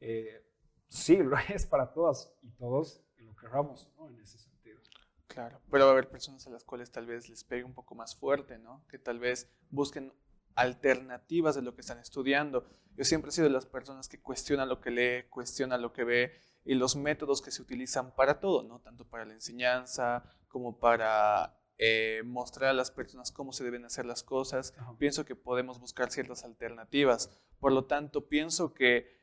eh, 0.00 0.44
sí, 0.88 1.16
lo 1.16 1.36
es 1.48 1.66
para 1.66 1.92
todas 1.92 2.32
y 2.42 2.50
todos 2.52 3.02
lo 3.18 3.34
que 3.36 3.48
¿no? 3.48 4.08
En 4.08 4.20
ese 4.20 4.38
sentido. 4.38 4.80
Claro, 5.26 5.60
pero 5.70 5.84
va 5.84 5.90
a 5.90 5.92
haber 5.92 6.08
personas 6.08 6.46
a 6.46 6.50
las 6.50 6.64
cuales 6.64 6.90
tal 6.90 7.06
vez 7.06 7.28
les 7.28 7.44
pegue 7.44 7.64
un 7.64 7.74
poco 7.74 7.94
más 7.94 8.16
fuerte, 8.16 8.58
¿no? 8.58 8.84
Que 8.88 8.98
tal 8.98 9.18
vez 9.18 9.50
busquen 9.70 10.12
alternativas 10.54 11.54
de 11.54 11.62
lo 11.62 11.74
que 11.74 11.82
están 11.82 11.98
estudiando. 11.98 12.64
Yo 12.96 13.04
siempre 13.04 13.28
he 13.28 13.32
sido 13.32 13.46
de 13.46 13.52
las 13.52 13.66
personas 13.66 14.08
que 14.08 14.20
cuestionan 14.20 14.68
lo 14.68 14.80
que 14.80 14.90
lee, 14.90 15.28
cuestiona 15.28 15.76
lo 15.76 15.92
que 15.92 16.04
ve 16.04 16.32
y 16.64 16.74
los 16.74 16.96
métodos 16.96 17.42
que 17.42 17.50
se 17.50 17.62
utilizan 17.62 18.14
para 18.14 18.40
todo, 18.40 18.62
¿no? 18.62 18.80
Tanto 18.80 19.06
para 19.06 19.26
la 19.26 19.34
enseñanza 19.34 20.24
como 20.48 20.78
para 20.78 21.54
eh, 21.78 22.22
mostrar 22.24 22.70
a 22.70 22.74
las 22.74 22.90
personas 22.90 23.30
cómo 23.30 23.52
se 23.52 23.64
deben 23.64 23.84
hacer 23.84 24.06
las 24.06 24.22
cosas. 24.22 24.74
Pienso 24.98 25.26
que 25.26 25.36
podemos 25.36 25.78
buscar 25.78 26.10
ciertas 26.10 26.44
alternativas. 26.44 27.30
Por 27.60 27.72
lo 27.72 27.84
tanto, 27.84 28.28
pienso 28.28 28.72
que 28.72 29.15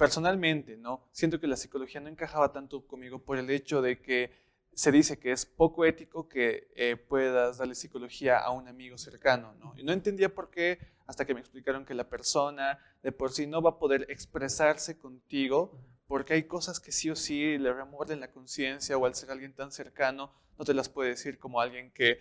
personalmente, 0.00 0.78
¿no? 0.78 1.06
Siento 1.12 1.38
que 1.40 1.46
la 1.46 1.58
psicología 1.58 2.00
no 2.00 2.08
encajaba 2.08 2.52
tanto 2.52 2.86
conmigo 2.86 3.22
por 3.22 3.36
el 3.36 3.50
hecho 3.50 3.82
de 3.82 4.00
que 4.00 4.32
se 4.72 4.90
dice 4.90 5.18
que 5.18 5.30
es 5.30 5.44
poco 5.44 5.84
ético 5.84 6.26
que 6.26 6.72
eh, 6.74 6.96
puedas 6.96 7.58
darle 7.58 7.74
psicología 7.74 8.38
a 8.38 8.50
un 8.50 8.66
amigo 8.66 8.96
cercano, 8.96 9.52
¿no? 9.58 9.74
Y 9.76 9.84
no 9.84 9.92
entendía 9.92 10.34
por 10.34 10.50
qué 10.50 10.78
hasta 11.06 11.26
que 11.26 11.34
me 11.34 11.40
explicaron 11.40 11.84
que 11.84 11.92
la 11.92 12.08
persona 12.08 12.78
de 13.02 13.12
por 13.12 13.32
sí 13.32 13.46
no 13.46 13.60
va 13.60 13.72
a 13.72 13.78
poder 13.78 14.06
expresarse 14.08 14.96
contigo 14.96 15.78
porque 16.06 16.32
hay 16.32 16.44
cosas 16.44 16.80
que 16.80 16.92
sí 16.92 17.10
o 17.10 17.14
sí 17.14 17.58
le 17.58 17.70
remuerden 17.70 18.20
la 18.20 18.32
conciencia 18.32 18.96
o 18.96 19.04
al 19.04 19.14
ser 19.14 19.30
alguien 19.30 19.52
tan 19.52 19.70
cercano 19.70 20.32
no 20.58 20.64
te 20.64 20.72
las 20.72 20.88
puede 20.88 21.10
decir 21.10 21.38
como 21.38 21.60
alguien 21.60 21.90
que 21.90 22.20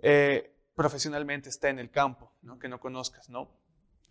eh, 0.00 0.54
profesionalmente 0.76 1.48
está 1.48 1.70
en 1.70 1.80
el 1.80 1.90
campo, 1.90 2.32
¿no? 2.40 2.60
Que 2.60 2.68
no 2.68 2.78
conozcas, 2.78 3.28
¿no? 3.28 3.50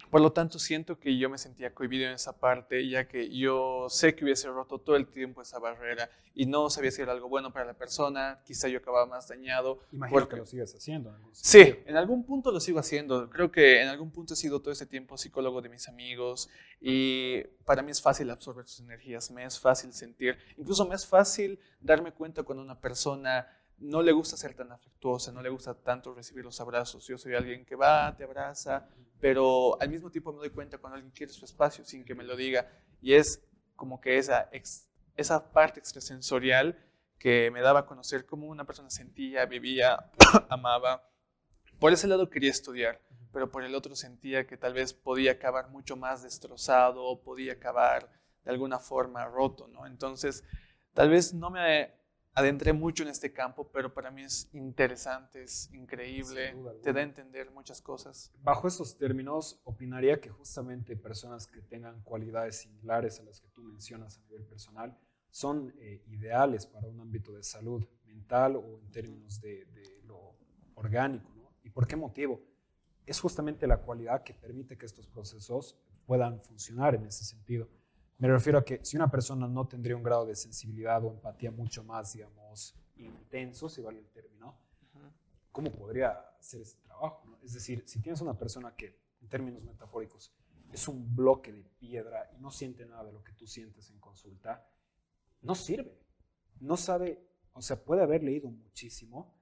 Por 0.09 0.21
lo 0.21 0.31
tanto, 0.31 0.57
siento 0.57 0.99
que 0.99 1.17
yo 1.17 1.29
me 1.29 1.37
sentía 1.37 1.73
cohibido 1.73 2.07
en 2.07 2.13
esa 2.13 2.39
parte, 2.39 2.87
ya 2.89 3.07
que 3.07 3.29
yo 3.29 3.87
sé 3.89 4.15
que 4.15 4.23
hubiese 4.23 4.47
roto 4.49 4.79
todo 4.79 4.95
el 4.95 5.07
tiempo 5.07 5.41
esa 5.41 5.59
barrera 5.59 6.09
y 6.33 6.47
no 6.47 6.69
sabía 6.69 6.89
si 6.89 7.01
era 7.01 7.11
algo 7.11 7.29
bueno 7.29 7.53
para 7.53 7.65
la 7.65 7.73
persona, 7.75 8.39
quizá 8.43 8.67
yo 8.67 8.79
acababa 8.79 9.05
más 9.05 9.27
dañado. 9.27 9.79
Imagino 9.91 10.27
que 10.27 10.37
lo 10.37 10.45
sigues 10.45 10.73
haciendo. 10.73 11.15
sí, 11.31 11.75
en 11.85 11.95
algún 11.95 12.23
punto 12.23 12.51
lo 12.51 12.59
sigo 12.59 12.79
haciendo. 12.79 13.29
Creo 13.29 13.51
que 13.51 13.81
en 13.81 13.87
algún 13.87 14.09
punto 14.09 14.33
he 14.33 14.37
sido 14.37 14.59
todo 14.61 14.71
ese 14.71 14.87
tiempo 14.87 15.17
psicólogo 15.17 15.61
de 15.61 15.69
mis 15.69 15.87
amigos 15.87 16.49
y 16.81 17.43
para 17.65 17.83
mí 17.83 17.91
es 17.91 18.01
fácil 18.01 18.31
absorber 18.31 18.67
sus 18.67 18.79
energías, 18.79 19.29
me 19.29 19.43
es 19.43 19.59
fácil 19.59 19.93
sentir, 19.93 20.37
incluso 20.57 20.87
me 20.87 20.95
es 20.95 21.05
fácil 21.05 21.59
darme 21.81 22.11
cuenta 22.13 22.41
cuando 22.41 22.63
una 22.63 22.79
persona 22.79 23.47
no 23.81 24.01
le 24.01 24.11
gusta 24.11 24.37
ser 24.37 24.53
tan 24.53 24.71
afectuosa, 24.71 25.31
no 25.31 25.41
le 25.41 25.49
gusta 25.49 25.73
tanto 25.73 26.13
recibir 26.13 26.43
los 26.43 26.59
abrazos. 26.59 27.05
Yo 27.07 27.17
soy 27.17 27.35
alguien 27.35 27.65
que 27.65 27.75
va, 27.75 28.15
te 28.15 28.23
abraza, 28.23 28.87
pero 29.19 29.79
al 29.81 29.89
mismo 29.89 30.09
tiempo 30.09 30.31
me 30.31 30.39
doy 30.39 30.49
cuenta 30.49 30.77
cuando 30.77 30.95
alguien 30.95 31.11
quiere 31.11 31.31
su 31.31 31.45
espacio 31.45 31.85
sin 31.85 32.03
que 32.03 32.15
me 32.15 32.23
lo 32.23 32.35
diga. 32.35 32.69
Y 33.01 33.13
es 33.13 33.43
como 33.75 34.01
que 34.01 34.17
esa, 34.17 34.49
esa 35.15 35.51
parte 35.51 35.79
extrasensorial 35.79 36.77
que 37.17 37.51
me 37.51 37.61
daba 37.61 37.81
a 37.81 37.85
conocer 37.85 38.25
cómo 38.25 38.47
una 38.47 38.65
persona 38.65 38.89
sentía, 38.89 39.45
vivía, 39.45 40.11
amaba. 40.49 41.09
Por 41.79 41.93
ese 41.93 42.07
lado 42.07 42.29
quería 42.29 42.51
estudiar, 42.51 43.01
pero 43.31 43.51
por 43.51 43.63
el 43.63 43.75
otro 43.75 43.95
sentía 43.95 44.47
que 44.47 44.57
tal 44.57 44.73
vez 44.73 44.93
podía 44.93 45.33
acabar 45.33 45.69
mucho 45.69 45.95
más 45.95 46.23
destrozado 46.23 47.21
podía 47.21 47.53
acabar 47.53 48.09
de 48.43 48.51
alguna 48.51 48.79
forma 48.79 49.25
roto, 49.25 49.67
¿no? 49.67 49.85
Entonces, 49.85 50.43
tal 50.93 51.09
vez 51.09 51.33
no 51.33 51.49
me 51.49 51.98
adentré 52.33 52.73
mucho 52.73 53.03
en 53.03 53.09
este 53.09 53.33
campo, 53.33 53.69
pero 53.71 53.93
para 53.93 54.11
mí 54.11 54.23
es 54.23 54.49
interesante, 54.53 55.43
es 55.43 55.71
increíble, 55.73 56.55
te 56.81 56.93
da 56.93 57.01
a 57.01 57.03
entender 57.03 57.51
muchas 57.51 57.81
cosas. 57.81 58.31
Bajo 58.41 58.67
estos 58.67 58.97
términos, 58.97 59.59
opinaría 59.63 60.19
que 60.19 60.29
justamente 60.29 60.95
personas 60.95 61.47
que 61.47 61.61
tengan 61.61 62.01
cualidades 62.03 62.57
similares 62.59 63.19
a 63.19 63.23
las 63.23 63.41
que 63.41 63.49
tú 63.49 63.61
mencionas 63.63 64.17
a 64.17 64.21
nivel 64.21 64.45
personal 64.45 64.97
son 65.31 65.73
eh, 65.77 66.01
ideales 66.07 66.65
para 66.65 66.87
un 66.87 66.99
ámbito 66.99 67.33
de 67.33 67.43
salud 67.43 67.85
mental 68.05 68.55
o 68.55 68.79
en 68.79 68.91
términos 68.91 69.39
de, 69.41 69.65
de 69.65 70.01
lo 70.05 70.35
orgánico. 70.75 71.31
¿no? 71.35 71.51
¿Y 71.63 71.69
por 71.69 71.87
qué 71.87 71.95
motivo? 71.95 72.41
Es 73.05 73.19
justamente 73.19 73.67
la 73.67 73.77
cualidad 73.77 74.23
que 74.23 74.33
permite 74.33 74.77
que 74.77 74.85
estos 74.85 75.07
procesos 75.07 75.77
puedan 76.05 76.41
funcionar 76.41 76.95
en 76.95 77.05
ese 77.05 77.23
sentido. 77.23 77.69
Me 78.19 78.27
refiero 78.27 78.59
a 78.59 78.65
que 78.65 78.83
si 78.83 78.97
una 78.97 79.09
persona 79.09 79.47
no 79.47 79.65
tendría 79.65 79.95
un 79.95 80.03
grado 80.03 80.25
de 80.25 80.35
sensibilidad 80.35 81.01
o 81.05 81.09
empatía 81.09 81.51
mucho 81.51 81.85
más, 81.85 82.11
digamos, 82.11 82.75
intenso, 82.97 83.69
si 83.69 83.81
vale 83.81 83.99
el 83.99 84.09
término, 84.09 84.57
¿cómo 85.53 85.71
podría 85.71 86.11
hacer 86.37 86.61
ese 86.61 86.77
trabajo? 86.79 87.23
Es 87.41 87.53
decir, 87.53 87.81
si 87.87 88.01
tienes 88.01 88.19
una 88.19 88.37
persona 88.37 88.75
que, 88.75 88.99
en 89.21 89.29
términos 89.29 89.63
metafóricos, 89.63 90.33
es 90.73 90.85
un 90.89 91.15
bloque 91.15 91.53
de 91.53 91.63
piedra 91.63 92.29
y 92.37 92.41
no 92.41 92.51
siente 92.51 92.85
nada 92.85 93.05
de 93.05 93.13
lo 93.13 93.23
que 93.23 93.31
tú 93.31 93.47
sientes 93.47 93.89
en 93.89 93.99
consulta, 93.99 94.69
no 95.41 95.55
sirve. 95.55 95.97
No 96.59 96.75
sabe, 96.75 97.25
o 97.53 97.61
sea, 97.61 97.81
puede 97.81 98.03
haber 98.03 98.21
leído 98.21 98.49
muchísimo, 98.51 99.33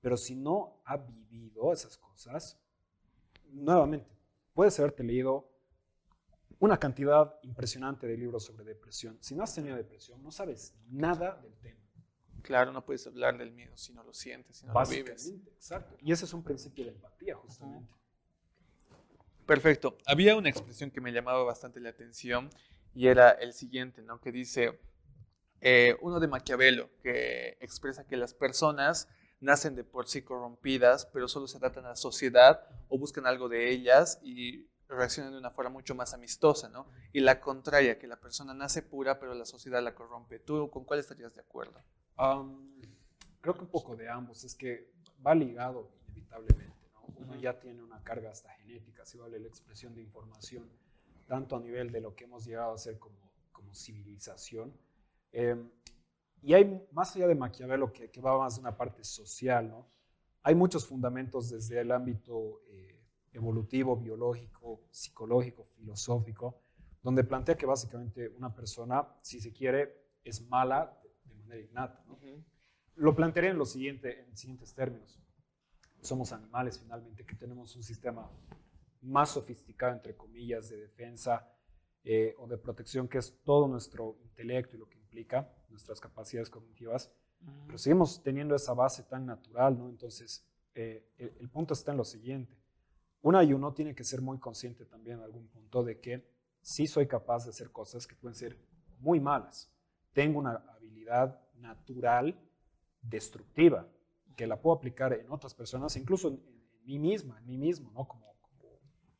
pero 0.00 0.16
si 0.16 0.36
no 0.36 0.80
ha 0.84 0.98
vivido 0.98 1.72
esas 1.72 1.98
cosas, 1.98 2.62
nuevamente, 3.48 4.16
puedes 4.54 4.78
haberte 4.78 5.02
leído 5.02 5.49
una 6.60 6.78
cantidad 6.78 7.34
impresionante 7.42 8.06
de 8.06 8.16
libros 8.16 8.44
sobre 8.44 8.64
depresión. 8.64 9.18
Si 9.20 9.34
no 9.34 9.42
has 9.42 9.54
tenido 9.54 9.76
depresión, 9.76 10.22
no 10.22 10.30
sabes 10.30 10.74
nada 10.88 11.40
del 11.42 11.54
tema. 11.58 11.80
Claro, 12.42 12.72
no 12.72 12.84
puedes 12.84 13.06
hablar 13.06 13.36
del 13.38 13.50
miedo 13.50 13.76
si 13.76 13.92
no 13.92 14.04
lo 14.04 14.12
sientes, 14.12 14.58
si 14.58 14.66
no 14.66 14.74
lo 14.74 14.86
vives. 14.86 15.32
Exacto. 15.54 15.96
Y 16.00 16.12
ese 16.12 16.26
es 16.26 16.32
un 16.32 16.44
principio 16.44 16.84
de 16.84 16.90
empatía, 16.90 17.34
justamente. 17.36 17.92
Perfecto. 19.46 19.96
Había 20.06 20.36
una 20.36 20.50
expresión 20.50 20.90
que 20.90 21.00
me 21.00 21.12
llamaba 21.12 21.42
bastante 21.44 21.80
la 21.80 21.90
atención 21.90 22.50
y 22.94 23.08
era 23.08 23.30
el 23.30 23.52
siguiente, 23.52 24.02
¿no? 24.02 24.20
Que 24.20 24.30
dice, 24.30 24.78
eh, 25.60 25.96
uno 26.02 26.20
de 26.20 26.28
Maquiavelo, 26.28 26.90
que 27.02 27.56
expresa 27.60 28.06
que 28.06 28.16
las 28.16 28.34
personas 28.34 29.08
nacen 29.40 29.74
de 29.74 29.84
por 29.84 30.08
sí 30.08 30.22
corrompidas, 30.22 31.06
pero 31.06 31.26
solo 31.26 31.46
se 31.46 31.56
adaptan 31.56 31.86
a 31.86 31.90
la 31.90 31.96
sociedad 31.96 32.62
o 32.88 32.98
buscan 32.98 33.26
algo 33.26 33.48
de 33.48 33.70
ellas 33.70 34.20
y 34.22 34.69
reaccionan 34.94 35.32
de 35.32 35.38
una 35.38 35.50
forma 35.50 35.70
mucho 35.70 35.94
más 35.94 36.14
amistosa, 36.14 36.68
¿no? 36.68 36.86
Y 37.12 37.20
la 37.20 37.40
contraria, 37.40 37.98
que 37.98 38.06
la 38.06 38.20
persona 38.20 38.54
nace 38.54 38.82
pura, 38.82 39.18
pero 39.18 39.34
la 39.34 39.44
sociedad 39.44 39.82
la 39.82 39.94
corrompe. 39.94 40.38
¿Tú 40.38 40.68
con 40.70 40.84
cuál 40.84 41.00
estarías 41.00 41.34
de 41.34 41.40
acuerdo? 41.40 41.80
creo 43.40 43.54
que 43.54 43.62
un 43.62 43.70
poco 43.70 43.96
de 43.96 44.08
ambos. 44.08 44.44
Es 44.44 44.54
que 44.54 44.92
va 45.26 45.34
ligado 45.34 45.90
inevitablemente, 46.08 46.90
¿no? 46.92 47.02
Uno 47.16 47.36
ya 47.36 47.58
tiene 47.58 47.82
una 47.82 48.02
carga 48.02 48.30
hasta 48.30 48.50
genética, 48.50 49.06
si 49.06 49.16
vale 49.16 49.38
la 49.38 49.48
expresión 49.48 49.94
de 49.94 50.02
información, 50.02 50.68
tanto 51.26 51.56
a 51.56 51.60
nivel 51.60 51.90
de 51.90 52.00
lo 52.00 52.14
que 52.14 52.24
hemos 52.24 52.44
llegado 52.44 52.72
a 52.72 52.78
ser 52.78 52.98
como, 52.98 53.16
como 53.52 53.74
civilización. 53.74 54.76
Em, 55.32 55.70
y 56.42 56.54
hay, 56.54 56.86
más 56.92 57.14
allá 57.16 57.26
de 57.26 57.34
Maquiavelo, 57.34 57.92
que, 57.92 58.10
que 58.10 58.20
va 58.20 58.38
más 58.38 58.56
de 58.56 58.60
una 58.60 58.76
parte 58.76 59.04
social, 59.04 59.68
¿no? 59.68 59.86
Hay 60.42 60.54
muchos 60.54 60.86
fundamentos 60.86 61.50
desde 61.50 61.80
el 61.80 61.92
ámbito 61.92 62.62
eh, 62.68 62.89
evolutivo, 63.32 63.96
biológico, 63.96 64.82
psicológico, 64.90 65.64
filosófico, 65.76 66.60
donde 67.02 67.24
plantea 67.24 67.56
que 67.56 67.66
básicamente 67.66 68.28
una 68.28 68.54
persona, 68.54 69.06
si 69.22 69.40
se 69.40 69.52
quiere, 69.52 70.08
es 70.24 70.46
mala 70.48 71.00
de 71.24 71.34
manera 71.34 71.60
innata. 71.60 72.04
Lo 72.96 73.14
plantearé 73.14 73.48
en, 73.48 73.58
lo 73.58 73.64
siguiente, 73.64 74.20
en 74.28 74.36
siguientes 74.36 74.74
términos. 74.74 75.18
Somos 76.00 76.32
animales 76.32 76.78
finalmente 76.78 77.24
que 77.24 77.34
tenemos 77.34 77.74
un 77.76 77.82
sistema 77.82 78.30
más 79.02 79.30
sofisticado, 79.30 79.92
entre 79.94 80.14
comillas, 80.14 80.68
de 80.68 80.76
defensa 80.76 81.48
eh, 82.04 82.34
o 82.38 82.46
de 82.46 82.58
protección, 82.58 83.08
que 83.08 83.18
es 83.18 83.42
todo 83.42 83.68
nuestro 83.68 84.18
intelecto 84.22 84.76
y 84.76 84.78
lo 84.78 84.88
que 84.88 84.98
implica 84.98 85.50
nuestras 85.70 86.00
capacidades 86.00 86.50
cognitivas, 86.50 87.10
pero 87.66 87.78
seguimos 87.78 88.22
teniendo 88.22 88.54
esa 88.54 88.74
base 88.74 89.02
tan 89.04 89.24
natural, 89.24 89.78
¿no? 89.78 89.88
Entonces, 89.88 90.44
eh, 90.74 91.08
el 91.16 91.48
punto 91.48 91.72
está 91.72 91.92
en 91.92 91.96
lo 91.96 92.04
siguiente 92.04 92.59
una 93.22 93.44
y 93.44 93.52
uno 93.52 93.72
tiene 93.72 93.94
que 93.94 94.04
ser 94.04 94.20
muy 94.20 94.38
consciente 94.38 94.84
también 94.86 95.18
en 95.18 95.24
algún 95.24 95.48
punto 95.48 95.82
de 95.82 96.00
que 96.00 96.26
sí 96.62 96.86
soy 96.86 97.06
capaz 97.06 97.44
de 97.44 97.50
hacer 97.50 97.70
cosas 97.70 98.06
que 98.06 98.14
pueden 98.14 98.34
ser 98.34 98.58
muy 98.98 99.20
malas. 99.20 99.70
Tengo 100.12 100.38
una 100.38 100.54
habilidad 100.74 101.40
natural 101.54 102.38
destructiva 103.02 103.86
que 104.36 104.46
la 104.46 104.60
puedo 104.60 104.76
aplicar 104.76 105.12
en 105.12 105.30
otras 105.30 105.54
personas, 105.54 105.96
incluso 105.96 106.28
en, 106.28 106.40
mí 106.84 106.98
misma, 106.98 107.38
en 107.38 107.46
mí 107.46 107.58
mismo, 107.58 107.90
¿no? 107.92 108.08
Como, 108.08 108.30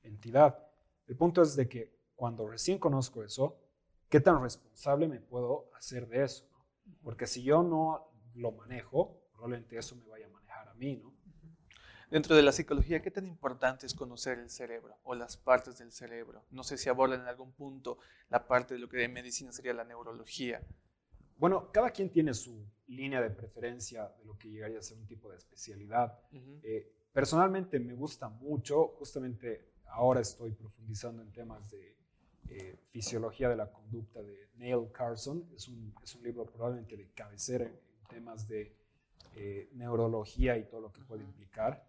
entidad. 0.03 0.59
El 1.07 1.17
punto 1.17 1.43
es 1.43 1.55
de 1.55 1.69
que 1.69 1.95
cuando 2.17 2.49
recién 2.49 2.79
conozco 2.79 3.23
eso, 3.23 3.61
¿qué 4.09 4.19
tan 4.19 4.43
responsable 4.43 5.07
me 5.09 5.21
puedo 5.21 5.71
hacer 5.77 6.09
de 6.09 6.25
eso? 6.25 6.49
Porque 7.03 7.27
si 7.27 7.43
yo 7.43 7.63
no 7.63 8.13
lo 8.35 8.53
manejo, 8.53 9.23
probablemente 9.33 9.77
eso 9.77 9.95
me 9.95 10.07
vaya 10.07 10.27
a 10.27 10.31
manejar 10.31 10.69
a 10.69 10.75
mí, 10.75 10.97
¿no? 10.97 11.15
Dentro 12.11 12.35
de 12.35 12.43
la 12.43 12.51
psicología, 12.51 13.01
¿qué 13.01 13.13
tan 13.13 13.25
importante 13.25 13.87
es 13.87 13.95
conocer 13.95 14.41
el 14.41 14.51
cerebro 14.51 14.99
o 15.05 15.15
las 15.15 15.37
partes 15.37 15.79
del 15.79 15.93
cerebro? 15.93 16.45
No 16.51 16.65
sé 16.65 16.77
si 16.77 16.89
abordan 16.89 17.21
en 17.21 17.29
algún 17.29 17.53
punto 17.53 17.99
la 18.31 18.49
parte 18.49 18.75
de 18.75 18.81
lo 18.81 18.89
que 18.89 19.05
en 19.05 19.13
medicina 19.13 19.53
sería 19.53 19.73
la 19.75 19.85
neurología. 19.85 20.61
Bueno, 21.39 21.71
cada 21.71 21.91
quien 21.91 22.11
tiene 22.11 22.35
su 22.35 22.67
línea 22.89 23.23
de 23.23 23.31
preferencia 23.31 24.09
de 24.19 24.25
lo 24.25 24.37
que 24.37 24.51
llegaría 24.51 24.81
a 24.81 24.83
ser 24.83 24.99
un 24.99 25.07
tipo 25.07 25.31
de 25.31 25.37
especialidad. 25.37 26.19
Eh, 26.33 26.93
personalmente 27.13 27.79
me 27.79 27.95
gusta 27.95 28.29
mucho, 28.29 28.89
justamente 28.99 29.71
ahora 29.87 30.21
estoy 30.21 30.51
profundizando 30.51 31.23
en 31.23 31.31
temas 31.31 31.71
de 31.71 31.97
eh, 32.49 32.77
fisiología 32.89 33.49
de 33.49 33.57
la 33.57 33.71
conducta 33.71 34.21
de 34.21 34.49
Neil 34.57 34.91
Carson. 34.91 35.49
Es 35.55 35.69
un, 35.69 35.95
es 36.03 36.17
un 36.17 36.25
libro 36.25 36.45
probablemente 36.45 36.97
de 36.97 37.09
cabecera 37.11 37.67
en, 37.67 37.79
temas 38.09 38.49
de 38.49 38.75
eh, 39.37 39.71
neurología 39.75 40.59
y 40.59 40.65
todo 40.65 40.81
lo 40.81 40.93
que 40.93 41.03
puede 41.03 41.23
implicar 41.23 41.89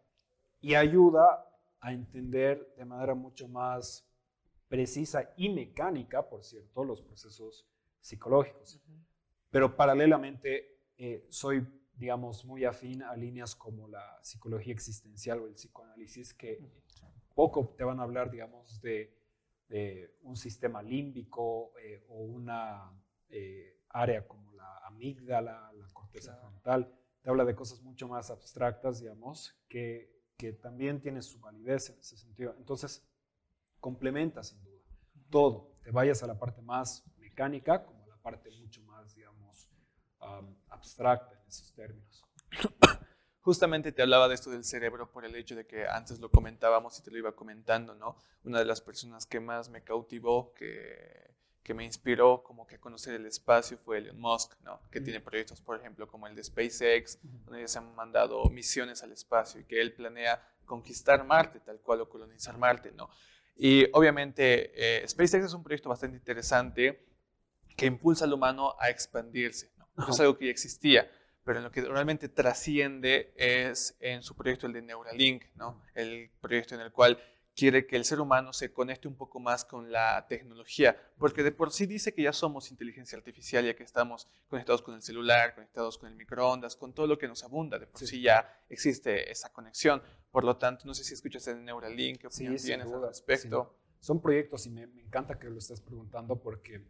y 0.62 0.76
ayuda 0.76 1.46
a 1.80 1.92
entender 1.92 2.74
de 2.78 2.86
manera 2.86 3.16
mucho 3.16 3.48
más 3.48 4.08
precisa 4.68 5.34
y 5.36 5.50
mecánica, 5.50 6.30
por 6.30 6.44
cierto, 6.44 6.84
los 6.84 7.02
procesos 7.02 7.68
psicológicos. 8.00 8.80
Pero 9.50 9.76
paralelamente 9.76 10.80
eh, 10.98 11.26
soy, 11.30 11.68
digamos, 11.96 12.46
muy 12.46 12.64
afín 12.64 13.04
a 13.04 13.16
líneas 13.16 13.56
como 13.56 13.88
la 13.88 14.20
psicología 14.24 14.72
existencial 14.72 15.40
o 15.40 15.48
el 15.48 15.56
psicoanálisis, 15.56 16.34
que 16.34 16.60
poco 17.36 17.74
te 17.76 17.84
van 17.84 18.00
a 18.00 18.04
hablar, 18.04 18.32
digamos, 18.32 18.82
de, 18.82 19.20
un 20.24 20.36
sistema 20.36 20.82
límbico 20.82 21.72
eh, 21.80 22.04
o 22.10 22.24
una 22.24 22.92
eh, 23.30 23.80
área 23.88 24.28
como 24.28 24.52
la 24.52 24.80
amígdala, 24.80 25.72
la 25.74 25.88
corteza 25.94 26.36
frontal. 26.36 26.94
Te 27.22 27.30
habla 27.30 27.46
de 27.46 27.56
cosas 27.56 27.82
mucho 27.82 28.10
más 28.10 28.30
abstractas, 28.30 29.00
digamos, 29.00 29.58
que 29.70 30.21
que 30.42 30.54
también 30.54 31.00
tiene 31.00 31.22
su 31.22 31.40
validez 31.40 31.92
en 31.92 32.00
ese 32.00 32.18
sentido. 32.18 32.56
Entonces, 32.58 33.08
complementa 33.80 34.42
sin 34.44 34.60
duda 34.64 34.82
todo. 35.30 35.78
Te 35.84 35.92
vayas 35.92 36.24
a 36.24 36.28
la 36.28 36.40
parte 36.40 36.64
más 36.64 37.04
mecánica 37.20 37.86
como 37.86 38.04
a 38.06 38.08
la 38.08 38.18
parte 38.18 38.50
mucho 38.60 38.82
más, 38.82 39.14
digamos, 39.14 39.70
abstracta 40.68 41.40
en 41.40 41.48
esos 41.48 41.72
términos. 41.74 42.26
Justamente 43.42 43.92
te 43.92 44.02
hablaba 44.02 44.28
de 44.28 44.34
esto 44.34 44.50
del 44.50 44.64
cerebro 44.64 45.12
por 45.12 45.26
el 45.26 45.36
hecho 45.36 45.56
de 45.56 45.68
que 45.68 45.88
antes 45.88 46.20
lo 46.20 46.32
comentábamos 46.32 46.98
y 46.98 47.04
te 47.04 47.12
lo 47.12 47.20
iba 47.20 47.36
comentando, 47.36 47.94
¿no? 47.94 48.18
Una 48.44 48.58
de 48.58 48.66
las 48.66 48.82
personas 48.82 49.28
que 49.28 49.40
más 49.40 49.70
me 49.70 49.84
cautivó, 49.84 50.56
que 50.56 51.31
que 51.64 51.74
me 51.74 51.86
inspiró 51.86 52.42
como 52.44 52.66
que 52.66 52.76
a 52.76 52.80
conocer 52.80 53.14
el 53.14 53.26
espacio 53.26 53.78
fue 53.78 54.00
Elon 54.00 54.20
Musk, 54.20 54.54
¿no? 54.64 54.82
que 54.90 55.00
tiene 55.00 55.20
proyectos, 55.20 55.62
por 55.62 55.80
ejemplo, 55.80 56.08
como 56.08 56.28
el 56.28 56.36
de 56.36 56.44
SpaceX, 56.44 57.20
donde 57.46 57.62
ya 57.62 57.68
se 57.68 57.78
han 57.78 57.94
mandado 57.96 58.44
misiones 58.50 59.04
al 59.04 59.12
espacio 59.12 59.62
y 59.62 59.66
que 59.66 59.80
él 59.80 59.94
planea 59.94 60.44
conquistar 60.66 61.24
Marte, 61.24 61.60
tal 61.60 61.80
cual, 61.80 62.02
o 62.02 62.10
colonizar 62.10 62.58
Marte. 62.58 62.92
¿no? 62.92 63.10
Y 63.56 63.86
obviamente 63.94 64.72
eh, 64.74 65.08
SpaceX 65.08 65.46
es 65.46 65.54
un 65.54 65.64
proyecto 65.64 65.90
bastante 65.90 66.18
interesante 66.18 67.06
que 67.78 67.86
impulsa 67.86 68.26
al 68.26 68.34
humano 68.34 68.76
a 68.80 68.90
expandirse. 68.90 69.72
¿no? 69.78 70.08
Es 70.10 70.20
algo 70.20 70.38
que 70.38 70.46
ya 70.46 70.52
existía, 70.52 71.12
pero 71.44 71.60
en 71.60 71.66
lo 71.66 71.72
que 71.72 71.82
realmente 71.82 72.28
trasciende 72.28 73.34
es 73.36 73.96
en 74.00 74.24
su 74.24 74.36
proyecto, 74.36 74.66
el 74.66 74.74
de 74.74 74.82
Neuralink, 74.82 75.46
¿no? 75.56 75.80
el 75.94 76.32
proyecto 76.42 76.74
en 76.74 76.82
el 76.82 76.92
cual 76.92 77.22
quiere 77.56 77.86
que 77.86 77.96
el 77.96 78.06
ser 78.06 78.20
humano 78.20 78.54
se 78.54 78.72
conecte 78.72 79.08
un 79.08 79.16
poco 79.16 79.40
más 79.40 79.66
con 79.66 79.92
la 79.92 80.26
tecnología, 80.28 80.98
porque 81.18 81.44
de 81.44 81.52
por 81.52 81.72
sí 81.72 81.86
dice 81.86 82.14
que 82.14 82.24
ya 82.24 82.34
somos 82.34 82.72
inteligencia 82.72 83.18
artificial, 83.18 83.66
ya 83.66 83.76
que 83.76 83.84
estamos 83.84 84.28
conectados 84.48 84.82
con 84.82 84.96
el 84.96 85.02
celular, 85.02 85.54
conectados 85.54 85.98
con 85.98 86.10
el 86.10 86.16
microondas, 86.16 86.76
con 86.76 86.94
todo 86.94 87.08
lo 87.08 87.18
que 87.18 87.28
nos 87.28 87.44
abunda, 87.44 87.78
de 87.78 87.88
por 87.88 88.02
sí, 88.02 88.22
ya 88.22 88.48
existe 88.70 89.30
esa 89.32 89.52
conexión. 89.52 90.02
Por 90.32 90.44
lo 90.44 90.58
tanto, 90.58 90.86
no 90.86 90.94
sé 90.94 91.04
si 91.04 91.14
escuchas 91.14 91.48
el 91.48 91.64
Neuralink, 91.64 92.22
qué 92.22 92.28
opinión 92.28 92.56
tienes 92.56 92.88
al 92.88 93.02
respecto. 93.02 93.76
Son 94.00 94.20
proyectos 94.22 94.66
y 94.66 94.70
me, 94.70 94.84
encanta 94.84 95.38
que 95.38 95.50
lo 95.50 95.60
estés 95.60 95.82
preguntando 95.82 96.42
porque 96.42 96.84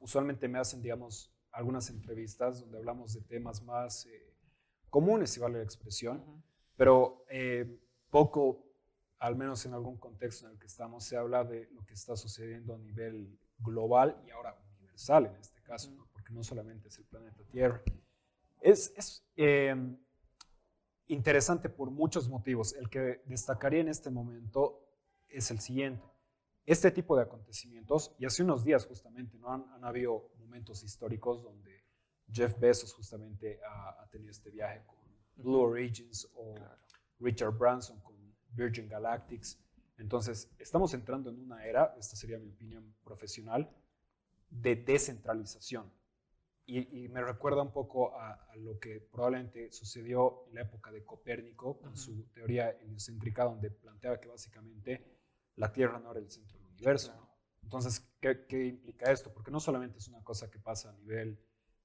usualmente 0.00 0.48
me 0.48 0.58
hacen, 0.58 0.82
digamos, 0.82 1.32
algunas 1.52 1.88
entrevistas 1.90 2.60
donde 2.60 2.78
hablamos 2.78 3.14
de 3.14 3.22
temas 3.22 3.62
más 3.62 4.06
eh, 4.06 4.34
comunes, 4.90 5.30
si 5.30 5.40
vale 5.40 5.58
la 5.58 5.64
expresión, 5.64 6.22
pero 6.76 7.24
eh, 7.30 7.78
poco 8.10 8.71
al 9.22 9.36
menos 9.36 9.64
en 9.66 9.72
algún 9.72 9.98
contexto 9.98 10.46
en 10.46 10.52
el 10.52 10.58
que 10.58 10.66
estamos, 10.66 11.04
se 11.04 11.16
habla 11.16 11.44
de 11.44 11.68
lo 11.74 11.84
que 11.86 11.94
está 11.94 12.16
sucediendo 12.16 12.74
a 12.74 12.78
nivel 12.78 13.38
global 13.60 14.20
y 14.26 14.30
ahora 14.30 14.60
universal 14.80 15.26
en 15.26 15.36
este 15.36 15.62
caso, 15.62 15.94
porque 16.12 16.32
no 16.32 16.42
solamente 16.42 16.88
es 16.88 16.98
el 16.98 17.04
planeta 17.04 17.44
Tierra. 17.44 17.80
Es, 18.60 18.92
es 18.96 19.24
em, 19.36 19.96
interesante 21.06 21.68
por 21.68 21.92
muchos 21.92 22.28
motivos. 22.28 22.72
El 22.72 22.90
que 22.90 23.22
destacaría 23.26 23.80
en 23.80 23.88
este 23.88 24.10
momento 24.10 24.88
es 25.28 25.52
el 25.52 25.60
siguiente. 25.60 26.04
Este 26.66 26.90
tipo 26.90 27.16
de 27.16 27.22
acontecimientos, 27.22 28.16
y 28.18 28.24
hace 28.24 28.42
unos 28.42 28.64
días 28.64 28.86
justamente, 28.86 29.38
¿no? 29.38 29.52
han, 29.52 29.84
habido 29.84 30.32
momentos 30.38 30.82
históricos 30.82 31.44
donde 31.44 31.84
Jeff 32.28 32.58
Bezos 32.58 32.92
justamente 32.92 33.60
ha, 33.64 34.04
tenido 34.10 34.32
este 34.32 34.50
viaje 34.50 34.82
con 34.84 34.98
Blue 35.36 35.60
Origins 35.60 36.28
o 36.34 36.56
Richard 37.20 37.56
Branson 37.56 38.00
con 38.00 38.11
Virgin 38.52 38.88
Galactics. 38.88 39.58
Entonces, 39.98 40.50
estamos 40.58 40.94
entrando 40.94 41.30
en 41.30 41.38
una 41.38 41.64
era, 41.64 41.94
esta 41.98 42.16
sería 42.16 42.38
mi 42.38 42.48
opinión 42.48 42.94
profesional, 43.04 43.70
de 44.50 44.76
descentralización. 44.76 45.90
y, 46.64 47.08
me 47.08 47.22
recuerda 47.22 47.60
un 47.60 47.72
poco 47.72 48.16
a, 48.16 48.38
lo 48.56 48.78
que 48.78 49.00
probablemente 49.00 49.72
sucedió 49.72 50.46
en 50.48 50.54
la 50.54 50.62
época 50.62 50.90
de 50.90 51.04
Copérnico 51.04 51.78
con 51.80 51.96
su 51.96 52.24
teoría 52.32 52.70
heliocéntrica, 52.70 53.44
donde 53.44 53.70
planteaba 53.70 54.20
que 54.20 54.28
básicamente 54.28 55.04
la 55.56 55.72
Tierra 55.72 55.98
no 55.98 56.12
era 56.12 56.20
el 56.20 56.30
centro 56.30 56.58
del 56.58 56.68
universo. 56.68 57.12
Entonces, 57.62 58.00
¿qué, 58.20 58.46
¿qué, 58.46 58.66
implica 58.66 59.10
esto? 59.10 59.32
Porque 59.32 59.50
no 59.50 59.60
solamente 59.60 59.98
es 59.98 60.08
una 60.08 60.22
cosa 60.22 60.50
que 60.50 60.58
pasa 60.58 60.90
a 60.90 60.92
nivel, 60.92 61.38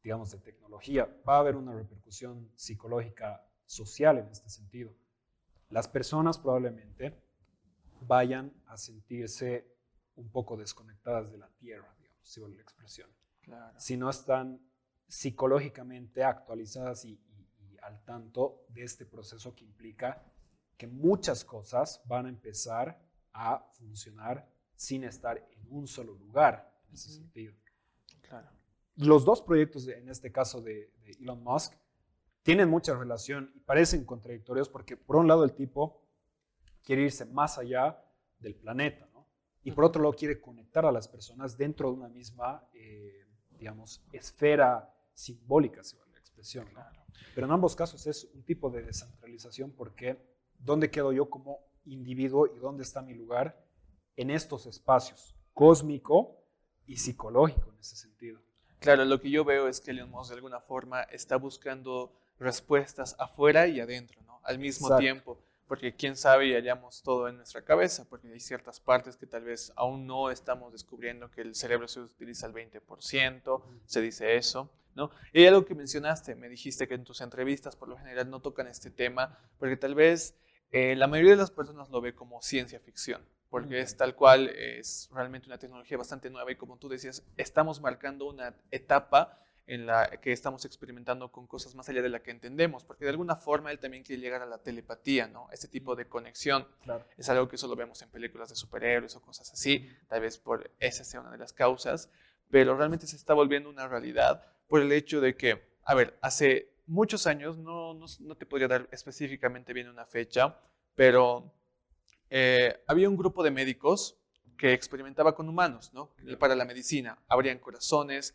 digamos, 0.03 0.31
de 0.31 0.39
tecnología, 0.39 1.05
va 1.27 1.37
a 1.37 1.39
haber 1.39 1.55
una 1.55 1.73
repercusión 1.73 2.51
psicológica 2.55 3.45
social 3.65 4.19
en 4.19 4.27
este 4.27 4.49
sentido. 4.49 4.93
Las 5.69 5.87
personas 5.87 6.37
probablemente 6.37 7.21
vayan 8.01 8.53
a 8.67 8.77
sentirse 8.77 9.77
un 10.15 10.29
poco 10.29 10.57
desconectadas 10.57 11.31
de 11.31 11.37
la 11.37 11.49
Tierra, 11.49 11.93
digamos, 11.99 12.27
si 12.27 12.41
la 12.41 12.61
expresión. 12.61 13.09
Si 13.77 13.95
no 13.95 14.09
están 14.09 14.59
psicológicamente 15.07 16.23
actualizadas 16.23 17.05
y, 17.05 17.19
al 17.81 18.03
tanto 18.03 18.65
de 18.69 18.83
este 18.83 19.05
proceso 19.05 19.55
que 19.55 19.63
implica 19.63 20.21
que 20.75 20.87
muchas 20.87 21.45
cosas 21.45 22.01
van 22.05 22.25
a 22.25 22.29
empezar 22.29 23.01
a 23.31 23.59
funcionar 23.73 24.49
sin 24.75 25.03
estar 25.03 25.37
en 25.37 25.65
un 25.69 25.87
solo 25.87 26.13
lugar, 26.13 26.75
en 26.87 26.95
ese 26.95 27.11
sentido. 27.11 27.53
Claro. 28.21 28.49
Los 28.95 29.23
dos 29.23 29.41
proyectos, 29.41 29.87
en 29.87 30.09
este 30.09 30.31
caso 30.31 30.61
de, 30.61 30.91
Elon 31.19 31.43
Musk, 31.43 31.73
tienen 32.47 32.69
mucha 32.69 32.95
relación 32.95 33.51
y 33.55 33.59
parecen 33.59 34.05
contradictorios 34.05 34.69
porque, 34.69 34.95
por 34.95 35.17
un 35.17 35.27
lado, 35.27 35.43
el 35.43 35.51
tipo 35.51 36.01
quiere 36.81 37.01
irse 37.01 37.25
más 37.25 37.57
allá 37.57 38.01
del 38.39 38.55
planeta, 38.55 39.05
¿no? 39.13 39.27
Y 39.65 39.73
por 39.73 39.83
otro 39.83 40.01
lado, 40.01 40.15
quiere 40.15 40.39
conectar 40.39 40.85
a 40.85 40.93
las 40.93 41.09
personas 41.09 41.57
dentro 41.57 41.89
de 41.89 41.97
una 41.97 42.07
misma, 42.07 42.63
eh, 42.73 43.25
digamos, 43.49 44.01
esfera 44.13 44.95
simbólica, 45.13 45.83
si 45.83 45.97
la 45.97 46.19
expresión. 46.19 46.69
Pero 47.35 47.47
en 47.47 47.51
ambos 47.51 47.75
casos 47.75 48.07
es 48.07 48.29
un 48.33 48.43
tipo 48.43 48.69
de 48.69 48.81
descentralización 48.81 49.73
porque 49.73 50.17
¿dónde 50.57 50.89
quedo 50.89 51.11
yo 51.11 51.29
como 51.29 51.59
individuo 51.83 52.47
y 52.47 52.59
dónde 52.59 52.83
está 52.83 53.01
mi 53.01 53.13
lugar 53.13 53.61
en 54.15 54.29
estos 54.29 54.67
espacios 54.67 55.35
cósmico 55.53 56.45
y 56.85 56.95
psicológico 56.95 57.71
en 57.73 57.79
ese 57.79 57.97
sentido? 57.97 58.39
Claro, 58.79 59.03
lo 59.03 59.19
que 59.19 59.31
yo 59.31 59.43
veo 59.43 59.67
es 59.67 59.81
que 59.81 59.91
Elon 59.91 60.09
Musk 60.09 60.29
de 60.29 60.35
alguna 60.35 60.61
forma 60.61 61.01
está 61.01 61.35
buscando 61.35 62.13
respuestas 62.39 63.15
afuera 63.19 63.67
y 63.67 63.79
adentro, 63.79 64.21
¿no? 64.23 64.39
Al 64.43 64.59
mismo 64.59 64.95
tiempo 64.97 65.37
porque 65.67 65.93
quién 65.95 66.15
sabe 66.15 66.47
y 66.47 66.53
hallamos 66.53 67.03
todo 67.03 67.27
en 67.27 67.37
nuestra 67.37 67.61
cabeza, 67.61 68.05
porque 68.09 68.31
hay 68.31 68.39
ciertas 68.39 68.79
partes 68.79 69.17
que 69.17 69.27
tal 69.27 69.43
vez 69.43 69.73
aún 69.75 70.07
no 70.07 70.31
estamos 70.31 70.71
descubriendo 70.71 71.29
que 71.29 71.41
el 71.41 71.55
cerebro 71.55 71.87
se 71.87 71.99
utiliza 71.99 72.47
al 72.47 72.53
20%, 72.53 73.63
se 73.85 74.01
dice 74.01 74.37
eso, 74.37 74.69
¿no? 74.95 75.11
Y 75.33 75.45
algo 75.45 75.65
que 75.65 75.75
mencionaste, 75.75 76.35
me 76.35 76.49
dijiste 76.49 76.87
que 76.87 76.95
en 76.95 77.03
tus 77.03 77.21
entrevistas 77.21 77.75
por 77.75 77.89
lo 77.89 77.97
general 77.97 78.29
no 78.29 78.39
tocan 78.39 78.67
este 78.67 78.89
tema, 78.89 79.37
porque 79.59 79.75
tal 79.75 79.93
vez 79.93 80.35
eh, 80.71 80.95
la 80.95 81.07
mayoría 81.07 81.31
de 81.31 81.37
las 81.37 81.51
personas 81.51 81.89
lo 81.89 81.99
ve 81.99 82.15
como 82.15 82.41
ciencia 82.41 82.79
ficción, 82.79 83.21
porque 83.49 83.79
es 83.79 83.97
tal 83.97 84.15
cual, 84.15 84.47
es 84.49 85.09
realmente 85.11 85.47
una 85.47 85.57
tecnología 85.57 85.97
bastante 85.97 86.29
nueva 86.29 86.51
y 86.51 86.55
como 86.55 86.77
tú 86.77 86.87
decías, 86.87 87.23
estamos 87.35 87.81
marcando 87.81 88.25
una 88.25 88.55
etapa 88.71 89.41
en 89.67 89.85
la 89.85 90.09
que 90.09 90.31
estamos 90.31 90.63
experimentando 90.63 91.29
con 91.29 91.45
cosas 91.45 91.75
más 91.75 91.87
allá 91.89 92.01
de 92.01 92.07
la 92.07 92.21
que 92.21 92.31
entendemos, 92.31 92.85
porque 92.85 93.03
de 93.03 93.11
alguna 93.11 93.35
forma 93.35 93.69
él 93.69 93.79
también 93.79 94.01
quiere 94.01 94.21
llegar 94.21 94.41
a 94.41 94.45
la 94.45 94.59
telepatía, 94.59 95.27
¿no? 95.27 95.49
Este 95.51 95.67
tipo 95.67 95.95
de 95.95 96.07
conexión. 96.07 96.65
Es 97.17 97.27
algo 97.29 97.49
que 97.49 97.57
solo 97.57 97.75
vemos 97.75 98.01
en 98.01 98.09
películas 98.09 98.49
de 98.49 98.55
superhéroes 98.55 99.15
o 99.17 99.21
cosas 99.21 99.51
así, 99.51 99.89
tal 100.07 100.21
vez 100.21 100.37
por 100.37 100.71
esa 100.79 101.03
sea 101.03 101.19
una 101.19 101.31
de 101.31 101.37
las 101.37 101.51
causas, 101.51 102.09
pero 102.49 102.77
realmente 102.77 103.07
se 103.07 103.17
está 103.17 103.33
volviendo 103.33 103.69
una 103.69 103.89
realidad 103.89 104.41
por 104.69 104.81
el 104.81 104.91
hecho 104.93 105.19
de 105.19 105.35
que, 105.35 105.61
a 105.83 105.93
ver, 105.93 106.17
hace 106.21 106.69
muchos 106.85 107.27
años, 107.27 107.57
no, 107.57 107.93
no, 107.93 108.35
te 108.35 108.45
podría 108.45 108.69
dar 108.69 108.87
específicamente 108.91 109.73
bien 109.73 109.89
una 109.89 110.05
fecha, 110.05 110.57
pero 110.95 111.51
eh, 112.29 112.81
había 112.87 113.09
un 113.09 113.17
grupo 113.17 113.43
de 113.43 113.51
médicos 113.51 114.17
que 114.57 114.71
experimentaba 114.71 115.35
con 115.35 115.49
humanos, 115.49 115.91
¿no? 115.93 116.11
Para 116.39 116.55
la 116.55 116.65
medicina. 116.65 117.19
Abrían 117.27 117.59
corazones, 117.59 118.33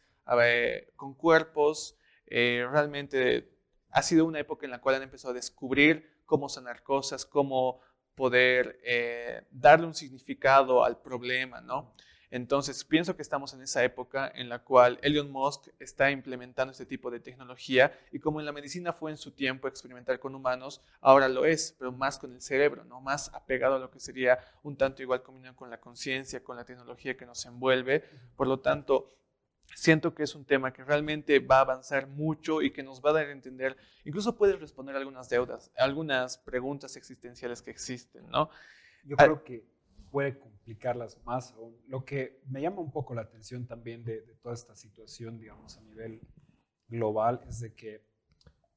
con 0.96 1.14
cuerpos. 1.14 1.96
Eh, 2.26 2.66
realmente 2.70 3.50
ha 3.90 4.02
sido 4.02 4.24
una 4.24 4.40
época 4.40 4.66
en 4.66 4.70
la 4.70 4.80
cual 4.80 4.96
han 4.96 5.02
empezado 5.02 5.32
a 5.32 5.34
descubrir 5.34 6.22
cómo 6.24 6.48
sanar 6.48 6.82
cosas, 6.82 7.26
cómo 7.26 7.80
poder 8.14 8.80
eh, 8.84 9.46
darle 9.50 9.86
un 9.86 9.94
significado 9.94 10.84
al 10.84 11.00
problema, 11.00 11.60
¿no? 11.60 11.92
Entonces, 12.32 12.82
pienso 12.82 13.14
que 13.14 13.20
estamos 13.20 13.52
en 13.52 13.60
esa 13.60 13.84
época 13.84 14.32
en 14.34 14.48
la 14.48 14.60
cual 14.60 14.98
Elon 15.02 15.30
Musk 15.30 15.68
está 15.78 16.10
implementando 16.10 16.72
este 16.72 16.86
tipo 16.86 17.10
de 17.10 17.20
tecnología 17.20 17.92
y 18.10 18.20
como 18.20 18.40
en 18.40 18.46
la 18.46 18.52
medicina 18.52 18.94
fue 18.94 19.10
en 19.10 19.18
su 19.18 19.32
tiempo 19.32 19.68
experimentar 19.68 20.18
con 20.18 20.34
humanos, 20.34 20.80
ahora 21.02 21.28
lo 21.28 21.44
es, 21.44 21.76
pero 21.78 21.92
más 21.92 22.18
con 22.18 22.32
el 22.32 22.40
cerebro, 22.40 22.84
¿no? 22.84 23.02
Más 23.02 23.28
apegado 23.34 23.74
a 23.74 23.78
lo 23.78 23.90
que 23.90 24.00
sería 24.00 24.38
un 24.62 24.78
tanto 24.78 25.02
igual 25.02 25.22
combinado 25.22 25.54
con 25.56 25.68
la 25.68 25.78
conciencia, 25.78 26.42
con 26.42 26.56
la 26.56 26.64
tecnología 26.64 27.18
que 27.18 27.26
nos 27.26 27.44
envuelve. 27.44 28.02
Por 28.34 28.46
lo 28.46 28.60
tanto, 28.60 29.10
siento 29.74 30.14
que 30.14 30.22
es 30.22 30.34
un 30.34 30.44
tema 30.44 30.72
que 30.72 30.84
realmente 30.84 31.38
va 31.38 31.58
a 31.58 31.60
avanzar 31.60 32.06
mucho 32.06 32.62
y 32.62 32.72
que 32.72 32.82
nos 32.82 33.00
va 33.02 33.10
a 33.10 33.14
dar 33.14 33.26
a 33.26 33.32
entender, 33.32 33.76
incluso 34.04 34.36
puede 34.36 34.56
responder 34.56 34.96
algunas 34.96 35.28
deudas, 35.28 35.70
algunas 35.76 36.38
preguntas 36.38 36.96
existenciales 36.96 37.62
que 37.62 37.70
existen, 37.70 38.28
¿no? 38.28 38.50
Yo 39.04 39.16
creo 39.16 39.42
que 39.42 39.66
puede 40.10 40.38
complicarlas 40.38 41.18
más 41.24 41.52
aún. 41.52 41.76
Lo 41.88 42.04
que 42.04 42.40
me 42.46 42.60
llama 42.60 42.80
un 42.80 42.92
poco 42.92 43.14
la 43.14 43.22
atención 43.22 43.66
también 43.66 44.04
de, 44.04 44.20
toda 44.42 44.54
esta 44.54 44.76
situación, 44.76 45.38
digamos, 45.38 45.76
a 45.78 45.80
nivel 45.80 46.20
global, 46.88 47.42
es 47.48 47.60
de 47.60 47.74
que 47.74 48.04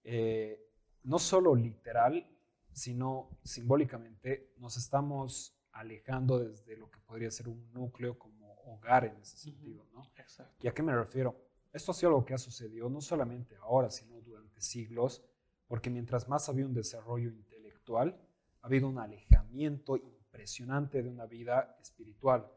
eh, 0.03 0.59
no 1.03 1.19
solo 1.19 1.55
literal, 1.55 2.27
sino 2.71 3.29
simbólicamente 3.43 4.53
nos 4.57 4.77
estamos 4.77 5.55
alejando 5.71 6.39
desde 6.39 6.77
lo 6.77 6.89
que 6.89 6.99
podría 6.99 7.29
ser 7.31 7.49
un 7.49 7.71
núcleo 7.73 8.17
como 8.17 8.34
hogar 8.65 9.05
en 9.05 9.17
ese 9.17 9.37
sentido, 9.37 9.85
¿no? 9.93 10.11
Exacto. 10.17 10.55
¿Y 10.61 10.67
a 10.67 10.73
qué 10.73 10.83
me 10.83 10.95
refiero? 10.95 11.35
Esto 11.71 11.91
ha 11.91 11.95
sido 11.95 12.09
algo 12.09 12.25
que 12.25 12.33
ha 12.33 12.37
sucedido 12.37 12.89
no 12.89 13.01
solamente 13.01 13.55
ahora, 13.57 13.89
sino 13.89 14.19
durante 14.21 14.61
siglos, 14.61 15.23
porque 15.67 15.89
mientras 15.89 16.27
más 16.27 16.47
había 16.49 16.65
un 16.65 16.73
desarrollo 16.73 17.29
intelectual, 17.29 18.19
ha 18.61 18.67
habido 18.67 18.87
un 18.87 18.99
alejamiento 18.99 19.97
impresionante 19.97 21.03
de 21.03 21.09
una 21.09 21.25
vida 21.25 21.77
espiritual. 21.81 22.49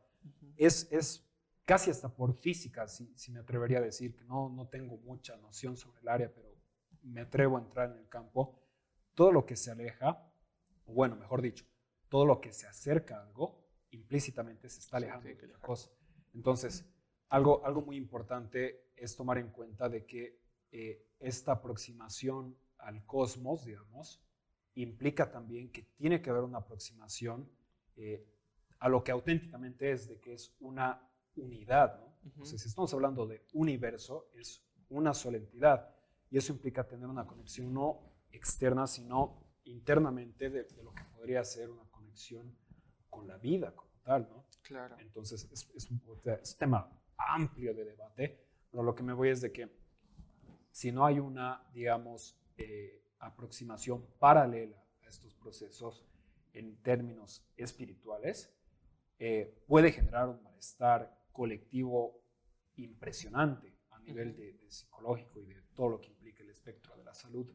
es, 0.56 0.88
es 0.90 1.28
casi 1.64 1.90
hasta 1.90 2.09
por 2.09 2.34
física, 2.34 2.88
si, 2.88 3.12
si, 3.16 3.30
me 3.30 3.40
atrevería 3.40 3.78
a 3.78 3.82
decir, 3.82 4.14
que 4.14 4.24
no, 4.24 4.48
no 4.48 4.68
tengo 4.68 4.96
mucha 4.98 5.36
noción 5.36 5.76
sobre 5.76 6.00
el 6.00 6.09
área, 6.09 6.32
pero 6.32 6.48
me 7.02 7.20
atrevo 7.20 7.56
a 7.56 7.61
entrar 7.61 7.90
en 7.90 7.98
el 7.98 8.09
campo, 8.09 8.59
todo 9.14 9.32
lo 9.32 9.44
que 9.44 9.56
se 9.56 9.70
aleja, 9.70 10.32
o 10.86 10.92
bueno, 10.92 11.16
mejor 11.16 11.42
dicho, 11.42 11.66
todo 12.09 12.24
lo 12.24 12.40
que 12.40 12.52
se 12.52 12.66
acerca 12.66 13.18
a 13.18 13.22
algo, 13.22 13.68
implícitamente 13.90 14.68
se 14.68 14.80
está 14.80 14.96
alejando 14.96 15.28
de 15.28 15.46
la 15.46 15.59
cosa. 15.59 15.90
Entonces, 16.34 16.84
algo, 17.28 17.64
algo 17.64 17.82
muy 17.82 17.96
importante 17.96 18.90
es 18.96 19.16
tomar 19.16 19.38
en 19.38 19.50
cuenta 19.50 19.88
de 19.88 20.06
que 20.06 20.40
eh, 20.70 21.06
esta 21.20 21.52
aproximación 21.52 22.56
al 22.78 23.04
cosmos, 23.04 23.64
digamos, 23.64 24.22
implica 24.74 25.30
también 25.30 25.70
que 25.70 25.82
tiene 25.96 26.22
que 26.22 26.30
haber 26.30 26.44
una 26.44 26.58
aproximación 26.58 27.50
eh, 27.96 28.24
a 28.78 28.88
lo 28.88 29.02
que 29.02 29.10
auténticamente 29.10 29.90
es, 29.90 30.08
de 30.08 30.20
que 30.20 30.34
es 30.34 30.54
una 30.60 31.02
unidad. 31.36 31.98
¿no? 31.98 32.14
Entonces, 32.24 32.62
si 32.62 32.68
estamos 32.68 32.92
hablando 32.94 33.26
de 33.26 33.44
universo, 33.54 34.30
es 34.34 34.62
una 34.88 35.14
sola 35.14 35.38
entidad. 35.38 35.94
Y 36.30 36.38
eso 36.38 36.52
implica 36.52 36.86
tener 36.86 37.08
una 37.08 37.26
conexión 37.26 37.72
no 37.72 38.12
externa, 38.30 38.86
sino 38.86 39.42
internamente 39.64 40.50
de, 40.50 40.64
de 40.64 40.82
lo 40.82 40.94
que 40.94 41.02
podría 41.04 41.42
ser 41.44 41.70
una 41.70 41.84
conexión 41.90 42.56
con 43.10 43.26
la 43.26 43.36
vida 43.38 43.74
como 43.74 43.90
tal, 44.04 44.28
¿no? 44.28 44.47
Claro. 44.68 44.96
Entonces, 44.98 45.48
es, 45.50 45.90
un, 45.90 45.98
tema 46.58 46.90
amplio 47.16 47.72
de 47.72 47.86
debate, 47.86 48.38
pero 48.70 48.82
lo 48.82 48.94
que 48.94 49.02
me 49.02 49.14
voy 49.14 49.30
es 49.30 49.40
de 49.40 49.50
que 49.50 49.70
si 50.70 50.92
no 50.92 51.06
hay 51.06 51.18
una, 51.18 51.66
digamos, 51.72 52.38
eh, 52.58 53.02
aproximación 53.18 54.06
paralela 54.18 54.76
a 55.02 55.08
estos 55.08 55.34
procesos 55.34 56.04
en 56.52 56.76
términos 56.82 57.42
espirituales, 57.56 58.54
eh, 59.18 59.58
puede 59.66 59.90
generar 59.90 60.28
un 60.28 60.42
malestar 60.42 61.18
colectivo 61.32 62.20
impresionante 62.76 63.74
a 63.90 63.98
nivel 64.00 64.36
de, 64.36 64.52
de, 64.52 64.70
psicológico 64.70 65.40
y 65.40 65.46
de 65.46 65.62
todo 65.74 65.88
lo 65.88 66.00
que 66.00 66.08
implica 66.08 66.42
el 66.42 66.50
espectro 66.50 66.94
de 66.94 67.04
la 67.04 67.14
salud. 67.14 67.50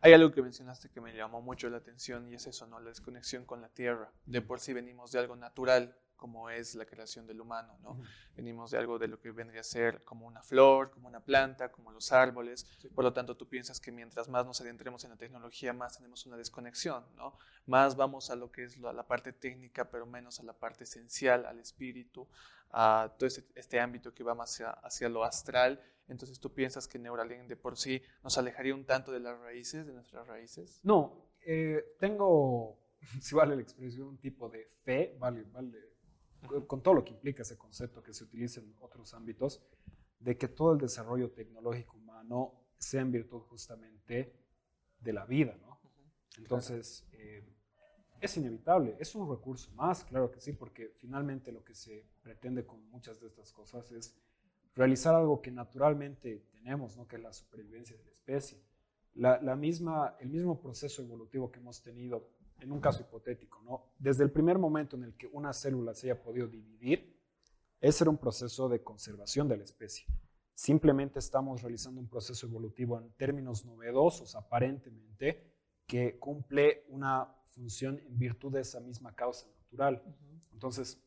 Hay 0.00 0.12
algo 0.12 0.32
que 0.32 0.42
mencionaste 0.42 0.90
que 0.90 1.00
me 1.00 1.14
llamó 1.14 1.40
mucho 1.40 1.70
la 1.70 1.76
atención 1.76 2.28
y 2.28 2.34
es 2.34 2.48
eso, 2.48 2.66
¿no? 2.66 2.80
La 2.80 2.88
desconexión 2.88 3.44
con 3.44 3.62
la 3.62 3.68
tierra. 3.68 4.12
De 4.26 4.42
por 4.42 4.58
sí 4.58 4.72
venimos 4.72 5.12
de 5.12 5.20
algo 5.20 5.36
natural, 5.36 5.96
como 6.18 6.50
es 6.50 6.74
la 6.74 6.84
creación 6.84 7.26
del 7.26 7.40
humano, 7.40 7.78
¿no? 7.80 7.98
Venimos 8.36 8.70
de 8.70 8.76
algo 8.76 8.98
de 8.98 9.08
lo 9.08 9.18
que 9.18 9.30
vendría 9.30 9.62
a 9.62 9.64
ser 9.64 10.04
como 10.04 10.26
una 10.26 10.42
flor, 10.42 10.90
como 10.90 11.08
una 11.08 11.20
planta, 11.20 11.72
como 11.72 11.90
los 11.90 12.12
árboles. 12.12 12.66
Por 12.94 13.04
lo 13.04 13.14
tanto, 13.14 13.36
tú 13.36 13.48
piensas 13.48 13.80
que 13.80 13.90
mientras 13.90 14.28
más 14.28 14.44
nos 14.44 14.60
adentremos 14.60 15.02
en 15.04 15.10
la 15.10 15.16
tecnología, 15.16 15.72
más 15.72 15.96
tenemos 15.96 16.26
una 16.26 16.36
desconexión, 16.36 17.06
¿no? 17.16 17.38
Más 17.64 17.96
vamos 17.96 18.30
a 18.30 18.36
lo 18.36 18.52
que 18.52 18.64
es 18.64 18.76
la 18.76 19.06
parte 19.06 19.32
técnica, 19.32 19.90
pero 19.90 20.04
menos 20.04 20.40
a 20.40 20.42
la 20.42 20.52
parte 20.52 20.84
esencial, 20.84 21.46
al 21.46 21.60
espíritu, 21.60 22.28
a 22.70 23.14
todo 23.18 23.26
este, 23.26 23.44
este 23.54 23.80
ámbito 23.80 24.12
que 24.12 24.22
va 24.22 24.34
más 24.34 24.52
hacia, 24.52 24.70
hacia 24.70 25.08
lo 25.08 25.24
astral 25.24 25.80
Entonces, 26.08 26.40
¿tú 26.40 26.52
piensas 26.52 26.88
que 26.88 26.98
Neuralink 26.98 27.48
de 27.48 27.56
por 27.56 27.76
sí 27.76 28.02
nos 28.22 28.36
alejaría 28.38 28.74
un 28.74 28.84
tanto 28.84 29.12
de 29.12 29.20
las 29.20 29.38
raíces, 29.38 29.86
de 29.86 29.92
nuestras 29.92 30.26
raíces? 30.26 30.80
No, 30.82 31.28
eh, 31.44 31.96
tengo, 31.98 32.78
si 33.20 33.34
vale 33.34 33.56
la 33.56 33.62
expresión, 33.62 34.08
un 34.08 34.18
tipo 34.18 34.48
de 34.48 34.70
fe, 34.84 35.16
vale, 35.18 35.44
vale, 35.52 35.87
con 36.66 36.82
todo 36.82 36.94
lo 36.94 37.04
que 37.04 37.12
implica 37.12 37.42
ese 37.42 37.56
concepto 37.56 38.02
que 38.02 38.14
se 38.14 38.24
utiliza 38.24 38.60
en 38.60 38.74
otros 38.80 39.12
ámbitos, 39.14 39.62
de 40.20 40.36
que 40.36 40.48
todo 40.48 40.72
el 40.72 40.78
desarrollo 40.78 41.30
tecnológico 41.30 41.96
humano 41.96 42.54
sea 42.76 43.02
en 43.02 43.12
virtud 43.12 43.40
justamente 43.42 44.34
de 45.00 45.12
la 45.12 45.24
vida, 45.24 45.56
¿no? 45.60 45.80
Entonces, 46.38 47.06
eh, 47.12 47.44
es 48.20 48.36
inevitable, 48.36 48.96
es 48.98 49.14
un 49.14 49.28
recurso 49.28 49.70
más, 49.72 50.04
claro 50.04 50.30
que 50.30 50.40
sí, 50.40 50.52
porque 50.52 50.92
finalmente 50.96 51.52
lo 51.52 51.64
que 51.64 51.74
se 51.74 52.04
pretende 52.22 52.66
con 52.66 52.88
muchas 52.90 53.20
de 53.20 53.28
estas 53.28 53.52
cosas 53.52 53.90
es 53.92 54.16
realizar 54.74 55.14
algo 55.14 55.40
que 55.40 55.50
naturalmente 55.50 56.46
tenemos, 56.50 56.96
¿no? 56.96 57.06
que 57.06 57.16
es 57.16 57.22
la 57.22 57.32
supervivencia 57.32 57.96
de 57.96 58.04
la 58.04 58.10
especie. 58.10 58.62
La, 59.14 59.40
la, 59.40 59.56
misma, 59.56 60.16
el 60.20 60.30
mismo 60.30 60.60
proceso 60.60 61.02
evolutivo 61.02 61.50
que 61.50 61.58
hemos 61.58 61.82
tenido 61.82 62.28
en 62.60 62.72
un 62.72 62.80
caso 62.80 63.02
hipotético, 63.02 63.62
¿no? 63.62 63.84
desde 63.98 64.24
el 64.24 64.30
primer 64.30 64.58
momento 64.58 64.96
en 64.96 65.04
el 65.04 65.14
que 65.14 65.26
una 65.28 65.52
célula 65.52 65.94
se 65.94 66.10
haya 66.10 66.22
podido 66.22 66.46
dividir, 66.48 67.16
ese 67.80 68.04
era 68.04 68.10
un 68.10 68.18
proceso 68.18 68.68
de 68.68 68.82
conservación 68.82 69.48
de 69.48 69.56
la 69.56 69.64
especie. 69.64 70.06
Simplemente 70.54 71.20
estamos 71.20 71.62
realizando 71.62 72.00
un 72.00 72.08
proceso 72.08 72.46
evolutivo 72.46 72.98
en 72.98 73.12
términos 73.12 73.64
novedosos, 73.64 74.34
aparentemente, 74.34 75.54
que 75.86 76.18
cumple 76.18 76.84
una 76.88 77.32
función 77.50 78.00
en 78.00 78.18
virtud 78.18 78.52
de 78.52 78.62
esa 78.62 78.80
misma 78.80 79.14
causa 79.14 79.46
natural. 79.48 80.02
Entonces, 80.52 81.00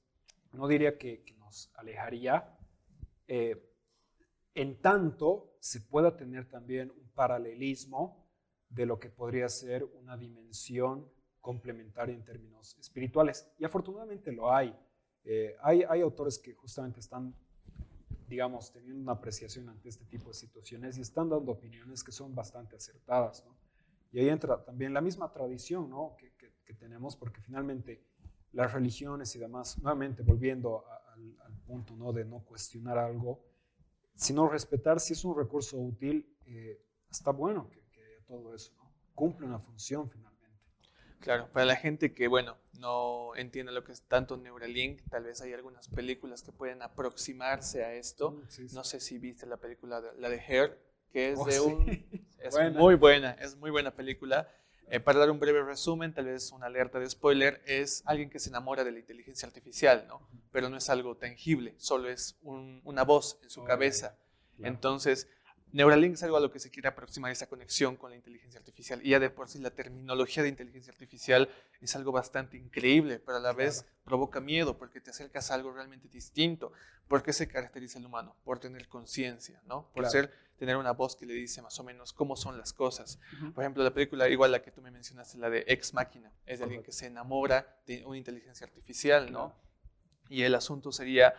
no 0.54 0.68
diría 0.68 0.98
que, 0.98 1.26
nos 1.38 1.70
alejaría, 1.76 2.58
eh, 3.28 3.70
en 4.56 4.82
tanto 4.82 5.58
se 5.60 5.82
pueda 5.82 6.16
tener 6.16 6.48
también 6.48 6.92
un 6.92 7.10
paralelismo 7.10 8.30
de 8.70 8.86
lo 8.86 9.00
que 9.00 9.10
podría 9.10 9.50
ser 9.50 9.84
una 9.84 10.16
dimensión 10.16 11.12
complementaria 11.42 12.16
en 12.16 12.24
términos 12.24 12.78
espirituales. 12.80 13.52
Y 13.58 13.66
afortunadamente 13.66 14.32
lo 14.32 14.54
hay. 14.54 14.74
Eh, 15.24 15.56
hay, 15.62 15.84
hay 15.84 16.02
autores 16.02 16.40
que 16.40 16.54
justamente 16.54 17.00
están 17.00 17.36
digamos, 18.32 18.72
teniendo 18.72 19.02
una 19.02 19.12
apreciación 19.12 19.68
ante 19.68 19.90
este 19.90 20.06
tipo 20.06 20.30
de 20.30 20.34
situaciones 20.34 20.98
y 20.98 21.02
están 21.02 21.28
dando 21.28 21.52
opiniones 21.52 22.02
que 22.02 22.14
son 22.14 22.34
bastante 22.34 22.78
acertadas. 22.78 23.44
¿no? 23.46 23.58
Y 24.14 24.20
ahí 24.20 24.30
entra 24.30 24.64
también 24.64 24.94
la 24.94 25.02
misma 25.02 25.34
tradición 25.34 25.90
¿no? 25.90 26.16
que, 26.18 26.32
que, 26.38 26.74
tenemos, 26.74 27.18
porque 27.18 27.42
finalmente 27.42 28.02
las 28.54 28.72
religiones 28.72 29.36
y 29.36 29.40
demás, 29.40 29.78
nuevamente 29.80 30.24
volviendo 30.24 30.86
al, 30.88 31.36
al, 31.46 31.54
punto 31.68 31.98
¿no? 31.98 32.14
de 32.14 32.24
no 32.24 32.40
cuestionar 32.46 32.98
algo, 32.98 33.44
sino 34.16 34.48
respetar 34.48 35.02
si 35.02 35.12
es 35.12 35.26
un 35.26 35.36
recurso 35.36 35.78
útil, 35.78 36.34
eh, 36.46 36.82
está 37.10 37.32
bueno 37.32 37.70
que, 37.70 37.82
que 37.92 38.24
todo 38.26 38.56
eso 38.56 38.74
¿no? 38.78 38.90
cumple 39.14 39.46
una 39.46 39.60
función 39.60 40.10
finalmente. 40.10 40.31
Claro, 41.22 41.48
para 41.54 41.66
la 41.66 41.76
gente 41.76 42.14
que, 42.14 42.28
bueno, 42.28 42.58
no 42.80 43.36
entiende 43.36 43.72
lo 43.72 43.84
que 43.84 43.92
es 43.92 44.02
tanto 44.02 44.38
Neuralink, 44.38 45.02
tal 45.10 45.24
vez 45.24 45.40
hay 45.42 45.54
algunas 45.54 45.88
películas 45.88 46.42
que 46.42 46.52
pueden 46.52 46.82
aproximarse 46.82 47.86
a 47.86 47.94
esto. 47.94 48.32
Mm, 48.32 48.74
no 48.74 48.84
sé 48.84 49.00
si 49.00 49.20
viste 49.20 49.46
la 49.46 49.58
película, 49.58 50.02
la 50.18 50.30
de 50.30 50.40
Hair, 50.40 50.78
que 51.14 51.32
es 51.32 51.40
oh, 51.40 51.46
de 51.46 51.60
un... 51.62 52.22
Es 52.42 52.58
muy 52.74 52.96
buena, 52.96 53.34
es 53.40 53.56
muy 53.56 53.70
buena 53.70 53.92
película. 53.92 54.50
Eh, 54.88 55.00
para 55.00 55.20
dar 55.20 55.30
un 55.30 55.40
breve 55.40 55.64
resumen, 55.64 56.12
tal 56.12 56.26
vez 56.26 56.52
una 56.52 56.66
alerta 56.66 57.00
de 57.00 57.08
spoiler, 57.08 57.62
es 57.68 58.02
alguien 58.08 58.32
que 58.32 58.40
se 58.40 58.50
enamora 58.50 58.84
de 58.84 58.92
la 58.92 58.98
inteligencia 58.98 59.48
artificial, 59.48 60.06
¿no? 60.08 60.28
Pero 60.52 60.68
no 60.68 60.78
es 60.78 60.90
algo 60.90 61.16
tangible, 61.16 61.76
solo 61.78 62.10
es 62.10 62.40
una 62.42 63.04
voz 63.04 63.38
en 63.44 63.52
su 63.52 63.64
cabeza. 63.64 64.18
Entonces, 64.58 65.30
Neuralink 65.74 66.16
es 66.16 66.24
algo 66.24 66.38
a 66.38 66.40
lo 66.40 66.52
que 66.52 66.60
se 66.60 66.70
quiere 66.70 66.90
aproximar 66.90 67.32
esa 67.32 67.48
conexión 67.48 67.96
con 67.96 68.12
la 68.12 68.18
inteligencia 68.18 68.60
artificial. 68.60 69.00
Y 69.04 69.10
ya 69.10 69.20
de 69.20 69.30
por 69.30 69.48
sí 69.48 69.60
la 69.60 69.72
terminología 69.72 70.44
de 70.44 70.50
inteligencia 70.50 70.92
artificial 70.92 71.50
es 71.80 71.96
algo 71.96 72.12
bastante 72.12 72.58
increíble, 72.58 73.20
pero 73.20 73.38
a 73.38 73.42
la 73.42 73.54
vez 73.54 73.86
provoca 74.04 74.42
miedo 74.42 74.78
porque 74.78 75.00
te 75.00 75.12
acercas 75.12 75.52
a 75.52 75.56
algo 75.56 75.72
realmente 75.72 76.08
distinto. 76.10 76.74
¿Por 77.08 77.24
qué 77.24 77.34
se 77.34 77.48
caracteriza 77.48 78.00
el 78.00 78.06
humano? 78.06 78.36
Por 78.44 78.60
tener 78.60 78.88
conciencia, 78.88 79.62
¿no? 79.66 79.90
Por 79.94 80.08
ser, 80.08 80.32
tener 80.58 80.78
una 80.78 80.92
voz 80.92 81.16
que 81.16 81.26
le 81.26 81.34
dice 81.34 81.62
más 81.62 81.80
o 81.80 81.84
menos 81.84 82.14
cómo 82.14 82.36
son 82.36 82.58
las 82.58 82.74
cosas. 82.74 83.20
Por 83.54 83.64
ejemplo, 83.64 83.84
la 83.84 83.94
película, 83.94 84.30
igual 84.30 84.52
la 84.52 84.62
que 84.62 84.72
tú 84.72 84.82
me 84.82 84.92
mencionaste, 84.92 85.38
la 85.38 85.50
de 85.50 85.64
Ex 85.68 85.94
Máquina, 85.94 86.32
es 86.46 86.60
de 86.60 86.66
alguien 86.66 86.84
que 86.84 86.92
se 86.92 87.08
enamora 87.08 87.80
de 87.86 88.06
una 88.06 88.18
inteligencia 88.18 88.66
artificial, 88.66 89.32
¿no? 89.32 89.56
Y 90.30 90.44
el 90.44 90.56
asunto 90.56 90.92
sería 90.92 91.34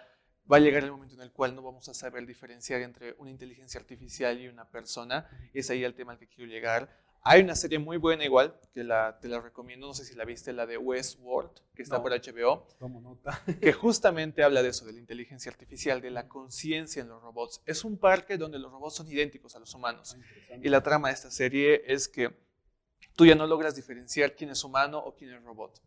va 0.51 0.57
a 0.57 0.61
llegar 0.61 0.84
el 0.84 0.93
momento 0.93 1.14
en 1.14 1.22
el 1.22 1.32
cual 1.32 1.55
no 1.55 1.62
vamos 1.62 1.88
a 1.88 1.95
saber 1.95 2.26
diferenciar 2.26 2.82
entre 2.82 3.14
una 3.18 3.30
inteligencia 3.30 3.80
artificial 3.80 4.40
y 4.40 4.49
una 4.49 4.68
persona. 4.68 5.28
Es 5.55 5.70
ahí 5.70 5.84
el 5.84 5.95
tema 5.95 6.12
al 6.12 6.18
que 6.18 6.26
quiero 6.26 6.51
llegar. 6.51 6.88
Hay 7.24 7.40
una 7.40 7.55
serie 7.55 7.78
muy 7.78 7.99
buena 7.99 8.24
igual, 8.24 8.59
que 8.74 8.82
la, 8.82 9.20
te 9.20 9.28
la 9.28 9.40
recomiendo, 9.40 9.86
no 9.86 9.95
sé 9.95 10.05
si 10.05 10.16
la 10.16 10.24
viste, 10.24 10.53
la 10.53 10.66
de 10.66 10.76
Westworld, 10.76 11.53
que 11.72 11.82
está 11.82 12.03
por 12.03 12.11
HBO, 12.11 12.66
nota. 12.80 13.40
que 13.61 13.72
justamente 13.72 14.43
habla 14.43 14.61
de 14.61 14.70
eso, 14.70 14.84
de 14.84 14.93
la 14.93 14.99
inteligencia 14.99 15.53
artificial, 15.53 16.01
de 16.01 16.11
la 16.11 16.26
conciencia 16.26 17.01
en 17.01 17.09
los 17.09 17.22
robots. 17.22 17.62
Es 17.64 17.84
un 17.84 17.97
parque 17.97 18.38
donde 18.38 18.59
los 18.59 18.72
robots 18.72 18.97
son 18.97 19.09
idénticos 19.09 19.55
a 19.55 19.61
los 19.61 19.72
humanos. 19.72 20.16
Ah, 20.51 20.57
y 20.61 20.68
la 20.68 20.82
trama 20.82 21.09
de 21.09 21.14
esta 21.14 21.30
serie 21.30 21.84
es 21.86 22.09
que 22.09 22.36
tú 23.14 23.24
ya 23.24 23.36
no 23.36 23.47
logras 23.47 23.76
diferenciar 23.76 24.34
quién 24.34 24.51
es 24.51 24.64
humano 24.64 24.99
o 24.99 25.14
quién 25.14 25.32
es 25.32 25.43
robot. 25.45 25.80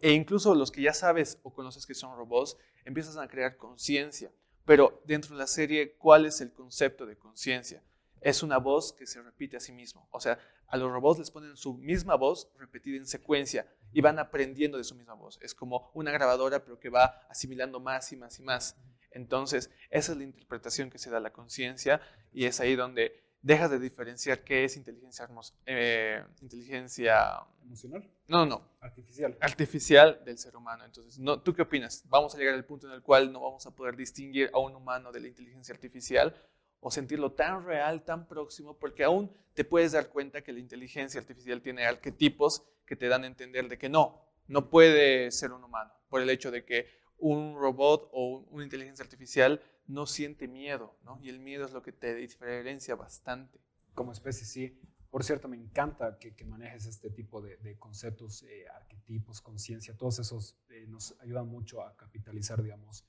E 0.00 0.12
incluso 0.12 0.54
los 0.54 0.70
que 0.70 0.82
ya 0.82 0.94
sabes 0.94 1.40
o 1.42 1.52
conoces 1.52 1.84
que 1.84 1.94
son 1.94 2.16
robots, 2.16 2.56
empiezas 2.84 3.16
a 3.16 3.28
crear 3.28 3.56
conciencia. 3.56 4.32
Pero 4.64 5.02
dentro 5.04 5.34
de 5.34 5.38
la 5.38 5.46
serie, 5.46 5.96
¿cuál 5.96 6.26
es 6.26 6.40
el 6.40 6.52
concepto 6.52 7.06
de 7.06 7.16
conciencia? 7.16 7.82
Es 8.20 8.42
una 8.42 8.58
voz 8.58 8.92
que 8.92 9.06
se 9.06 9.22
repite 9.22 9.56
a 9.56 9.60
sí 9.60 9.72
mismo. 9.72 10.08
O 10.12 10.20
sea, 10.20 10.38
a 10.68 10.76
los 10.76 10.92
robots 10.92 11.18
les 11.18 11.30
ponen 11.30 11.56
su 11.56 11.74
misma 11.74 12.14
voz 12.14 12.48
repetida 12.58 12.96
en 12.96 13.06
secuencia 13.06 13.66
y 13.92 14.00
van 14.00 14.18
aprendiendo 14.18 14.78
de 14.78 14.84
su 14.84 14.94
misma 14.94 15.14
voz. 15.14 15.38
Es 15.42 15.54
como 15.54 15.90
una 15.94 16.12
grabadora, 16.12 16.62
pero 16.62 16.78
que 16.78 16.90
va 16.90 17.26
asimilando 17.28 17.80
más 17.80 18.12
y 18.12 18.16
más 18.16 18.38
y 18.38 18.42
más. 18.42 18.76
Entonces, 19.10 19.70
esa 19.90 20.12
es 20.12 20.18
la 20.18 20.24
interpretación 20.24 20.90
que 20.90 20.98
se 20.98 21.10
da 21.10 21.16
a 21.16 21.20
la 21.20 21.32
conciencia 21.32 22.00
y 22.32 22.44
es 22.44 22.60
ahí 22.60 22.76
donde 22.76 23.20
deja 23.42 23.68
de 23.68 23.78
diferenciar 23.78 24.44
qué 24.44 24.64
es 24.64 24.76
inteligencia, 24.76 25.28
eh, 25.66 26.22
inteligencia 26.42 27.40
emocional. 27.62 28.08
No, 28.28 28.44
no. 28.44 28.62
Artificial. 28.80 29.36
Artificial 29.40 30.22
del 30.24 30.38
ser 30.38 30.56
humano. 30.56 30.84
Entonces, 30.84 31.18
no, 31.18 31.40
¿tú 31.40 31.54
qué 31.54 31.62
opinas? 31.62 32.04
¿Vamos 32.08 32.34
a 32.34 32.38
llegar 32.38 32.54
al 32.54 32.64
punto 32.64 32.86
en 32.86 32.92
el 32.92 33.02
cual 33.02 33.32
no 33.32 33.40
vamos 33.40 33.66
a 33.66 33.74
poder 33.74 33.96
distinguir 33.96 34.50
a 34.52 34.58
un 34.58 34.74
humano 34.74 35.10
de 35.12 35.20
la 35.20 35.28
inteligencia 35.28 35.74
artificial 35.74 36.34
o 36.80 36.90
sentirlo 36.90 37.32
tan 37.32 37.64
real, 37.64 38.04
tan 38.04 38.26
próximo? 38.28 38.78
Porque 38.78 39.04
aún 39.04 39.30
te 39.54 39.64
puedes 39.64 39.92
dar 39.92 40.08
cuenta 40.08 40.42
que 40.42 40.52
la 40.52 40.60
inteligencia 40.60 41.20
artificial 41.20 41.62
tiene 41.62 41.86
arquetipos 41.86 42.62
que 42.86 42.96
te 42.96 43.08
dan 43.08 43.24
a 43.24 43.26
entender 43.26 43.68
de 43.68 43.78
que 43.78 43.88
no, 43.88 44.22
no 44.48 44.68
puede 44.68 45.30
ser 45.30 45.52
un 45.52 45.64
humano, 45.64 45.92
por 46.08 46.20
el 46.20 46.28
hecho 46.28 46.50
de 46.50 46.64
que 46.64 46.99
un 47.20 47.56
robot 47.56 48.08
o 48.12 48.44
una 48.50 48.64
inteligencia 48.64 49.02
artificial 49.04 49.60
no 49.86 50.06
siente 50.06 50.48
miedo, 50.48 50.96
¿no? 51.04 51.18
Y 51.22 51.28
el 51.28 51.38
miedo 51.38 51.64
es 51.64 51.72
lo 51.72 51.82
que 51.82 51.92
te 51.92 52.14
diferencia 52.14 52.94
bastante. 52.94 53.60
Como 53.94 54.12
especie, 54.12 54.46
sí. 54.46 54.78
Por 55.10 55.24
cierto, 55.24 55.48
me 55.48 55.56
encanta 55.56 56.18
que, 56.18 56.44
manejes 56.44 56.86
este 56.86 57.10
tipo 57.10 57.42
de, 57.42 57.76
conceptos, 57.78 58.44
eh, 58.44 58.66
arquetipos, 58.68 59.40
conciencia, 59.40 59.96
todos 59.96 60.20
esos 60.20 60.56
eh, 60.70 60.86
nos 60.88 61.16
ayudan 61.20 61.48
mucho 61.48 61.82
a 61.82 61.96
capitalizar, 61.96 62.62
digamos, 62.62 63.04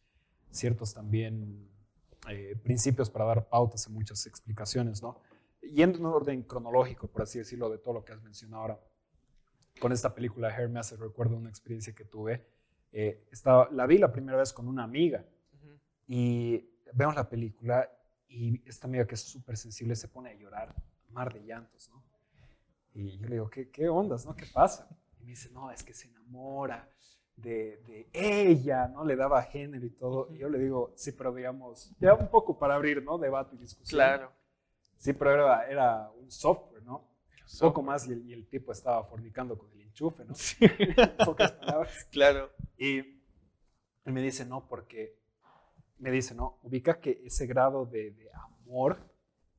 ciertos 0.49 0.93
también 0.93 1.69
eh, 2.29 2.55
principios 2.63 3.09
para 3.09 3.25
dar 3.25 3.47
pautas 3.47 3.85
a 3.85 3.89
muchas 3.91 4.25
explicaciones, 4.25 5.03
¿no? 5.03 5.19
Yendo 5.61 5.99
en 5.99 6.05
un 6.07 6.13
orden 6.13 6.41
cronológico, 6.41 7.07
por 7.07 7.21
así 7.21 7.37
decirlo, 7.37 7.69
de 7.69 7.77
todo 7.77 7.93
lo 7.93 8.03
que 8.03 8.13
has 8.13 8.21
mencionado 8.23 8.63
ahora, 8.63 8.79
con 9.79 9.91
esta 9.91 10.13
película 10.13 10.55
hace 10.77 10.95
recuerdo 10.95 11.37
una 11.37 11.49
experiencia 11.49 11.93
que 11.93 12.03
tuve. 12.03 12.45
Estaba, 12.91 13.69
la 13.71 13.85
vi 13.85 13.97
la 13.97 14.11
primera 14.11 14.37
vez 14.37 14.51
con 14.53 14.67
una 14.67 14.83
amiga 14.83 15.25
y 16.07 16.69
vemos 16.93 17.15
la 17.15 17.29
película 17.29 17.89
y 18.27 18.61
esta 18.67 18.87
amiga 18.87 19.05
que 19.05 19.15
es 19.15 19.21
súper 19.21 19.57
sensible 19.57 19.95
se 19.95 20.07
pone 20.07 20.29
a 20.29 20.33
llorar, 20.33 20.73
mar 21.09 21.33
de 21.33 21.43
llantos, 21.43 21.89
¿no? 21.89 22.03
Y 22.93 23.17
yo 23.17 23.27
le 23.27 23.35
digo, 23.35 23.49
¿qué, 23.49 23.69
qué 23.69 23.87
ondas, 23.87 24.25
no? 24.25 24.35
¿Qué 24.35 24.45
pasa? 24.45 24.87
Y 25.19 25.23
me 25.23 25.29
dice, 25.31 25.49
no, 25.51 25.71
es 25.71 25.83
que 25.83 25.93
se 25.93 26.07
enamora 26.07 26.89
de, 27.35 27.81
de 27.87 28.07
ella, 28.11 28.87
¿no? 28.87 29.05
Le 29.05 29.15
daba 29.15 29.41
género 29.43 29.85
y 29.85 29.91
todo. 29.91 30.27
Y 30.33 30.39
yo 30.39 30.49
le 30.49 30.59
digo, 30.59 30.91
sí, 30.95 31.11
pero 31.11 31.33
digamos, 31.33 31.93
ya 31.99 32.13
un 32.13 32.29
poco 32.29 32.57
para 32.57 32.75
abrir, 32.75 33.03
¿no? 33.03 33.17
Debate 33.17 33.55
y 33.55 33.59
discusión. 33.59 33.97
Claro. 33.97 34.31
Sí, 34.97 35.13
pero 35.13 35.33
era, 35.33 35.67
era 35.67 36.11
un 36.11 36.29
software, 36.29 36.83
¿no? 36.83 37.09
Un 37.53 37.59
poco 37.59 37.81
más 37.81 38.07
y 38.07 38.13
el, 38.13 38.29
y 38.29 38.33
el, 38.33 38.47
tipo 38.47 38.71
estaba 38.71 39.03
fornicando 39.03 39.57
con 39.57 39.71
el 39.71 39.80
enchufe, 39.91 40.25
¿no? 40.25 40.33
Sí. 40.35 40.57
Pocas 41.25 41.51
palabras. 41.51 42.07
Claro. 42.11 42.51
Y 42.77 43.03
me 44.05 44.21
dice, 44.21 44.45
no, 44.45 44.67
porque 44.67 45.19
me 45.99 46.11
dice, 46.11 46.33
¿no? 46.33 46.59
Ubica 46.63 46.99
que 46.99 47.21
ese 47.25 47.45
grado 47.45 47.85
de, 47.85 48.29
amor 48.33 49.09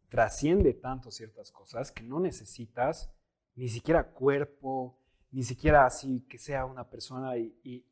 trasciende 0.08 0.74
tanto 0.74 1.10
ciertas 1.10 1.52
cosas 1.52 1.92
que 1.92 2.02
no 2.02 2.20
necesitas 2.20 3.10
ni 3.54 3.68
siquiera 3.68 4.10
cuerpo, 4.10 4.98
ni 5.30 5.42
siquiera 5.42 5.86
así 5.86 6.26
que 6.28 6.38
sea 6.38 6.64
una 6.64 6.88
persona 6.88 7.36
y, 7.36 7.86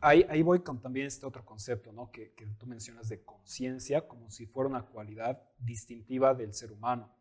ahí, 0.00 0.24
ahí 0.28 0.42
voy 0.42 0.60
con 0.60 0.80
también 0.80 1.06
este 1.06 1.26
otro 1.26 1.44
concepto, 1.44 1.92
¿no? 1.92 2.10
Que, 2.10 2.32
que 2.32 2.46
tú 2.46 2.66
mencionas 2.66 3.08
de 3.08 3.22
conciencia 3.22 4.06
como 4.08 4.30
si 4.30 4.46
fuera 4.46 4.70
una 4.70 4.86
cualidad 4.86 5.42
distintiva 5.58 6.34
del 6.34 6.54
ser 6.54 6.72
humano. 6.72 7.12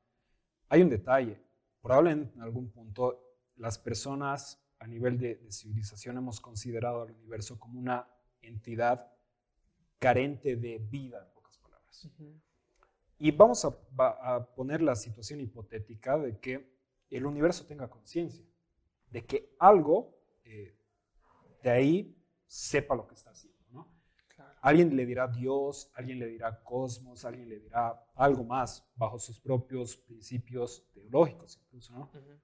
Hay 0.69 0.81
un 0.81 0.89
detalle, 0.89 1.41
probablemente 1.81 2.35
en 2.35 2.41
algún 2.41 2.71
punto 2.71 3.28
las 3.59 3.77
personas 3.77 4.59
a 4.79 4.87
nivel 4.87 5.19
de, 5.19 5.35
de 5.35 5.51
civilización 5.51 6.17
hemos 6.17 6.39
considerado 6.39 7.03
al 7.03 7.11
universo 7.11 7.59
como 7.59 7.79
una 7.79 8.07
entidad 8.41 9.11
carente 9.99 10.55
de 10.55 10.77
vida, 10.77 11.21
en 11.25 11.33
pocas 11.33 11.57
palabras. 11.57 12.09
Y 13.17 13.31
vamos 13.31 13.65
a, 13.65 13.77
a, 14.21 14.45
poner 14.55 14.81
la 14.81 14.95
situación 14.95 15.41
hipotética 15.41 16.17
de 16.17 16.39
que 16.39 16.73
el 17.09 17.25
universo 17.25 17.65
tenga 17.65 17.89
conciencia, 17.89 18.45
de 19.11 19.25
que 19.25 19.55
algo 19.59 20.17
eh, 20.45 20.73
de 21.61 21.69
ahí 21.69 22.17
sepa 22.47 22.95
lo 22.95 23.05
que 23.07 23.15
está 23.15 23.31
haciendo. 23.31 23.59
¿no? 23.71 23.91
Claro. 24.33 24.57
Alguien 24.61 24.95
le 24.95 25.05
dirá 25.05 25.27
Dios, 25.27 25.91
alguien 25.95 26.19
le 26.19 26.27
dirá 26.27 26.63
cosmos, 26.63 27.25
alguien 27.25 27.49
le 27.49 27.59
dirá 27.59 28.01
algo 28.15 28.45
más 28.45 28.89
bajo 28.95 29.19
sus 29.19 29.39
propios 29.39 29.97
principios 29.97 30.87
teológicos 30.93 31.59
incluso. 31.65 31.91
¿no? 31.91 32.09
Uh 32.13 32.17
-huh. 32.17 32.39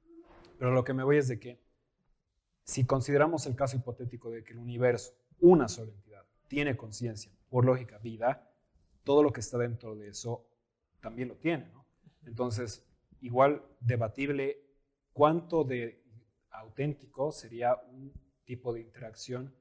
Pero 0.57 0.71
lo 0.71 0.83
que 0.83 0.93
me 0.93 1.03
voy 1.03 1.17
es 1.17 1.27
de 1.27 1.39
que 1.39 1.61
si 2.63 2.85
consideramos 2.85 3.45
el 3.45 3.55
caso 3.55 3.77
hipotético 3.77 4.31
de 4.31 4.43
que 4.43 4.53
el 4.53 4.59
universo, 4.59 5.13
una 5.39 5.67
sola 5.67 5.91
entidad, 5.91 6.25
tiene 6.47 6.75
conciencia, 6.75 7.31
por 7.49 7.65
lógica, 7.65 7.97
vida, 7.99 8.51
todo 9.03 9.23
lo 9.23 9.31
que 9.31 9.39
está 9.39 9.57
dentro 9.57 9.95
de 9.95 10.09
eso 10.09 10.47
también 10.99 11.29
lo 11.29 11.35
tiene. 11.35 11.69
¿no? 11.69 11.85
Entonces, 12.25 12.85
igual 13.21 13.63
debatible 13.79 14.61
cuánto 15.13 15.63
de 15.63 16.03
auténtico 16.51 17.31
sería 17.31 17.75
un 17.75 18.11
tipo 18.45 18.73
de 18.73 18.81
interacción 18.81 19.55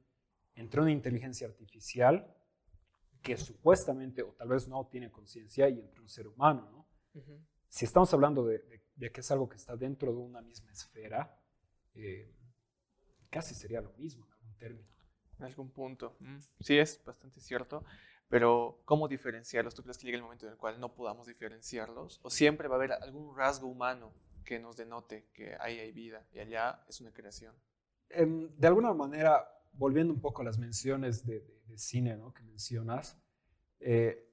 entre 0.55 0.81
una 0.81 0.93
inteligencia 0.93 1.47
artificial 1.47 2.35
que 3.23 3.37
supuestamente 3.37 4.23
o 4.23 4.33
tal 4.33 4.49
vez 4.49 4.69
no 4.69 4.87
tiene 4.87 5.11
conciencia 5.11 5.69
y 5.69 5.81
entre 5.81 6.01
un 6.01 6.09
ser 6.09 6.29
humano. 6.29 6.69
¿no? 6.71 7.21
Uh 7.21 7.25
-huh. 7.25 7.47
Si 7.69 7.85
estamos 7.85 8.13
hablando 8.13 8.45
de, 8.47 8.59
de, 8.59 8.84
de, 8.97 9.11
que 9.11 9.21
es 9.21 9.31
algo 9.31 9.49
que 9.49 9.57
está 9.57 9.77
dentro 9.77 10.13
de 10.13 10.19
una 10.19 10.41
misma 10.41 10.71
esfera, 10.73 11.39
eh, 11.95 12.33
casi 13.31 13.55
sería 13.55 13.81
lo 13.81 13.93
mismo 13.95 14.27
en 14.27 14.33
algún 14.33 14.57
término. 14.57 14.89
En 15.39 15.45
algún 15.45 15.71
punto. 15.71 16.17
Mm, 16.21 16.39
sí, 16.61 16.79
es 16.79 17.03
bastante 17.05 17.41
cierto. 17.41 17.85
Pero, 18.29 18.81
¿cómo 18.85 19.09
diferenciarlos? 19.09 19.75
¿Tú 19.75 19.83
crees 19.83 19.99
que 19.99 20.07
llega 20.07 20.17
el 20.17 20.23
momento 20.23 20.47
en 20.47 20.53
el 20.53 20.59
cual 20.59 20.81
no 20.81 20.95
podamos 20.95 21.27
diferenciarlos? 21.27 22.21
¿O 22.23 22.31
siempre 22.31 22.69
va 22.69 22.77
a 22.77 22.79
haber 22.79 22.93
algún 22.93 23.37
rasgo 23.37 23.69
humano 23.69 24.13
que 24.45 24.59
nos 24.59 24.77
denote 24.77 25.29
que 25.33 25.57
ahí 25.61 25.79
hay 25.79 25.93
vida 25.93 26.27
y 26.33 26.39
allá 26.39 26.85
es 26.89 27.01
una 27.01 27.13
creación? 27.13 27.55
Eh, 28.11 28.27
de 28.27 28.67
alguna 28.67 28.93
manera, 28.93 29.47
volviendo 29.73 30.13
un 30.13 30.21
poco 30.21 30.43
a 30.43 30.45
las 30.45 30.59
menciones 30.59 31.25
de, 31.27 31.41
de, 31.41 31.63
de 31.67 31.79
cine 31.79 32.17
¿no? 32.17 32.33
que 32.33 32.43
mencionas, 32.43 33.19
eh, 33.81 34.31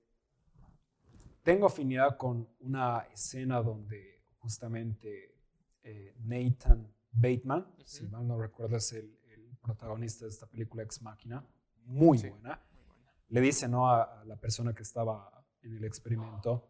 tengo 1.43 1.65
afinidad 1.65 2.17
con 2.17 2.47
una 2.59 2.99
escena 3.11 3.61
donde 3.61 4.20
justamente 4.41 5.35
eh, 5.83 6.15
Nathan 6.19 6.93
Bateman, 7.11 7.61
uh 7.61 7.77
-huh. 7.77 7.85
si 7.85 8.07
mal 8.07 8.27
no 8.27 8.37
recuerdo, 8.39 8.77
es 8.77 8.91
el, 8.93 9.17
el, 9.29 9.57
protagonista 9.61 10.25
de 10.25 10.31
esta 10.31 10.47
película 10.47 10.81
Ex 10.81 11.01
Máquina, 11.03 11.45
muy, 11.85 12.17
sí, 12.17 12.29
buena. 12.29 12.59
muy, 12.73 12.83
buena. 12.83 13.15
Le 13.29 13.41
dice 13.41 13.67
¿no? 13.67 13.87
a, 13.87 14.21
a, 14.21 14.25
la 14.25 14.35
persona 14.35 14.73
que 14.73 14.81
estaba 14.81 15.45
en 15.61 15.77
el 15.77 15.83
experimento, 15.83 16.67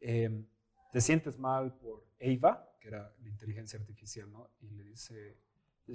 eh, 0.00 0.44
¿te 0.90 1.00
sientes 1.00 1.38
mal 1.38 1.76
por 1.76 2.04
Ava, 2.20 2.76
que 2.80 2.88
era 2.88 3.14
la 3.22 3.28
inteligencia 3.28 3.78
artificial, 3.78 4.30
¿no? 4.32 4.50
Y 4.60 4.70
le 4.70 4.84
dice, 4.84 5.38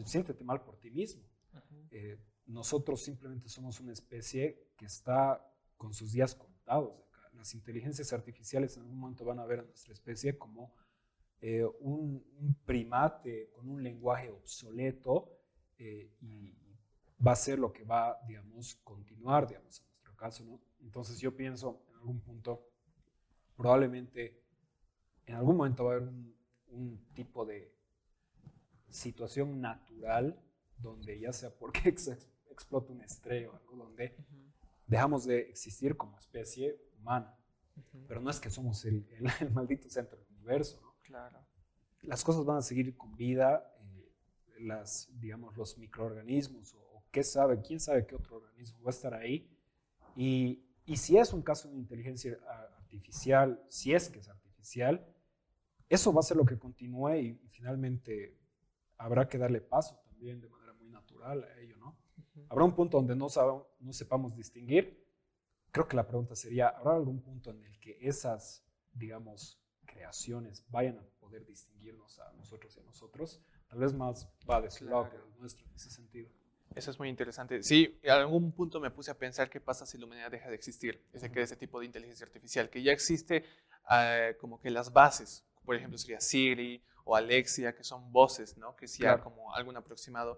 siéntete 0.05 0.43
mal 0.43 0.63
por 0.63 0.77
ti 0.77 0.91
mismo. 0.91 1.23
Uh 1.53 1.57
-huh. 1.57 1.87
eh, 1.91 2.17
nosotros 2.45 3.01
simplemente 3.03 3.47
somos 3.49 3.79
una 3.79 3.93
especie 3.93 4.71
que 4.77 4.85
está 4.85 5.45
con 5.77 5.93
sus 5.93 6.11
días 6.13 6.35
contados. 6.35 6.93
Las 7.33 7.53
inteligencias 7.53 8.11
artificiales 8.11 8.75
en 8.75 8.83
algún 8.83 8.99
momento 8.99 9.23
van 9.23 9.39
a 9.39 9.45
ver 9.45 9.59
a 9.59 9.63
nuestra 9.63 9.93
especie 9.93 10.37
como 10.37 10.73
eh, 11.41 11.65
un, 11.79 12.23
un, 12.39 12.53
primate 12.65 13.49
con 13.51 13.69
un 13.69 13.81
lenguaje 13.81 14.29
obsoleto 14.29 15.39
eh, 15.77 16.11
y 16.21 16.53
va 17.25 17.31
a 17.33 17.35
ser 17.35 17.59
lo 17.59 17.71
que 17.71 17.83
va, 17.83 18.17
digamos, 18.27 18.75
continuar, 18.83 19.47
digamos, 19.47 19.79
en 19.79 19.85
nuestro 19.87 20.15
caso, 20.15 20.43
¿no? 20.45 20.61
Entonces 20.81 21.19
yo 21.19 21.35
pienso 21.35 21.81
en 21.89 21.95
algún 21.95 22.19
punto, 22.21 22.65
probablemente 23.55 24.41
en 25.25 25.35
algún 25.35 25.57
momento 25.57 25.85
va 25.85 25.93
a 25.93 25.95
haber 25.95 26.07
un, 26.09 26.35
un 26.69 27.05
tipo 27.13 27.45
de 27.45 27.73
situación 28.89 29.61
natural 29.61 30.39
donde 30.77 31.19
ya 31.19 31.31
sea 31.33 31.51
porque 31.51 31.81
ex 31.89 32.09
explota 32.49 32.91
una 32.91 33.05
estrella 33.05 33.49
o 33.49 33.55
algo, 33.55 33.75
donde 33.77 34.15
uh 34.17 34.21
-huh. 34.21 34.53
dejamos 34.87 35.25
de 35.25 35.39
existir 35.41 35.95
como 35.95 36.17
especie 36.19 36.77
humana. 36.97 37.37
Uh 37.75 37.81
-huh. 37.81 38.05
Pero 38.07 38.21
no 38.21 38.29
es 38.29 38.39
que 38.39 38.49
somos 38.49 38.83
el, 38.85 39.07
el, 39.11 39.25
el, 39.47 39.51
maldito 39.51 39.89
centro 39.89 40.17
del 40.17 40.27
universo, 40.35 40.79
¿no? 40.81 40.88
Claro. 41.09 41.39
Las 42.03 42.23
cosas 42.23 42.45
van 42.45 42.57
a 42.57 42.61
seguir 42.61 42.95
con 42.95 43.15
vida, 43.15 43.75
eh, 43.81 44.11
las, 44.59 45.09
digamos, 45.19 45.57
los 45.57 45.75
microorganismos, 45.79 46.75
o, 46.75 46.77
o, 46.77 47.03
qué 47.11 47.23
sabe, 47.23 47.61
quién 47.61 47.79
sabe 47.79 48.05
qué 48.05 48.15
otro 48.15 48.37
organismo 48.37 48.83
va 48.83 48.89
a 48.89 48.97
estar 48.97 49.13
ahí. 49.15 49.49
Y, 50.15 50.63
y 50.85 50.97
si 50.97 51.17
es 51.17 51.33
un 51.33 51.41
caso 51.41 51.67
de 51.67 51.77
inteligencia 51.77 52.37
artificial, 52.47 53.59
si 53.69 53.93
es 53.93 54.07
que 54.09 54.19
es 54.19 54.29
artificial, 54.29 55.03
eso 55.89 56.13
va 56.13 56.19
a 56.19 56.23
ser 56.23 56.37
lo 56.37 56.45
que 56.45 56.59
continúe 56.59 57.15
y, 57.15 57.27
y 57.43 57.47
finalmente 57.49 58.37
habrá 58.97 59.27
que 59.27 59.39
darle 59.39 59.61
paso 59.61 59.99
también 60.05 60.39
de 60.39 60.47
manera 60.47 60.73
muy 60.73 60.89
natural 60.89 61.43
a 61.43 61.59
ello, 61.59 61.75
¿no? 61.77 61.89
Uh 61.89 62.21
-huh. 62.21 62.45
Habrá 62.49 62.65
un 62.65 62.75
punto 62.75 62.97
donde 62.97 63.15
no, 63.15 63.27
no 63.79 63.93
sepamos 63.93 64.35
distinguir. 64.35 65.03
Creo 65.71 65.87
que 65.87 65.95
la 65.95 66.07
pregunta 66.07 66.35
sería, 66.35 66.69
¿habrá 66.69 66.93
algún 66.93 67.21
punto 67.21 67.49
en 67.49 67.63
el 67.63 67.79
que 67.79 67.97
esas, 67.99 68.63
digamos, 68.93 69.59
creaciones 69.91 70.65
vayan 70.69 70.99
a 70.99 71.03
poder 71.19 71.45
distinguirnos 71.45 72.19
a 72.19 72.31
nosotros 72.33 72.75
y 72.77 72.79
a 72.79 72.83
nosotros? 72.83 73.41
Tal 73.67 73.79
vez 73.79 73.93
más 73.93 74.27
va 74.49 74.61
de 74.61 74.71
su 74.71 74.85
claro. 74.85 75.03
lado 75.03 75.09
que 75.11 75.17
el 75.17 75.39
nuestro 75.39 75.65
en 75.67 75.75
ese 75.75 75.89
sentido. 75.89 76.29
Eso 76.75 76.91
es 76.91 76.99
muy 76.99 77.09
interesante. 77.09 77.63
Sí, 77.63 77.99
en 78.03 78.11
algún 78.11 78.51
punto 78.51 78.79
me 78.79 78.91
puse 78.91 79.09
a 79.11 79.17
pensar 79.17 79.49
qué 79.49 79.59
pasa 79.59 79.85
si 79.85 79.97
la 79.97 80.05
humanidad 80.05 80.29
deja 80.31 80.49
de 80.49 80.55
existir, 80.55 81.03
ese, 81.13 81.31
-huh. 81.31 81.41
ese 81.41 81.55
tipo 81.55 81.79
de 81.79 81.85
inteligencia 81.87 82.25
artificial, 82.25 82.69
que 82.69 82.83
ya 82.83 82.91
existe 82.91 83.43
uh, 83.85 84.37
como 84.39 84.59
que 84.59 84.69
las 84.69 84.93
bases, 84.93 85.43
por 85.65 85.75
ejemplo, 85.75 85.97
sería 85.97 86.19
Siri 86.19 86.81
o 87.05 87.15
Alexia, 87.15 87.75
que 87.75 87.83
son 87.83 88.11
voces, 88.11 88.55
¿no? 88.57 88.75
Que 88.75 88.87
sea 88.87 89.15
claro. 89.15 89.23
como 89.23 89.53
algún 89.55 89.77
aproximado. 89.77 90.37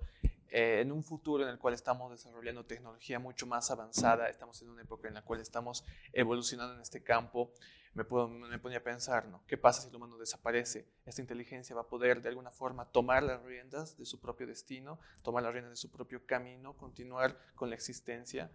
Eh, 0.54 0.82
en 0.82 0.92
un 0.92 1.02
futuro 1.02 1.44
en 1.44 1.50
el 1.50 1.58
cual 1.58 1.74
estamos 1.74 2.12
desarrollando 2.12 2.66
tecnología 2.66 3.20
mucho 3.20 3.48
más 3.48 3.72
avanzada, 3.72 4.28
estamos 4.28 4.62
en 4.62 4.70
una 4.70 4.82
época 4.82 5.08
en 5.08 5.14
la 5.14 5.22
cual 5.22 5.40
estamos 5.40 5.86
evolucionando 6.12 6.76
en 6.76 6.82
este 6.82 7.02
campo, 7.02 7.54
me, 7.94 8.04
puedo, 8.04 8.28
me 8.28 8.60
ponía 8.60 8.80
a 8.80 8.84
pensar, 8.84 9.28
¿no? 9.30 9.44
¿Qué 9.48 9.58
pasa 9.58 9.82
si 9.82 9.88
el 9.88 9.96
humano 9.96 10.18
desaparece? 10.18 10.90
¿Esta 11.06 11.22
inteligencia 11.22 11.74
va 11.74 11.84
a 11.84 11.88
poder 11.88 12.22
de 12.22 12.28
alguna 12.28 12.52
forma 12.52 12.84
tomar 12.84 13.24
las 13.24 13.42
riendas 13.44 13.98
de 13.98 14.06
su 14.06 14.20
propio 14.20 14.46
destino, 14.46 15.00
tomar 15.24 15.42
las 15.44 15.54
riendas 15.54 15.72
de 15.72 15.78
su 15.78 15.90
propio 15.90 16.26
camino, 16.26 16.76
continuar 16.76 17.38
con 17.56 17.70
la 17.70 17.76
existencia? 17.76 18.52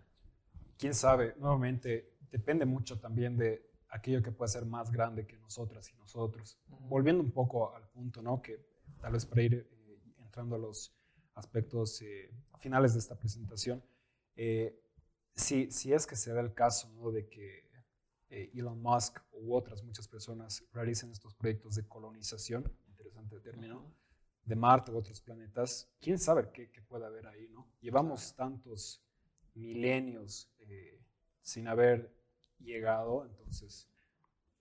¿Quién 0.78 0.92
sabe? 0.92 1.34
Nuevamente, 1.38 2.12
depende 2.30 2.66
mucho 2.66 3.00
también 3.00 3.38
de 3.38 3.70
aquello 3.88 4.22
que 4.22 4.32
puede 4.32 4.50
ser 4.50 4.66
más 4.66 4.90
grande 4.90 5.26
que 5.26 5.38
nosotras 5.38 5.90
y 5.90 5.96
nosotros. 5.96 6.58
Volviendo 6.68 7.22
un 7.22 7.30
poco 7.30 7.74
al 7.74 7.88
punto, 7.88 8.20
¿no? 8.20 8.42
Que 8.42 8.60
tal 9.00 9.14
vez 9.14 9.24
para 9.24 9.42
ir 9.42 9.54
eh, 9.54 9.98
entrando 10.18 10.56
a 10.56 10.58
los 10.58 10.94
aspectos 11.36 12.02
eh, 12.02 12.30
finales 12.58 12.92
de 12.94 12.98
esta 12.98 13.16
presentación, 13.16 13.82
eh, 14.34 14.78
si, 15.34 15.70
si, 15.70 15.92
es 15.92 16.06
que 16.06 16.16
se 16.16 16.32
da 16.32 16.40
el 16.40 16.52
caso 16.52 16.90
¿no? 16.92 17.10
de 17.10 17.28
que 17.28 17.66
eh, 18.28 18.50
Elon 18.54 18.82
Musk 18.82 19.20
u 19.32 19.54
otras 19.54 19.82
muchas 19.82 20.08
personas 20.08 20.64
realicen 20.72 21.10
estos 21.10 21.34
proyectos 21.34 21.76
de 21.76 21.86
colonización, 21.86 22.70
interesante 22.88 23.38
término, 23.40 23.94
de 24.44 24.56
Marte 24.56 24.92
u 24.92 24.96
otros 24.96 25.20
planetas, 25.20 25.88
quién 26.00 26.18
sabe 26.18 26.50
qué, 26.52 26.70
qué 26.70 26.82
puede 26.82 27.06
haber 27.06 27.26
ahí, 27.26 27.48
¿no? 27.48 27.68
Llevamos 27.80 28.34
tantos 28.34 29.02
milenios 29.54 30.50
eh, 30.60 31.00
sin 31.40 31.68
haber 31.68 32.12
llegado, 32.58 33.24
entonces 33.26 33.88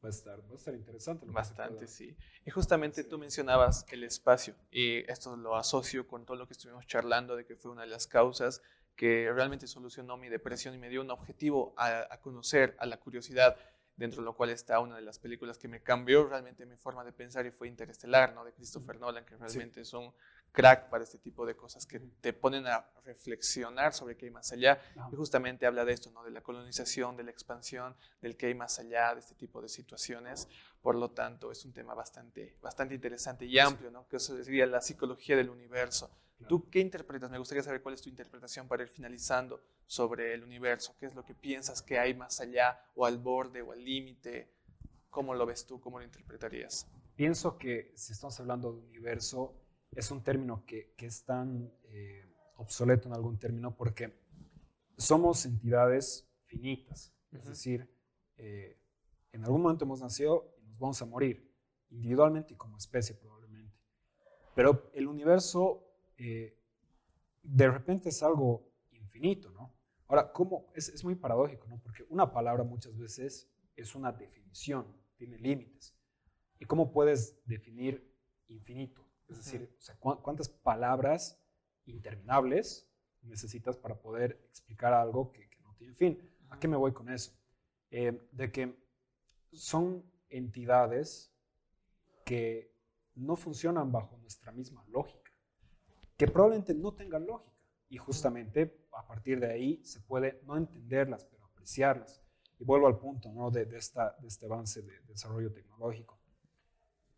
va 0.05 0.09
a 0.09 0.11
estar, 0.11 0.39
va 0.39 0.53
a 0.53 0.55
estar 0.55 0.73
interesante. 0.75 1.25
Bastante, 1.27 1.87
sí. 1.87 2.15
Y 2.45 2.51
justamente 2.51 3.03
sí. 3.03 3.09
tú 3.09 3.17
mencionabas 3.17 3.85
el 3.89 4.03
espacio, 4.03 4.55
y 4.71 4.99
esto 5.11 5.35
lo 5.35 5.55
asocio 5.55 6.07
con 6.07 6.25
todo 6.25 6.37
lo 6.37 6.47
que 6.47 6.53
estuvimos 6.53 6.85
charlando, 6.85 7.35
de 7.35 7.45
que 7.45 7.55
fue 7.55 7.71
una 7.71 7.81
de 7.81 7.87
las 7.87 8.07
causas 8.07 8.61
que 8.95 9.29
realmente 9.33 9.67
solucionó 9.67 10.15
mi 10.15 10.29
depresión 10.29 10.73
y 10.73 10.77
me 10.77 10.89
dio 10.89 11.01
un 11.01 11.11
objetivo 11.11 11.73
a, 11.75 12.07
a 12.09 12.21
conocer, 12.21 12.75
a 12.79 12.85
la 12.85 12.97
curiosidad, 12.97 13.57
dentro 13.97 14.21
de 14.21 14.25
lo 14.25 14.35
cual 14.35 14.51
está 14.51 14.79
una 14.79 14.95
de 14.95 15.01
las 15.01 15.19
películas 15.19 15.57
que 15.57 15.67
me 15.67 15.81
cambió 15.81 16.27
realmente 16.27 16.65
mi 16.65 16.77
forma 16.77 17.03
de 17.03 17.11
pensar 17.11 17.45
y 17.45 17.51
fue 17.51 17.67
Interestelar, 17.67 18.33
¿no? 18.33 18.45
De 18.45 18.53
Christopher 18.53 18.99
Nolan, 18.99 19.25
que 19.25 19.35
realmente 19.35 19.75
sí. 19.75 19.81
es 19.81 19.93
un 19.93 20.13
crack 20.55 20.89
para 20.89 21.03
este 21.03 21.19
tipo 21.19 21.45
de 21.45 21.55
cosas 21.55 21.85
que 21.85 21.99
te 21.99 22.33
ponen 22.33 22.65
a 22.65 22.89
reflexionar 23.03 23.93
sobre 23.93 24.17
qué 24.17 24.25
hay 24.25 24.31
más 24.31 24.51
allá. 24.51 24.79
Y 25.11 25.15
justamente 25.15 25.67
habla 25.67 25.85
de 25.85 25.93
esto, 25.93 26.09
¿no? 26.09 26.23
De 26.23 26.31
la 26.31 26.41
colonización, 26.41 27.15
de 27.15 27.23
la 27.23 27.31
expansión, 27.31 27.95
del 28.21 28.35
que 28.35 28.47
hay 28.47 28.55
más 28.55 28.79
allá, 28.79 29.13
de 29.13 29.19
este 29.19 29.35
tipo 29.35 29.61
de 29.61 29.69
situaciones. 29.69 30.47
Por 30.81 30.95
lo 30.95 31.11
tanto, 31.11 31.51
es 31.51 31.63
un 31.65 31.73
tema 31.73 31.93
bastante, 31.93 32.57
bastante 32.61 32.95
interesante 32.95 33.45
y 33.45 33.59
amplio, 33.59 33.91
¿no? 33.91 34.07
Que 34.07 34.17
eso 34.17 34.35
sería 34.43 34.65
la 34.65 34.81
psicología 34.81 35.35
del 35.35 35.49
universo, 35.49 36.09
¿Tú 36.47 36.69
qué 36.69 36.79
interpretas? 36.79 37.31
Me 37.31 37.39
gustaría 37.39 37.63
saber 37.63 37.81
cuál 37.81 37.95
es 37.95 38.01
tu 38.01 38.09
interpretación 38.09 38.67
para 38.67 38.83
ir 38.83 38.89
finalizando 38.89 39.63
sobre 39.87 40.33
el 40.33 40.43
universo. 40.43 40.95
¿Qué 40.99 41.07
es 41.07 41.15
lo 41.15 41.25
que 41.25 41.33
piensas 41.33 41.81
que 41.81 41.97
hay 41.97 42.13
más 42.13 42.39
allá 42.39 42.79
o 42.93 43.05
al 43.05 43.17
borde 43.17 43.61
o 43.61 43.71
al 43.71 43.83
límite? 43.83 44.51
¿Cómo 45.09 45.33
lo 45.33 45.45
ves 45.45 45.65
tú? 45.65 45.79
¿Cómo 45.79 45.97
lo 45.97 46.05
interpretarías? 46.05 46.87
Pienso 47.15 47.57
que 47.57 47.93
si 47.95 48.11
estamos 48.11 48.37
hablando 48.39 48.73
de 48.73 48.79
universo, 48.79 49.55
es 49.95 50.11
un 50.11 50.21
término 50.23 50.65
que, 50.65 50.93
que 50.97 51.05
es 51.05 51.23
tan 51.23 51.73
eh, 51.85 52.25
obsoleto 52.57 53.07
en 53.07 53.15
algún 53.15 53.39
término 53.39 53.75
porque 53.75 54.13
somos 54.97 55.45
entidades 55.45 56.29
finitas. 56.45 57.13
Es 57.31 57.45
decir, 57.45 57.89
eh, 58.37 58.77
en 59.31 59.43
algún 59.43 59.61
momento 59.61 59.85
hemos 59.85 60.01
nacido 60.01 60.55
y 60.61 60.67
nos 60.67 60.79
vamos 60.79 61.01
a 61.01 61.05
morir, 61.05 61.51
individualmente 61.89 62.53
y 62.53 62.57
como 62.57 62.77
especie 62.77 63.15
probablemente. 63.15 63.75
Pero 64.53 64.91
el 64.93 65.07
universo 65.07 65.85
eh, 66.17 66.57
de 67.43 67.69
repente 67.69 68.09
es 68.09 68.21
algo 68.23 68.69
infinito, 68.91 69.49
¿no? 69.51 69.73
Ahora, 70.07 70.31
¿cómo? 70.31 70.71
Es, 70.75 70.89
es, 70.89 71.03
muy 71.03 71.15
paradójico, 71.15 71.67
¿no? 71.67 71.79
Porque 71.81 72.05
una 72.09 72.31
palabra 72.31 72.63
muchas 72.63 72.97
veces 72.97 73.49
es 73.75 73.95
una 73.95 74.11
definición, 74.11 74.85
tiene 75.17 75.37
límites. 75.37 75.95
¿Y 76.59 76.65
cómo 76.65 76.91
puedes 76.91 77.41
definir 77.45 78.13
infinito? 78.47 79.04
Es 79.27 79.37
decir, 79.37 79.75
¿cuántas 79.99 80.49
palabras 80.49 81.39
interminables 81.85 82.87
necesitas 83.23 83.75
para 83.77 83.95
poder 83.95 84.39
explicar 84.49 84.93
algo 84.93 85.31
que, 85.31 85.49
no 85.63 85.73
tiene 85.75 85.93
fin? 85.95 86.19
¿A 86.49 86.59
qué 86.59 86.67
me 86.67 86.77
voy 86.77 86.93
con 86.93 87.09
eso? 87.09 87.31
Eh, 87.89 88.27
de 88.31 88.51
que 88.51 88.75
son 89.51 90.03
entidades 90.29 91.33
que 92.23 92.71
no 93.15 93.35
funcionan 93.35 93.91
bajo 93.91 94.17
nuestra 94.17 94.51
misma 94.51 94.85
lógica, 94.89 95.31
que 96.17 96.27
probablemente 96.27 96.73
no 96.73 96.93
tengan 96.93 97.25
lógica. 97.25 97.55
Y 97.89 97.97
justamente 97.97 98.85
a 98.93 99.07
partir 99.07 99.39
de 99.39 99.51
ahí 99.51 99.83
se 99.85 100.01
puede 100.01 100.41
no 100.45 100.57
entenderlas, 100.57 101.23
pero 101.25 101.45
apreciarlas. 101.45 102.21
Y 102.59 102.63
vuelvo 102.63 102.87
al 102.87 102.97
punto 102.97 103.31
¿no? 103.31 103.51
de, 103.51 103.65
de, 103.65 103.77
esta, 103.77 104.15
de 104.19 104.27
este 104.27 104.45
avance 104.45 104.81
de 104.81 104.99
desarrollo 105.07 105.51
tecnológico. 105.51 106.19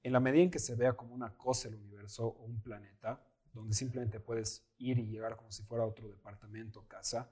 En 0.07 0.13
la 0.13 0.21
medida 0.21 0.43
en 0.43 0.51
que 0.51 0.59
se 0.59 0.73
vea 0.73 0.93
como 0.93 1.13
una 1.13 1.35
cosa 1.35 1.67
el 1.67 1.75
universo 1.75 2.27
o 2.27 2.45
un 2.45 2.61
planeta, 2.61 3.21
donde 3.51 3.73
simplemente 3.73 4.21
puedes 4.21 4.65
ir 4.77 4.99
y 4.99 5.07
llegar 5.07 5.35
como 5.35 5.51
si 5.51 5.63
fuera 5.63 5.85
otro 5.85 6.07
departamento 6.07 6.79
o 6.79 6.87
casa, 6.87 7.29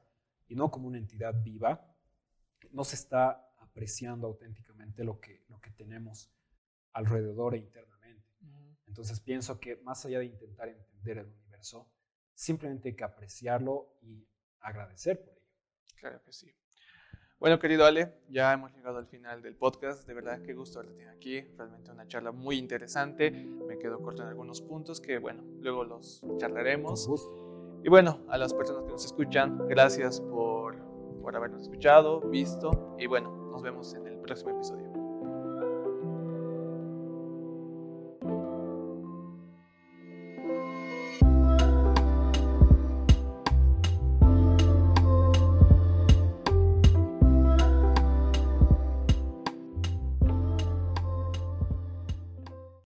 y 0.50 0.56
no 0.56 0.70
como 0.70 0.90
una 0.90 0.98
entidad 0.98 1.42
viva, 1.42 1.96
no 2.72 2.84
se 2.84 2.96
está 2.96 3.50
apreciando 3.60 4.28
auténticamente 4.28 5.06
lo 5.06 5.22
que, 5.22 5.46
lo 5.48 5.62
que 5.62 5.72
tenemos 5.72 6.30
alrededor 6.92 7.56
e 7.56 7.60
internamente. 7.60 8.28
Entonces 8.88 9.22
pienso 9.22 9.58
que 9.58 9.78
más 9.78 10.06
allá 10.06 10.20
de 10.20 10.26
intentar 10.26 10.68
entender 10.68 11.20
el 11.20 11.28
universo, 11.28 11.90
simplemente 12.34 12.90
hay 12.90 12.96
que 12.98 13.06
apreciarlo 13.06 13.96
y 14.02 14.28
agradecer 14.60 15.24
por 15.24 15.38
ello. 15.38 15.56
Claro 15.96 16.22
que 16.22 16.34
sí. 16.34 16.54
Bueno, 17.46 17.60
querido 17.60 17.86
Ale, 17.86 18.12
ya 18.28 18.54
hemos 18.54 18.74
llegado 18.74 18.98
al 18.98 19.06
final 19.06 19.44
del 19.44 19.54
podcast. 19.56 20.08
De 20.08 20.16
verdad, 20.16 20.42
qué 20.42 20.56
gusto 20.56 20.80
verte 20.80 21.08
aquí. 21.08 21.42
Realmente 21.56 21.92
una 21.92 22.08
charla 22.08 22.32
muy 22.32 22.58
interesante. 22.58 23.30
Me 23.30 23.78
quedo 23.78 24.02
corto 24.02 24.24
en 24.24 24.30
algunos 24.30 24.62
puntos 24.62 25.00
que, 25.00 25.20
bueno, 25.20 25.44
luego 25.62 25.84
los 25.84 26.24
charlaremos. 26.40 27.08
Y 27.84 27.90
bueno, 27.90 28.26
a 28.30 28.40
las 28.40 28.52
personas 28.52 28.86
que 28.86 28.94
nos 28.94 29.06
escuchan, 29.06 29.60
gracias 29.68 30.22
por, 30.22 30.76
por 31.22 31.36
habernos 31.36 31.62
escuchado, 31.62 32.20
visto. 32.20 32.96
Y 32.98 33.06
bueno, 33.06 33.30
nos 33.52 33.62
vemos 33.62 33.94
en 33.94 34.08
el 34.08 34.18
próximo 34.22 34.50
episodio. 34.50 34.95